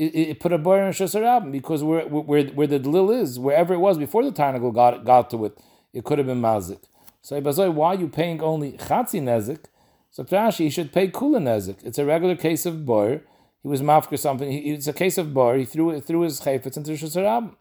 it, 0.00 0.28
it 0.30 0.40
put 0.40 0.52
a 0.52 0.58
bar 0.58 0.82
in 0.82 0.92
Shasarabim 0.92 1.52
because 1.52 1.84
where, 1.84 2.06
where, 2.06 2.44
where 2.46 2.66
the 2.66 2.80
Dlil 2.80 3.20
is, 3.20 3.38
wherever 3.38 3.74
it 3.74 3.78
was 3.78 3.98
before 3.98 4.24
the 4.24 4.32
Tarnagel 4.32 4.74
got, 4.74 5.04
got 5.04 5.28
to 5.30 5.44
it, 5.44 5.58
it 5.92 6.04
could 6.04 6.18
have 6.18 6.26
been 6.26 6.40
Mazik. 6.40 6.80
So 7.22 7.38
why 7.70 7.88
are 7.88 7.94
you 7.96 8.08
paying 8.08 8.40
only 8.42 8.72
Chatzi 8.72 9.20
Nezik? 9.20 9.66
So 10.10 10.24
Rashi, 10.24 10.64
he 10.64 10.70
should 10.70 10.92
pay 10.92 11.08
Kula 11.08 11.38
Nezik. 11.38 11.84
It's 11.84 11.98
a 11.98 12.06
regular 12.06 12.34
case 12.34 12.64
of 12.64 12.86
bar. 12.86 13.20
He 13.62 13.68
was 13.68 13.82
mafker 13.82 14.18
something. 14.18 14.50
He, 14.50 14.70
it's 14.70 14.86
a 14.86 14.94
case 14.94 15.18
of 15.18 15.34
bar. 15.34 15.56
He 15.56 15.66
threw 15.66 15.90
it 15.90 16.00
threw 16.06 16.22
his 16.22 16.40
chayfetz 16.40 16.78
into 16.78 16.92
Shasarabim. 16.92 17.54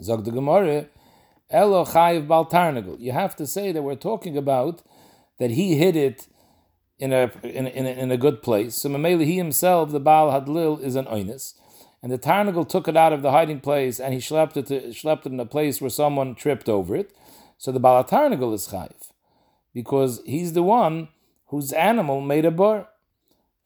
Zog 0.00 0.24
the 0.24 0.30
Gemara, 0.30 0.86
Elo 1.50 1.84
Chayiv 1.84 2.28
Bal. 2.28 2.96
You 2.98 3.12
have 3.12 3.34
to 3.36 3.46
say 3.46 3.72
that 3.72 3.82
we're 3.82 3.96
talking 3.96 4.36
about 4.36 4.82
that 5.38 5.50
he 5.50 5.74
hid 5.74 5.96
it 5.96 6.28
in 7.02 7.12
a 7.12 7.30
in 7.42 7.66
in 7.66 7.86
a, 7.86 7.90
in 7.90 8.10
a 8.12 8.16
good 8.16 8.42
place. 8.42 8.76
So 8.76 8.88
Mameli, 8.88 9.24
he 9.24 9.36
himself, 9.36 9.90
the 9.90 9.98
Baal 9.98 10.30
Hadlil, 10.30 10.80
is 10.80 10.94
an 10.94 11.06
oinus, 11.06 11.54
and 12.00 12.12
the 12.12 12.18
Tarnagel 12.18 12.68
took 12.68 12.86
it 12.86 12.96
out 12.96 13.12
of 13.12 13.22
the 13.22 13.32
hiding 13.32 13.58
place 13.58 13.98
and 13.98 14.14
he 14.14 14.20
schlepped 14.20 14.56
it 14.56 14.66
to, 14.66 14.80
schlepped 15.00 15.26
it 15.26 15.32
in 15.32 15.40
a 15.40 15.46
place 15.46 15.80
where 15.80 15.90
someone 15.90 16.36
tripped 16.36 16.68
over 16.68 16.94
it. 16.94 17.12
So 17.58 17.72
the 17.72 17.80
Baal 17.80 18.04
Tarnagel 18.04 18.54
is 18.54 18.68
chayv 18.68 19.10
because 19.74 20.20
he's 20.24 20.52
the 20.52 20.62
one 20.62 21.08
whose 21.48 21.72
animal 21.72 22.20
made 22.20 22.44
a 22.44 22.52
bar. 22.52 22.88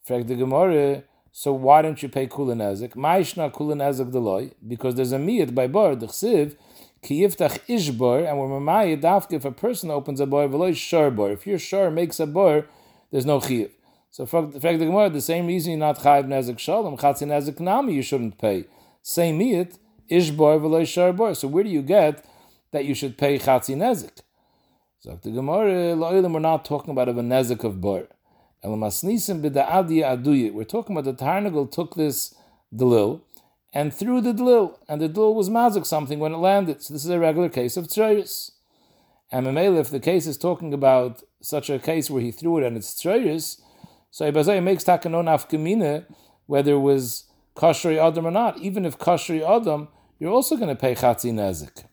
The 0.07 0.23
Gemara. 0.23 1.03
So 1.33 1.53
why 1.53 1.83
don't 1.83 2.03
you 2.03 2.09
pay 2.09 2.27
nezik? 2.27 2.95
Ma'ishna 2.95 3.53
nezik 3.53 4.11
deloy 4.13 4.53
because 4.67 4.95
there's 4.95 5.13
a 5.13 5.19
miyat 5.19 5.55
by 5.55 5.67
bar 5.67 5.95
the 5.95 6.07
chsiv 6.07 6.57
ki 7.03 7.21
yiftach 7.21 7.59
ish 7.69 7.91
bar 7.91 8.21
and 8.21 8.39
we're 8.39 8.49
mamayit 8.49 9.03
dafke 9.03 9.33
if 9.35 9.45
a 9.45 9.51
person 9.51 9.91
opens 9.91 10.21
a 10.21 10.27
bar 10.27 10.49
v'loy 10.49 10.75
shar 10.75 11.11
bar. 11.11 11.33
If 11.33 11.47
your 11.47 11.59
shar 11.59 11.91
makes 11.91 12.19
a 12.21 12.27
bar 12.27 12.67
there's 13.17 13.25
no 13.25 13.41
chiyuv. 13.41 13.71
So 14.11 14.27
for 14.27 14.43
the 14.43 14.61
Gemara, 14.61 15.09
the 15.09 15.23
same 15.23 15.47
reason 15.47 15.73
you're 15.73 15.79
not 15.79 16.01
chayiv 16.01 16.27
nezik 16.27 16.59
shalom, 16.59 16.99
chatzi 16.99 17.27
nezik 17.27 17.59
nami, 17.61 17.95
you 17.95 18.03
shouldn't 18.03 18.37
pay. 18.37 18.67
Same 19.01 19.39
miyit, 19.39 19.79
ishbar 20.11 20.61
v'loy 20.61 20.87
shar 20.87 21.35
So 21.35 21.49
where 21.49 21.65
do 21.65 21.71
you 21.71 21.81
get 21.81 22.27
that 22.73 22.85
you 22.85 22.95
should 22.95 23.17
pay 23.17 23.39
chatzi 23.39 23.75
nezik? 23.75 24.21
So 24.99 25.19
the 25.23 25.31
Gemara, 25.31 25.97
lo'ilim, 25.97 26.35
we're 26.35 26.41
not 26.41 26.67
talking 26.67 26.91
about 26.91 27.09
a 27.09 27.15
nezik 27.15 27.65
of 27.65 27.81
bar. 27.81 28.07
We're 28.63 28.91
talking 30.65 30.99
about 30.99 31.05
the 31.05 31.25
Tarnagel 31.25 31.73
took 31.73 31.95
this 31.95 32.35
delil 32.75 33.23
and 33.73 33.95
threw 33.95 34.21
the 34.21 34.35
delil, 34.35 34.77
and 34.91 35.01
the 35.01 35.09
delil 35.09 35.35
was 35.35 35.49
mazik 35.49 35.87
something 35.87 36.19
when 36.19 36.35
it 36.35 36.39
landed. 36.39 36.83
So 36.83 36.93
this 36.93 37.03
is 37.03 37.11
a 37.11 37.19
regular 37.19 37.49
case 37.49 37.79
of 37.79 37.87
tzreis. 37.87 38.51
And 39.33 39.47
Mamela, 39.47 39.81
if 39.81 39.89
the 39.89 40.01
case 40.01 40.27
is 40.27 40.37
talking 40.37 40.75
about 40.75 41.23
such 41.41 41.71
a 41.71 41.79
case 41.79 42.11
where 42.11 42.23
he 42.23 42.31
threw 42.31 42.59
it 42.59 42.65
and 42.65 42.77
it's 42.77 42.95
tzreis, 42.95 43.61
so 44.11 44.31
Ibazai 44.31 44.63
makes 44.63 44.85
takanon 44.85 45.27
afkamina 45.27 46.07
whether 46.47 46.73
it 46.73 46.79
was 46.79 47.25
kashri 47.55 47.99
adam 47.99 48.27
or 48.27 48.31
not. 48.31 48.59
Even 48.59 48.85
if 48.85 48.99
kashri 48.99 49.43
adam, 49.43 49.89
you're 50.19 50.33
also 50.33 50.57
going 50.57 50.69
to 50.69 50.75
pay 50.75 50.95
chatzi 50.95 51.33
nezik. 51.33 51.85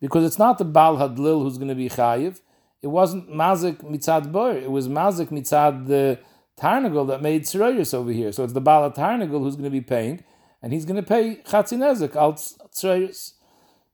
Because 0.00 0.24
it's 0.24 0.38
not 0.38 0.58
the 0.58 0.64
Bal 0.64 0.96
Hadlil 0.96 1.42
who's 1.42 1.58
going 1.58 1.68
to 1.68 1.74
be 1.74 1.88
chayiv. 1.88 2.40
It 2.82 2.88
wasn't 2.88 3.30
mazik 3.30 3.82
mitzad 3.82 4.32
bar. 4.32 4.56
It 4.56 4.70
was 4.70 4.88
mazik 4.88 5.28
mitzad 5.28 5.86
the 5.86 6.18
Tarnagel 6.58 7.06
that 7.08 7.22
made 7.22 7.44
tzreis 7.44 7.94
over 7.94 8.12
here. 8.12 8.32
So 8.32 8.44
it's 8.44 8.52
the 8.52 8.60
Bal 8.60 8.90
Tarnagel 8.90 9.40
who's 9.40 9.56
going 9.56 9.64
to 9.64 9.70
be 9.70 9.80
paying, 9.80 10.24
and 10.60 10.72
he's 10.72 10.84
going 10.84 10.96
to 10.96 11.02
pay 11.02 11.40
chatzi 11.44 11.78
nezik 11.78 12.16
al 12.16 12.34
tzreis. 12.34 13.32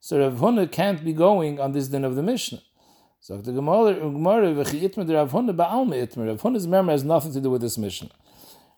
So 0.00 0.18
Rav 0.18 0.38
Huna 0.38 0.70
can't 0.70 1.04
be 1.04 1.12
going 1.12 1.60
on 1.60 1.72
this 1.72 1.88
din 1.88 2.04
of 2.04 2.16
the 2.16 2.22
Mishnah. 2.22 2.62
So 3.20 3.36
the 3.38 3.52
Gemara, 3.52 3.94
v'chi 3.94 5.14
Rav 5.14 5.32
Huna 5.32 5.54
ba'alme 5.54 6.06
itmer. 6.06 6.28
Rav 6.28 6.40
Huna's 6.42 6.66
meimra 6.66 6.90
has 6.90 7.04
nothing 7.04 7.32
to 7.32 7.40
do 7.40 7.50
with 7.50 7.60
this 7.60 7.76
Mishnah. 7.76 8.10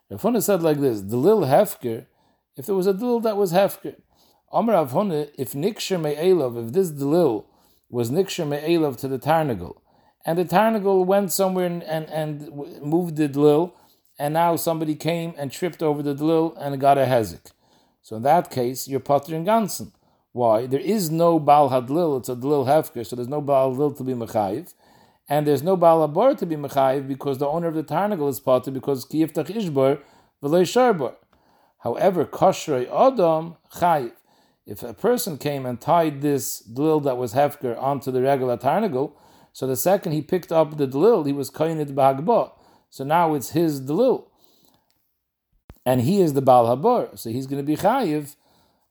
Rav 0.09 0.21
Huna 0.21 0.41
said 0.41 0.61
like 0.61 0.79
this: 0.79 1.01
the 1.01 1.17
lil 1.17 1.41
hefker. 1.41 2.05
If 2.57 2.65
there 2.65 2.75
was 2.75 2.85
a 2.85 2.93
dilil 2.93 3.23
that 3.23 3.37
was 3.37 3.53
hefker, 3.53 3.95
Amar 4.51 4.75
Rav 4.75 4.91
Huna, 4.91 5.29
if 5.37 5.53
niksher 5.53 5.99
me'elov, 5.99 6.67
if 6.67 6.73
this 6.73 6.91
dilil 6.91 7.45
was 7.89 8.11
niksher 8.11 8.45
me'elov 8.45 8.97
to 8.97 9.07
the 9.07 9.17
tarnagel, 9.17 9.77
and 10.25 10.37
the 10.37 10.43
tarnagel 10.43 11.05
went 11.05 11.31
somewhere 11.31 11.65
and, 11.65 11.81
and, 11.83 12.09
and 12.09 12.81
moved 12.81 13.15
the 13.15 13.29
dilil, 13.29 13.71
and 14.19 14.33
now 14.33 14.57
somebody 14.57 14.95
came 14.95 15.33
and 15.37 15.49
tripped 15.49 15.81
over 15.81 16.03
the 16.03 16.13
dilil 16.13 16.53
and 16.59 16.77
got 16.81 16.97
a 16.97 17.05
hezek. 17.05 17.53
So 18.01 18.17
in 18.17 18.23
that 18.23 18.51
case, 18.51 18.85
you're 18.85 18.99
pottering 18.99 19.45
gansen. 19.45 19.93
Why? 20.33 20.65
There 20.65 20.79
is 20.79 21.11
no 21.11 21.39
Baal 21.39 21.69
Hadlil, 21.69 22.19
it's 22.19 22.29
a 22.29 22.35
Dlil 22.35 22.65
Hefker, 22.65 23.05
so 23.05 23.15
there's 23.15 23.27
no 23.27 23.41
Baal 23.41 23.73
Hadlil 23.73 23.97
to 23.97 24.03
be 24.03 24.13
Mechayiv. 24.13 24.73
And 25.27 25.45
there's 25.47 25.63
no 25.63 25.77
Baal 25.77 26.07
Abor 26.07 26.37
to 26.37 26.45
be 26.45 26.55
Mechayiv 26.55 27.07
because 27.07 27.37
the 27.37 27.47
owner 27.47 27.67
of 27.67 27.75
the 27.75 27.83
Tarnagel 27.83 28.29
is 28.29 28.39
potter 28.39 28.71
because 28.71 29.05
Kiyiftach 29.05 29.47
Ishbar, 29.47 29.99
V'lei 30.43 30.63
Sharbar. 30.63 31.15
However, 31.79 32.25
Koshrei 32.25 32.83
Adam 32.87 33.55
Chayiv. 33.75 34.13
If 34.65 34.83
a 34.83 34.93
person 34.93 35.37
came 35.37 35.65
and 35.65 35.81
tied 35.81 36.21
this 36.21 36.61
Dlil 36.61 37.03
that 37.03 37.17
was 37.17 37.33
Hefker 37.33 37.81
onto 37.81 38.11
the 38.11 38.21
regular 38.21 38.57
Tarnagel, 38.57 39.13
so 39.53 39.67
the 39.67 39.75
second 39.75 40.13
he 40.13 40.21
picked 40.21 40.51
up 40.51 40.77
the 40.77 40.87
Dlil, 40.87 41.25
he 41.25 41.33
was 41.33 41.49
Koinit 41.49 41.93
Bahagba. 41.93 42.51
So 42.89 43.03
now 43.03 43.33
it's 43.33 43.51
his 43.51 43.81
Dlil. 43.81 44.25
And 45.85 46.01
he 46.01 46.21
is 46.21 46.33
the 46.33 46.41
Baal 46.41 46.65
Habor. 46.65 47.17
So 47.17 47.29
he's 47.29 47.47
going 47.47 47.61
to 47.61 47.65
be 47.65 47.75
Chayiv, 47.75 48.35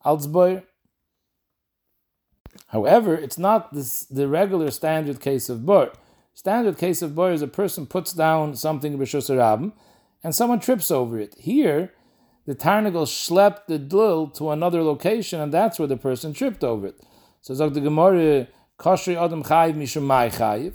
Alzboyer. 0.05 0.65
However, 2.69 3.15
it's 3.15 3.39
not 3.39 3.73
this, 3.73 4.01
the 4.03 4.29
regular 4.29 4.71
standard 4.71 5.21
case 5.21 5.49
of 5.49 5.67
bur. 5.67 5.91
Standard 6.35 6.79
case 6.79 7.03
of 7.03 7.15
bur 7.15 7.33
is 7.33 7.43
a 7.43 7.49
person 7.49 7.87
puts 7.87 8.13
down 8.13 8.55
something 8.55 8.97
b'shusarabim, 8.99 9.73
and 10.23 10.35
someone 10.35 10.61
trips 10.61 10.91
over 10.91 11.19
it. 11.19 11.35
Here, 11.39 11.93
the 12.47 12.55
Tarnagel 12.55 13.07
schlepped 13.07 13.67
the 13.67 13.79
dlil 13.79 14.33
to 14.35 14.51
another 14.51 14.83
location, 14.83 15.41
and 15.41 15.53
that's 15.53 15.79
where 15.79 15.89
the 15.89 15.97
person 15.97 16.33
tripped 16.33 16.65
over 16.65 16.89
it. 16.89 17.01
So 17.43 17.55
Zog 17.55 17.75
the 17.75 17.81
Gemara, 17.81 18.49
Kashri 18.79 19.17
Adam 19.17 19.43
Chayiv 19.43 19.75
Mishum 19.75 20.03
Mai 20.03 20.29
Chayiv. 20.29 20.75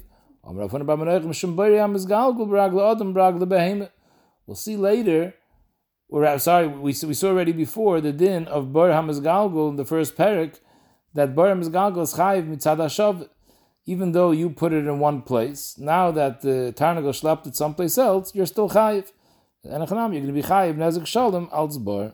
We'll 4.46 4.56
see 4.56 4.78
later. 4.78 5.34
Or 6.08 6.24
uh, 6.24 6.38
sorry, 6.38 6.68
we, 6.68 6.82
we 6.84 7.14
saw 7.14 7.30
already 7.30 7.52
before 7.52 8.00
the 8.00 8.12
din 8.12 8.48
of 8.48 8.72
Bar 8.72 8.90
Hamazgalgul 8.90 9.72
in 9.72 9.76
the 9.76 9.86
first 9.86 10.16
parak 10.16 10.60
that 11.16 11.34
Barim 11.34 11.62
is 11.62 11.70
Galgal 11.70 12.08
Chayiv 12.16 12.48
Mitzad 12.48 12.78
Hashav, 12.78 13.28
even 13.88 14.12
though 14.12 14.32
you 14.32 14.50
put 14.50 14.74
it 14.74 14.86
in 14.86 15.00
one 15.00 15.22
place, 15.22 15.78
now 15.78 16.12
that 16.12 16.42
the 16.42 16.74
Tarnagel 16.78 17.14
schlepped 17.20 17.48
it 17.48 17.56
someplace 17.56 17.98
else, 17.98 18.36
you're 18.36 18.46
still 18.46 18.70
Chayiv. 18.70 19.12
And 19.64 19.80
you're 19.80 19.88
going 19.88 20.28
to 20.28 20.32
be 20.32 20.44
Chayiv 20.44 20.76
Nezik 20.76 21.08
Shalom 21.08 21.48
Alts 21.48 21.84
Bar. 21.84 22.14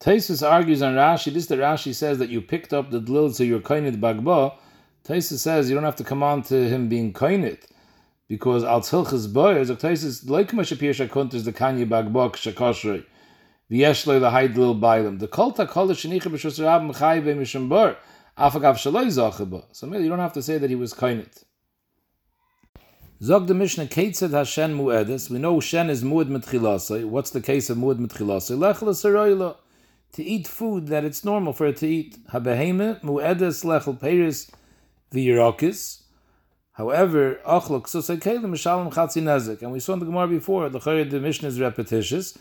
Taisus 0.00 0.46
argues 0.46 0.82
on 0.82 0.94
Rashi, 0.94 1.32
this 1.32 1.46
the 1.46 1.56
Rashi 1.56 1.94
says 1.94 2.18
that 2.18 2.28
you 2.28 2.42
picked 2.42 2.74
up 2.74 2.90
the 2.90 3.00
dlil 3.00 3.32
so 3.34 3.42
you're 3.42 3.60
koinit 3.60 3.98
bagba. 3.98 4.54
Taisus 5.02 5.38
says 5.38 5.70
you 5.70 5.74
don't 5.74 5.84
have 5.84 5.96
to 5.96 6.04
come 6.04 6.22
on 6.22 6.42
to 6.42 6.68
him 6.68 6.88
being 6.88 7.12
koinit, 7.12 7.62
because 8.28 8.64
al 8.64 8.82
tzilchas 8.82 9.32
boyer, 9.32 9.64
zok 9.64 9.80
taisis, 9.80 10.24
loik 10.26 10.52
ma 10.52 10.62
shapir 10.62 10.90
shakont 10.90 11.32
is 11.32 11.44
the 11.44 11.52
kanya 11.52 11.86
bagbok 11.86 12.32
shakoshrei, 12.34 13.04
v'yesh 13.70 14.06
lo 14.06 14.18
l'haid 14.18 14.56
lil 14.56 14.74
bailim. 14.74 15.18
The 15.18 15.28
kol 15.28 15.52
shenicha 15.52 16.22
b'shus 16.22 16.58
rabim 16.58 16.96
chai 16.98 17.20
v'mishim 17.20 17.68
bor, 17.68 17.96
afagav 18.38 18.76
shaloi 18.76 19.06
zache. 19.06 19.64
So 19.72 19.86
you 19.86 20.08
don't 20.08 20.18
have 20.18 20.32
to 20.34 20.42
say 20.42 20.58
that 20.58 20.70
he 20.70 20.76
was 20.76 20.94
koinit. 20.94 21.44
Zog 23.22 23.46
the 23.46 23.54
Mishnah, 23.54 23.86
Ketzed 23.86 24.32
Hashen 24.32 24.76
Mu'edes, 24.76 25.30
we 25.30 25.38
know 25.38 25.60
Shen 25.60 25.88
is 25.88 26.02
Mu'ed 26.02 26.28
Metchilasai. 26.28 27.04
What's 27.06 27.30
the 27.30 27.40
case 27.40 27.70
of 27.70 27.78
Mu'ed 27.78 27.98
Metchilasai? 27.98 28.58
Lechel 28.58 28.88
Saroila, 28.88 29.56
to 30.12 30.22
eat 30.22 30.48
food 30.48 30.88
that 30.88 31.04
it's 31.04 31.24
normal 31.24 31.52
for 31.52 31.68
it 31.68 31.76
to 31.78 31.86
eat. 31.86 32.18
Habeheme, 32.32 33.00
Mu'edes 33.02 33.64
Lechel 33.64 33.98
Peris 33.98 34.50
V'Yirakis. 35.12 36.02
However, 36.72 37.40
Achlok 37.46 37.84
Susay 37.84 38.18
Kelim 38.20 38.46
Mishalem 38.46 38.92
Chatzi 38.92 39.22
Nezek. 39.22 39.62
And 39.62 39.70
we 39.70 39.78
saw 39.78 39.92
in 39.94 40.00
the 40.00 40.06
Gemara 40.06 40.26
before, 40.26 40.68
the 40.68 40.80
Chayr, 40.80 41.08
the 41.08 41.20
Mishnah 41.20 41.48
is 41.48 41.60
repetitious. 41.60 42.36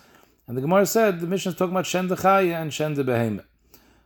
And 0.48 0.58
the 0.58 0.62
Gemara 0.62 0.86
said, 0.86 1.20
the 1.20 1.28
Mishnah 1.28 1.52
is 1.52 1.58
talking 1.58 1.74
about 1.74 1.86
Shen 1.86 2.10
Dechaya 2.10 2.62
and 2.62 2.74
Shen 2.74 2.94
De 2.94 3.04
Beheme. 3.04 3.44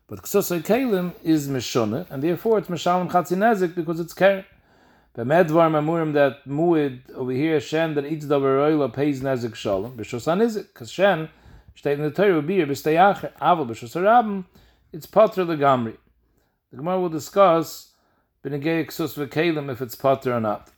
But 0.07 0.21
Ksusay 0.21 0.61
Kelim 0.61 1.13
is 1.23 1.49
Mishonah, 1.49 2.09
and 2.09 2.23
therefore 2.23 2.59
it's 2.59 2.67
Mishalem 2.67 3.09
Chatzi 3.09 3.35
Nezek 3.35 3.75
because 3.75 3.99
it's 3.99 4.13
Keren. 4.13 4.45
The 5.17 5.23
medvar 5.23 5.71
mamurim 5.71 6.13
that 6.13 6.45
muid 6.47 7.09
over 7.15 7.31
here 7.31 7.59
shen 7.59 7.95
that 7.95 8.05
eats 8.05 8.27
the 8.27 8.39
roila 8.39 8.93
pays 8.93 9.19
nezik 9.21 9.55
shalom 9.55 9.97
b'shosan 9.97 10.43
is 10.43 10.55
it 10.55 10.67
because 10.71 10.91
shen 10.91 11.29
steht 11.75 11.93
in 11.93 12.03
the 12.03 12.11
Torah 12.11 12.43
beer 12.43 12.67
b'steyacher 12.67 13.33
aval 13.41 13.67
b'shosarabim 13.67 14.45
it's 14.93 15.07
patra 15.07 15.43
legamri. 15.43 15.97
The 16.69 16.77
Gemara 16.77 16.99
will 16.99 17.09
discuss 17.09 17.93
b'negei 18.45 18.85
ksus 18.85 19.17
v'kelim 19.17 19.71
if 19.71 19.81
it's 19.81 19.95
patra 19.95 20.37
or 20.37 20.39
not. 20.39 20.69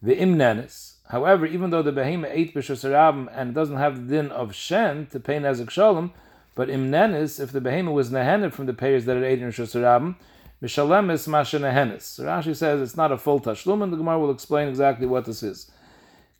The 0.00 0.14
imnanis. 0.14 0.89
However, 1.10 1.46
even 1.46 1.70
though 1.70 1.82
the 1.82 1.92
behema 1.92 2.28
ate 2.30 2.54
b'shosarabim 2.54 3.28
and 3.32 3.54
doesn't 3.54 3.76
have 3.76 4.08
the 4.08 4.16
din 4.16 4.30
of 4.30 4.54
shen 4.54 5.06
to 5.06 5.20
pay 5.20 5.38
nezik 5.38 5.70
shalom, 5.70 6.12
but 6.54 6.68
imnanis 6.68 7.40
if 7.40 7.52
the 7.52 7.60
behema 7.60 7.92
was 7.92 8.10
nehenet 8.10 8.52
from 8.52 8.66
the 8.66 8.74
payers 8.74 9.04
that 9.04 9.16
it 9.16 9.24
ate 9.24 9.42
in 9.42 9.50
shosarabim 9.50 10.16
Mishalemis 10.62 11.26
Mashenehenis. 11.26 12.02
So 12.02 12.24
Rashi 12.24 12.54
says 12.54 12.82
it's 12.82 12.96
not 12.96 13.10
a 13.10 13.16
full 13.16 13.40
tashlum, 13.40 13.82
and 13.82 13.90
the 13.90 13.96
Gemara 13.96 14.18
will 14.18 14.30
explain 14.30 14.68
exactly 14.68 15.06
what 15.06 15.24
this 15.24 15.42
is. 15.42 15.70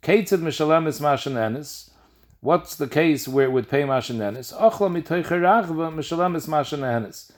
Ketzid 0.02 0.40
Mishalemis 0.40 1.00
Mashenehenis. 1.00 1.88
What's 2.40 2.76
the 2.76 2.86
case 2.86 3.26
where 3.26 3.46
it 3.46 3.52
would 3.52 3.70
pay 3.70 3.82
Mashenehenis? 3.82 4.54
Ochla 4.54 4.90
mitoicherachva 5.02 5.94
Mishalemis 5.94 6.46
Mashenehenis. 6.48 7.32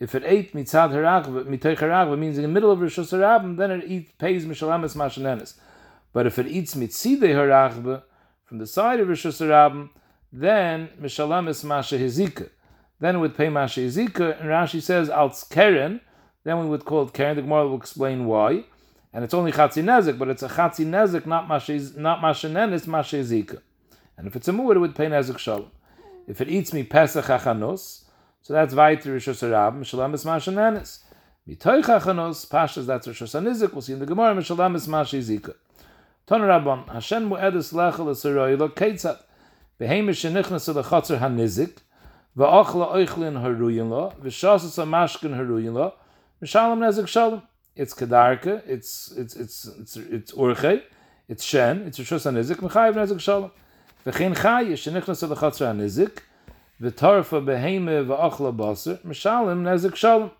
If 0.00 0.16
it 0.16 0.24
ate 0.26 0.54
mitzad 0.54 0.90
harachva, 0.90 1.44
mitoicherachva 1.44 2.18
means 2.18 2.36
in 2.36 2.42
the 2.42 2.48
middle 2.48 2.72
of 2.72 2.80
Rosh 2.80 2.96
then 2.96 3.70
it 3.70 3.84
eat, 3.86 4.18
pays 4.18 4.44
Mishalemis 4.44 4.96
Mashenehenis. 4.96 5.54
But 6.14 6.26
if 6.26 6.38
it 6.38 6.46
eats 6.46 6.74
mitzide 6.74 7.20
harachva, 7.20 8.04
from 8.44 8.58
the 8.58 8.66
side 8.66 9.00
of 9.00 9.08
Rishus 9.08 9.44
HaRabim, 9.44 9.90
then 10.32 10.88
Mishalemis 11.00 11.64
Mashehizika. 11.64 12.50
Then 13.00 13.16
it 13.16 13.18
would 13.18 13.36
pay 13.36 13.48
Mashehizika, 13.48 14.40
and 14.40 14.48
Rashi 14.48 14.80
says, 14.80 15.08
Alts 15.08 15.50
Keren, 15.50 16.00
then 16.44 16.60
we 16.60 16.66
would 16.66 16.84
call 16.84 17.02
it 17.02 17.12
Karen. 17.12 17.34
The 17.34 17.42
Gemara 17.42 17.68
will 17.68 17.76
explain 17.76 18.26
why. 18.26 18.64
And 19.12 19.24
it's 19.24 19.34
only 19.34 19.50
Chatzi 19.50 19.82
Nezik, 19.82 20.16
but 20.16 20.28
it's 20.28 20.42
a 20.42 20.48
Chatzi 20.48 20.86
Nezik, 20.86 21.26
not 21.26 21.48
masha, 21.48 21.78
not 21.96 22.20
Mashenen, 22.20 22.72
it's 22.72 22.86
Mashe 22.86 23.20
Zika. 23.24 23.60
And 24.16 24.28
if 24.28 24.36
it's 24.36 24.46
a 24.46 24.52
Mu'ud, 24.52 24.76
it 24.76 24.78
would 24.78 24.94
pay 24.94 25.06
Nezik 25.06 25.38
Shalom. 25.38 25.70
If 26.28 26.40
it 26.40 26.48
eats 26.48 26.72
me 26.72 26.84
Pesach 26.84 27.24
Achanos, 27.24 28.04
so 28.40 28.52
that's 28.52 28.72
Vaiter 28.72 29.06
Rishos 29.06 29.42
Arab, 29.42 29.80
Mishalam 29.80 30.14
is 30.14 30.24
Mashenenis. 30.24 31.00
Mitoy 31.48 31.82
Achanos, 31.82 32.48
Pashas, 32.48 32.86
that's 32.86 33.08
Rishos 33.08 33.40
Anizik, 33.40 33.72
we'll 33.72 33.82
see 33.82 33.94
in 33.94 33.98
the 33.98 34.06
Gemara, 34.06 34.34
Mishalam 34.34 34.76
is 34.76 34.86
Mashe 34.86 35.18
Zika. 35.18 35.54
Hashem 36.26 37.28
Lechel 37.28 38.08
Keitzat, 38.74 39.18
Behemish 39.78 40.24
Shenichnas 40.24 40.72
HaNizik, 41.18 41.78
Oichlin 42.34 43.42
Haruyin 43.42 43.90
Lo, 43.90 44.10
V'shasas 44.22 44.82
HaMashkin 44.82 45.36
Haruyin 45.36 45.74
Lo, 45.74 45.92
Mishalom 46.42 46.78
Nezek 46.78 47.06
Shalom. 47.06 47.42
It's 47.76 47.92
Kedarka, 47.92 48.62
it's 48.66 49.12
it's 49.18 49.36
it's 49.36 49.66
it's 49.66 49.96
it's 49.96 50.32
Urche, 50.32 50.82
it's 51.28 51.44
Shen, 51.44 51.82
it's 51.82 51.98
Rishos 51.98 52.24
HaNizik, 52.24 52.56
Nezek 52.56 53.20
Shalom. 53.20 53.50
V'chein 54.06 54.34
Shenichnas 54.34 55.28
HaNizik, 55.28 56.20
V'tarfa 56.80 57.44
Basar, 58.56 58.98
Nezek 59.02 59.94
Shalom. 59.94 60.30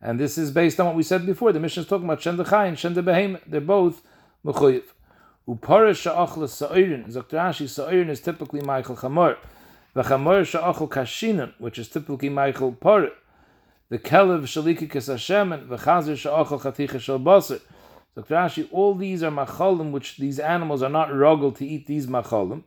And 0.00 0.18
this 0.18 0.36
is 0.36 0.50
based 0.50 0.80
on 0.80 0.86
what 0.86 0.96
we 0.96 1.04
said 1.04 1.24
before. 1.24 1.52
The 1.52 1.60
mission 1.60 1.82
is 1.84 1.88
talking 1.88 2.04
about 2.04 2.20
Shen 2.20 2.38
and 2.38 2.78
Shen 2.78 2.94
Beheme. 2.96 3.40
They're 3.46 3.60
both 3.60 4.02
Mechoyiv. 4.44 4.84
Upara 5.48 5.92
Sha'achla 5.92 6.48
Sa'irin. 6.48 7.12
Dr. 7.12 7.36
Rashi, 7.36 7.68
Sa'irin 7.68 8.10
is 8.10 8.20
typically 8.20 8.60
Michael 8.60 8.96
Chamor. 8.96 9.36
V'chamor 9.94 10.42
Sha'achal 10.42 10.88
Kashinan, 10.88 11.52
which 11.58 11.78
is 11.78 11.88
typically 11.88 12.28
Michael 12.28 12.72
Parah 12.72 13.12
the 13.94 13.98
kelev 14.00 14.42
shalikikis 14.42 15.06
Hashem 15.08 15.52
and 15.52 15.68
v'chazer 15.68 16.16
sha'achal 16.16 16.60
chaticha 16.60 16.98
shal 16.98 17.20
basar. 17.20 17.60
So 18.14 18.22
Rashi, 18.22 18.68
all 18.72 18.94
these 18.94 19.22
are 19.22 19.30
machalim, 19.30 19.90
which 19.92 20.16
these 20.16 20.40
animals 20.40 20.82
are 20.82 20.88
not 20.88 21.10
rogel 21.10 21.54
to 21.58 21.64
eat 21.66 21.86
these 21.86 22.06
machalim. 22.08 22.62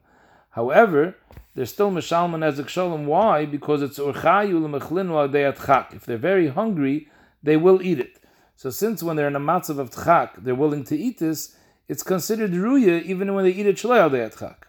However, 0.51 1.15
they're 1.55 1.65
still 1.65 1.91
mishalman 1.91 2.49
ezek 2.49 2.67
shalom. 2.69 3.07
Why? 3.07 3.45
Because 3.45 3.81
it's 3.81 3.99
urchayu 3.99 4.61
lemechlinu 4.61 5.29
adeyat. 5.29 5.93
If 5.93 6.05
they're 6.05 6.17
very 6.17 6.47
hungry, 6.47 7.09
they 7.43 7.57
will 7.57 7.81
eat 7.81 7.99
it. 7.99 8.19
So 8.55 8.69
since 8.69 9.03
when 9.03 9.17
they're 9.17 9.27
in 9.27 9.35
a 9.35 9.39
matzav 9.41 9.79
of 9.79 9.91
tchak, 9.91 10.43
they're 10.43 10.55
willing 10.55 10.83
to 10.85 10.97
eat 10.97 11.19
this, 11.19 11.56
it's 11.87 12.03
considered 12.03 12.51
ruya 12.51 13.01
even 13.03 13.33
when 13.33 13.45
they 13.45 13.51
eat 13.51 13.65
it 13.65 13.77
shalei 13.77 14.09
adeyat 14.09 14.37
chak. 14.39 14.67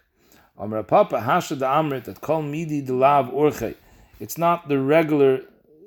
Amra 0.57 0.83
papa 0.83 1.21
hasha 1.21 1.55
da 1.55 1.81
amrit 1.81 2.05
that 2.05 2.21
kol 2.21 2.41
midi 2.41 2.81
de 2.81 2.93
lav 2.93 3.31
urche. 3.31 3.75
It's 4.19 4.37
not 4.37 4.67
the 4.67 4.79
regular 4.79 5.41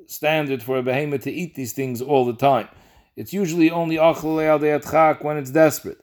standard 0.06 0.62
for 0.62 0.78
a 0.78 0.82
behemoth 0.82 1.22
to 1.22 1.30
eat 1.30 1.54
these 1.54 1.72
things 1.72 2.00
all 2.00 2.24
the 2.24 2.34
time. 2.34 2.68
It's 3.16 3.32
usually 3.32 3.70
only 3.70 3.96
achal 3.96 5.22
when 5.22 5.36
it's 5.36 5.50
desperate. 5.50 5.98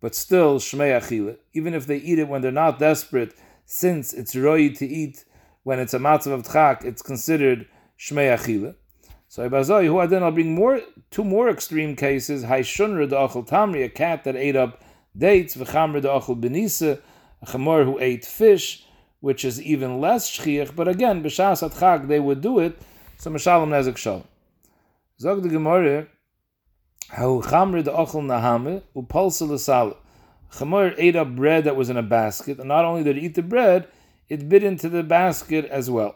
But 0.00 0.14
still, 0.14 0.58
shmei 0.58 1.00
achile, 1.00 1.36
even 1.52 1.74
if 1.74 1.86
they 1.86 1.96
eat 1.96 2.18
it 2.18 2.28
when 2.28 2.42
they're 2.42 2.52
not 2.52 2.78
desperate, 2.78 3.34
since 3.64 4.12
it's 4.12 4.36
roi 4.36 4.70
to 4.70 4.86
eat 4.86 5.24
when 5.62 5.78
it's 5.78 5.94
a 5.94 5.98
matzav 5.98 6.32
of 6.32 6.42
tchak, 6.42 6.84
it's 6.84 7.02
considered 7.02 7.66
shmei 7.98 8.36
achile. 8.36 8.74
So 9.34 9.50
Ibazoi, 9.50 9.86
who 9.86 10.06
then 10.06 10.22
I'll 10.22 10.30
bring 10.30 10.54
more 10.54 10.80
two 11.10 11.24
more 11.24 11.48
extreme 11.48 11.96
cases. 11.96 12.44
Haishunra 12.44 13.08
de 13.08 13.16
achal 13.16 13.44
tamri, 13.44 13.84
a 13.84 13.88
cat 13.88 14.22
that 14.22 14.36
ate 14.36 14.54
up 14.54 14.80
dates, 15.18 15.56
v'chamra 15.56 16.00
de 16.00 16.06
achal 16.06 16.40
benisa, 16.40 17.00
a 17.42 17.46
chamor 17.46 17.84
who 17.84 17.98
ate 17.98 18.24
fish, 18.24 18.84
which 19.18 19.44
is 19.44 19.60
even 19.60 20.00
less 20.00 20.30
shchiach. 20.30 20.76
But 20.76 20.86
again, 20.86 21.20
b'shas 21.20 21.68
atchak 21.68 22.06
they 22.06 22.20
would 22.20 22.42
do 22.42 22.60
it 22.60 22.80
so 23.18 23.28
Mishalom 23.28 23.70
Nezek 23.70 23.96
Shalom. 23.96 24.22
Zog 25.18 25.42
the 25.42 25.48
Gemara, 25.48 26.06
how 27.08 27.40
Chamre 27.40 27.82
the 27.82 27.90
Ochel 27.90 28.22
Nahame, 28.22 28.82
Upulsa 28.94 29.48
L'Sal. 29.48 29.96
Chamor 30.52 30.94
ate 30.96 31.16
up 31.16 31.34
bread 31.34 31.64
that 31.64 31.74
was 31.74 31.90
in 31.90 31.96
a 31.96 32.04
basket, 32.04 32.60
and 32.60 32.68
not 32.68 32.84
only 32.84 33.02
did 33.02 33.16
it 33.16 33.24
eat 33.24 33.34
the 33.34 33.42
bread, 33.42 33.88
it 34.28 34.48
bit 34.48 34.62
into 34.62 34.88
the 34.88 35.02
basket 35.02 35.64
as 35.64 35.90
well. 35.90 36.14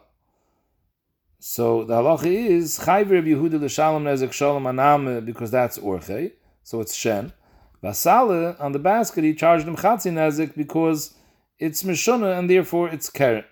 So 1.40 1.84
the 1.84 1.94
halacha 1.94 2.26
is 2.26 2.80
Chayver 2.80 3.22
Yehuda 3.22 3.60
L'Shalom 3.62 4.04
Nezek 4.04 4.32
Shalom 4.32 4.64
Aname, 4.64 5.18
uh, 5.18 5.20
because 5.20 5.50
that's 5.50 5.78
Orche, 5.78 6.32
so 6.64 6.80
it's 6.80 6.94
Shen. 6.94 7.32
Vasale, 7.82 8.60
on 8.60 8.72
the 8.72 8.80
basket, 8.80 9.22
he 9.22 9.34
charged 9.34 9.66
him 9.66 9.76
Chatzi 9.76 10.12
Nezek 10.12 10.56
because 10.56 11.14
it's 11.60 11.84
Mishuna, 11.84 12.36
and 12.36 12.50
therefore 12.50 12.88
it's 12.88 13.08
Keren. 13.08 13.44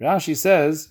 Rashi 0.00 0.34
says, 0.34 0.88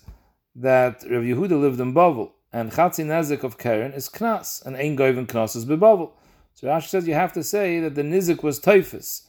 that 0.54 1.02
Rav 1.10 1.22
Yehuda 1.22 1.60
lived 1.60 1.80
in 1.80 1.94
Bavel, 1.94 2.30
and 2.52 2.70
Chatzi 2.70 3.04
Nezik 3.04 3.42
of 3.42 3.58
Keren 3.58 3.92
is 3.92 4.08
Knas, 4.08 4.64
and 4.64 4.76
Ein 4.76 4.96
Goyven 4.96 5.26
Knas 5.26 5.56
is 5.56 5.64
Bebavel. 5.64 6.12
So 6.54 6.66
Rashi 6.66 6.88
says 6.88 7.08
you 7.08 7.14
have 7.14 7.32
to 7.32 7.42
say 7.42 7.80
that 7.80 7.94
the 7.94 8.02
Nizik 8.02 8.42
was 8.42 8.58
Typhus. 8.58 9.28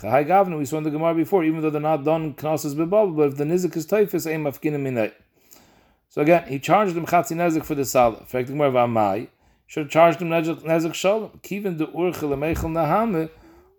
Chai 0.00 0.24
Gavna, 0.24 0.58
we 0.58 0.64
saw 0.64 0.78
in 0.78 0.84
the 0.84 0.90
Gemara 0.90 1.14
before, 1.14 1.44
even 1.44 1.62
though 1.62 1.70
they're 1.70 1.80
not 1.80 2.04
done 2.04 2.34
Knas 2.34 2.64
is 2.64 2.74
Bebavel, 2.74 3.16
but 3.16 3.28
if 3.28 3.36
the 3.36 3.44
Nizik 3.44 3.76
is 3.76 3.86
Typhus, 3.86 4.26
Ein 4.26 4.42
Mafkinim 4.44 4.82
Minay. 4.82 5.12
So 6.14 6.22
again, 6.22 6.44
he 6.46 6.60
charged 6.60 6.96
him 6.96 7.06
Chatzi 7.06 7.34
Nezik 7.34 7.64
for 7.64 7.74
the 7.74 7.84
Salah. 7.84 8.24
Fact 8.24 8.46
the 8.46 8.52
Gemara 8.52 9.26
should 9.66 9.82
have 9.86 9.90
charged 9.90 10.22
him 10.22 10.28
Nezik 10.28 10.94
Shalom. 10.94 11.40
Kivin 11.42 11.76
de 11.76 11.88
Urche 11.88 12.20
Lemechel 12.20 12.70
Nahame, 12.70 13.30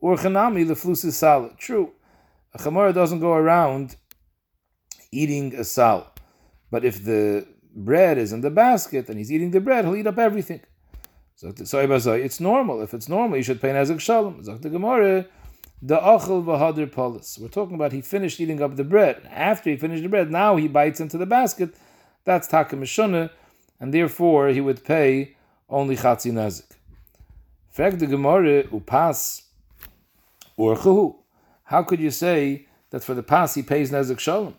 Urche 0.03 0.29
Nami 0.29 0.65
Leflusis 0.65 1.13
Salah. 1.13 1.51
True. 1.57 1.93
A 2.53 2.57
Chamorah 2.57 2.93
doesn't 2.93 3.21
go 3.21 3.31
around 3.31 3.95
eating 5.13 5.55
a 5.55 5.63
Salah. 5.63 6.11
But 6.69 6.83
if 6.83 7.05
the 7.05 7.47
bread 7.73 8.17
is 8.17 8.33
in 8.33 8.41
the 8.41 8.49
basket 8.49 9.07
and 9.07 9.17
he's 9.17 9.31
eating 9.31 9.51
the 9.51 9.61
bread, 9.61 9.85
he'll 9.85 9.95
eat 9.95 10.05
up 10.05 10.17
everything. 10.17 10.59
So, 11.35 11.53
it's 11.57 12.39
normal. 12.41 12.81
If 12.81 12.93
it's 12.93 13.07
normal, 13.07 13.37
you 13.37 13.43
should 13.43 13.61
pay 13.61 13.69
Nezek 13.69 14.01
Shalom. 14.01 14.43
the 14.43 14.69
Gemara, 14.69 15.25
the 15.81 15.95
Achel 15.95 16.43
Vahadir 16.43 16.91
Polis. 16.91 17.37
We're 17.39 17.47
talking 17.47 17.75
about 17.75 17.93
he 17.93 18.01
finished 18.01 18.41
eating 18.41 18.61
up 18.61 18.75
the 18.75 18.83
bread. 18.83 19.25
After 19.31 19.69
he 19.69 19.77
finished 19.77 20.03
the 20.03 20.09
bread, 20.09 20.29
now 20.29 20.57
he 20.57 20.67
bites 20.67 20.99
into 20.99 21.17
the 21.17 21.25
basket. 21.25 21.73
That's 22.25 22.47
Taka 22.47 22.75
and 23.79 23.93
therefore 23.93 24.49
he 24.49 24.61
would 24.61 24.83
pay 24.83 25.35
only 25.69 25.95
Chatzi 25.95 26.31
Nezek. 26.31 26.71
Fact 27.69 27.99
the 27.99 28.07
Gemara, 28.07 28.63
Upas, 28.63 29.43
Urchahu. 30.57 31.15
How 31.65 31.83
could 31.83 31.99
you 31.99 32.11
say 32.11 32.67
that 32.91 33.03
for 33.03 33.13
the 33.13 33.23
pas 33.23 33.55
he 33.55 33.63
pays 33.63 33.91
nezek 33.91 34.19
shalom? 34.19 34.55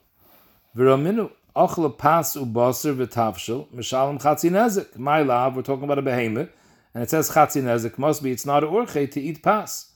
V'raminu 0.76 1.30
achla 1.54 1.96
pas 1.96 2.36
ubaser 2.36 2.94
v'tavshel 2.96 3.68
mishalem 3.68 4.20
chatzi 4.20 4.50
nezek. 4.50 4.98
My 4.98 5.22
love, 5.22 5.56
we're 5.56 5.62
talking 5.62 5.84
about 5.84 5.98
a 5.98 6.02
behemoth, 6.02 6.50
and 6.92 7.02
it 7.02 7.10
says 7.10 7.30
chatzi 7.30 7.62
nezek. 7.62 7.96
Must 7.96 8.22
be 8.22 8.32
it's 8.32 8.44
not 8.44 8.64
a 8.64 8.66
urche 8.66 9.10
to 9.12 9.20
eat 9.20 9.42
pas. 9.42 9.92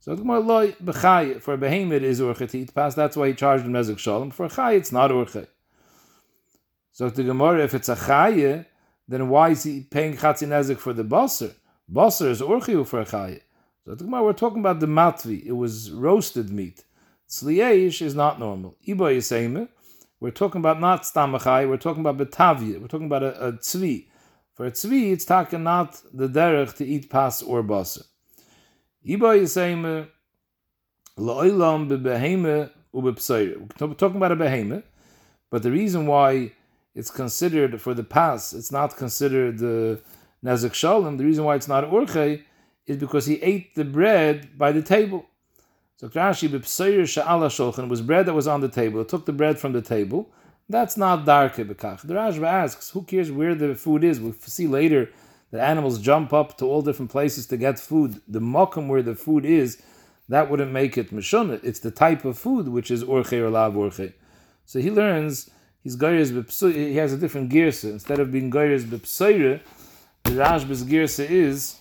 So 0.00 0.14
the 0.14 0.22
Gemara 0.22 0.40
loy 0.40 0.72
b'chay 0.72 1.40
for 1.40 1.54
a 1.54 1.58
behemoth 1.58 2.02
is 2.02 2.20
urche 2.20 2.50
to 2.50 2.58
eat 2.58 2.74
pas. 2.74 2.94
That's 2.94 3.16
why 3.16 3.28
he 3.28 3.34
charged 3.34 3.64
him 3.64 3.72
nezek 3.72 3.98
shalom. 3.98 4.30
For 4.32 4.46
a 4.46 4.50
chay, 4.50 4.76
it's 4.76 4.92
not 4.92 5.10
urche. 5.10 5.46
So 6.92 7.08
the 7.08 7.24
Gemara, 7.24 7.64
if 7.64 7.72
it's 7.72 7.88
a 7.88 7.96
chaye, 7.96 8.66
then 9.08 9.30
why 9.30 9.50
is 9.50 9.62
he 9.62 9.80
paying 9.80 10.16
chatzi 10.16 10.46
nezek 10.46 10.78
for 10.78 10.92
the 10.92 11.02
baser? 11.02 11.52
Baser 11.90 12.28
is 12.28 12.42
urche 12.42 12.86
for 12.86 13.00
a 13.00 13.06
chaye. 13.06 13.40
So 13.84 13.94
the 13.94 14.04
Gemara, 14.04 14.24
we're 14.24 14.34
talking 14.34 14.60
about 14.60 14.80
the 14.80 14.86
matvi. 14.86 15.42
It 15.44 15.52
was 15.52 15.90
roasted 15.90 16.50
meat. 16.50 16.84
Tzliyeish 17.30 18.02
is 18.02 18.14
not 18.14 18.38
normal. 18.38 18.76
Iba 18.86 19.16
Yisayme, 19.16 19.68
we're 20.20 20.30
talking 20.30 20.60
about 20.60 20.80
not 20.80 21.02
stamachai, 21.02 21.66
we're 21.66 21.78
talking 21.78 22.06
about 22.06 22.18
betavia, 22.18 22.78
we're 22.78 22.88
talking 22.88 23.06
about 23.06 23.22
a, 23.22 23.48
a 23.48 23.52
tzvi. 23.54 24.06
For 24.54 24.66
a 24.66 24.70
tzvi, 24.70 25.12
it's 25.12 25.24
talking 25.24 25.62
not 25.62 26.00
the 26.12 26.28
derech 26.28 26.76
to 26.76 26.84
eat 26.84 27.08
pas 27.08 27.40
or 27.40 27.62
baser. 27.62 28.02
Iba 29.08 29.40
Yisayme, 29.40 30.08
la'olam 31.18 31.88
bebeheme 31.88 32.70
ubepsoire. 32.94 33.58
We're 33.80 33.94
talking 33.94 34.18
about 34.18 34.32
a 34.32 34.36
beheme, 34.36 34.82
but 35.50 35.62
the 35.62 35.70
reason 35.70 36.06
why 36.06 36.52
it's 36.94 37.10
considered 37.10 37.80
for 37.80 37.94
the 37.94 38.04
pas, 38.04 38.52
it's 38.52 38.72
not 38.72 38.96
considered 38.96 39.58
the 39.58 40.00
nezek 40.44 40.74
shalom, 40.74 41.16
the 41.16 41.24
reason 41.24 41.44
why 41.44 41.54
it's 41.54 41.68
not 41.68 41.84
urche 41.90 42.42
is 42.86 42.96
because 42.96 43.26
he 43.26 43.40
ate 43.42 43.74
the 43.74 43.84
bread 43.84 44.58
by 44.58 44.72
the 44.72 44.82
table. 44.82 45.26
So 45.96 46.08
Rashi 46.08 46.48
b'pseir 46.48 47.02
sha'ala 47.02 47.48
shulchan 47.48 47.88
was 47.88 48.00
bread 48.00 48.26
that 48.26 48.34
was 48.34 48.48
on 48.48 48.60
the 48.60 48.68
table. 48.68 49.00
It 49.00 49.08
took 49.08 49.24
the 49.24 49.32
bread 49.32 49.58
from 49.58 49.72
the 49.72 49.82
table. 49.82 50.30
That's 50.68 50.96
not 50.96 51.24
darke 51.24 51.54
bekach. 51.54 52.00
The 52.02 52.14
Rashba 52.14 52.46
asks, 52.46 52.90
who 52.90 53.02
cares 53.02 53.30
where 53.30 53.54
the 53.54 53.74
food 53.74 54.02
is? 54.02 54.20
We'll 54.20 54.32
see 54.32 54.66
later 54.66 55.10
that 55.52 55.60
animals 55.60 56.00
jump 56.00 56.32
up 56.32 56.58
to 56.58 56.64
all 56.64 56.82
different 56.82 57.10
places 57.10 57.46
to 57.48 57.56
get 57.56 57.78
food. 57.78 58.20
The 58.26 58.40
mokum 58.40 58.88
where 58.88 59.02
the 59.02 59.14
food 59.14 59.44
is, 59.44 59.80
that 60.28 60.50
wouldn't 60.50 60.72
make 60.72 60.96
it 60.96 61.14
mishonah. 61.14 61.62
It's 61.62 61.80
the 61.80 61.90
type 61.90 62.24
of 62.24 62.38
food 62.38 62.68
which 62.68 62.90
is 62.90 63.04
orche 63.04 63.38
or 63.38 63.50
lav 63.50 63.74
orche. 63.74 64.12
So 64.64 64.80
he 64.80 64.90
learns 64.90 65.50
he's 65.82 65.96
goyres. 65.96 66.74
He 66.74 66.96
has 66.96 67.12
a 67.12 67.18
different 67.18 67.50
girsa. 67.50 67.90
Instead 67.90 68.18
of 68.20 68.30
being 68.32 68.50
goyres 68.50 68.84
b'pseir, 68.84 69.60
the 70.24 70.30
Rashba's 70.30 70.84
girsa 70.84 71.28
is 71.28 71.76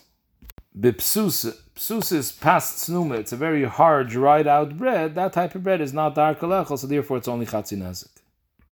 bipsusa. 0.80 1.58
Psusa 1.76 2.14
is 2.14 2.32
past 2.32 2.88
snuma. 2.88 3.18
It's 3.18 3.32
a 3.32 3.36
very 3.36 3.64
hard, 3.64 4.10
dried 4.10 4.48
out 4.48 4.78
bread. 4.78 5.16
That 5.16 5.34
type 5.34 5.56
of 5.56 5.64
bread 5.64 5.82
is 5.82 5.94
not 5.94 6.16
dark 6.16 6.40
alechel, 6.40 6.78
so 6.78 6.86
therefore 6.88 7.18
it's 7.18 7.28
only 7.28 7.46
chatzi. 7.46 8.08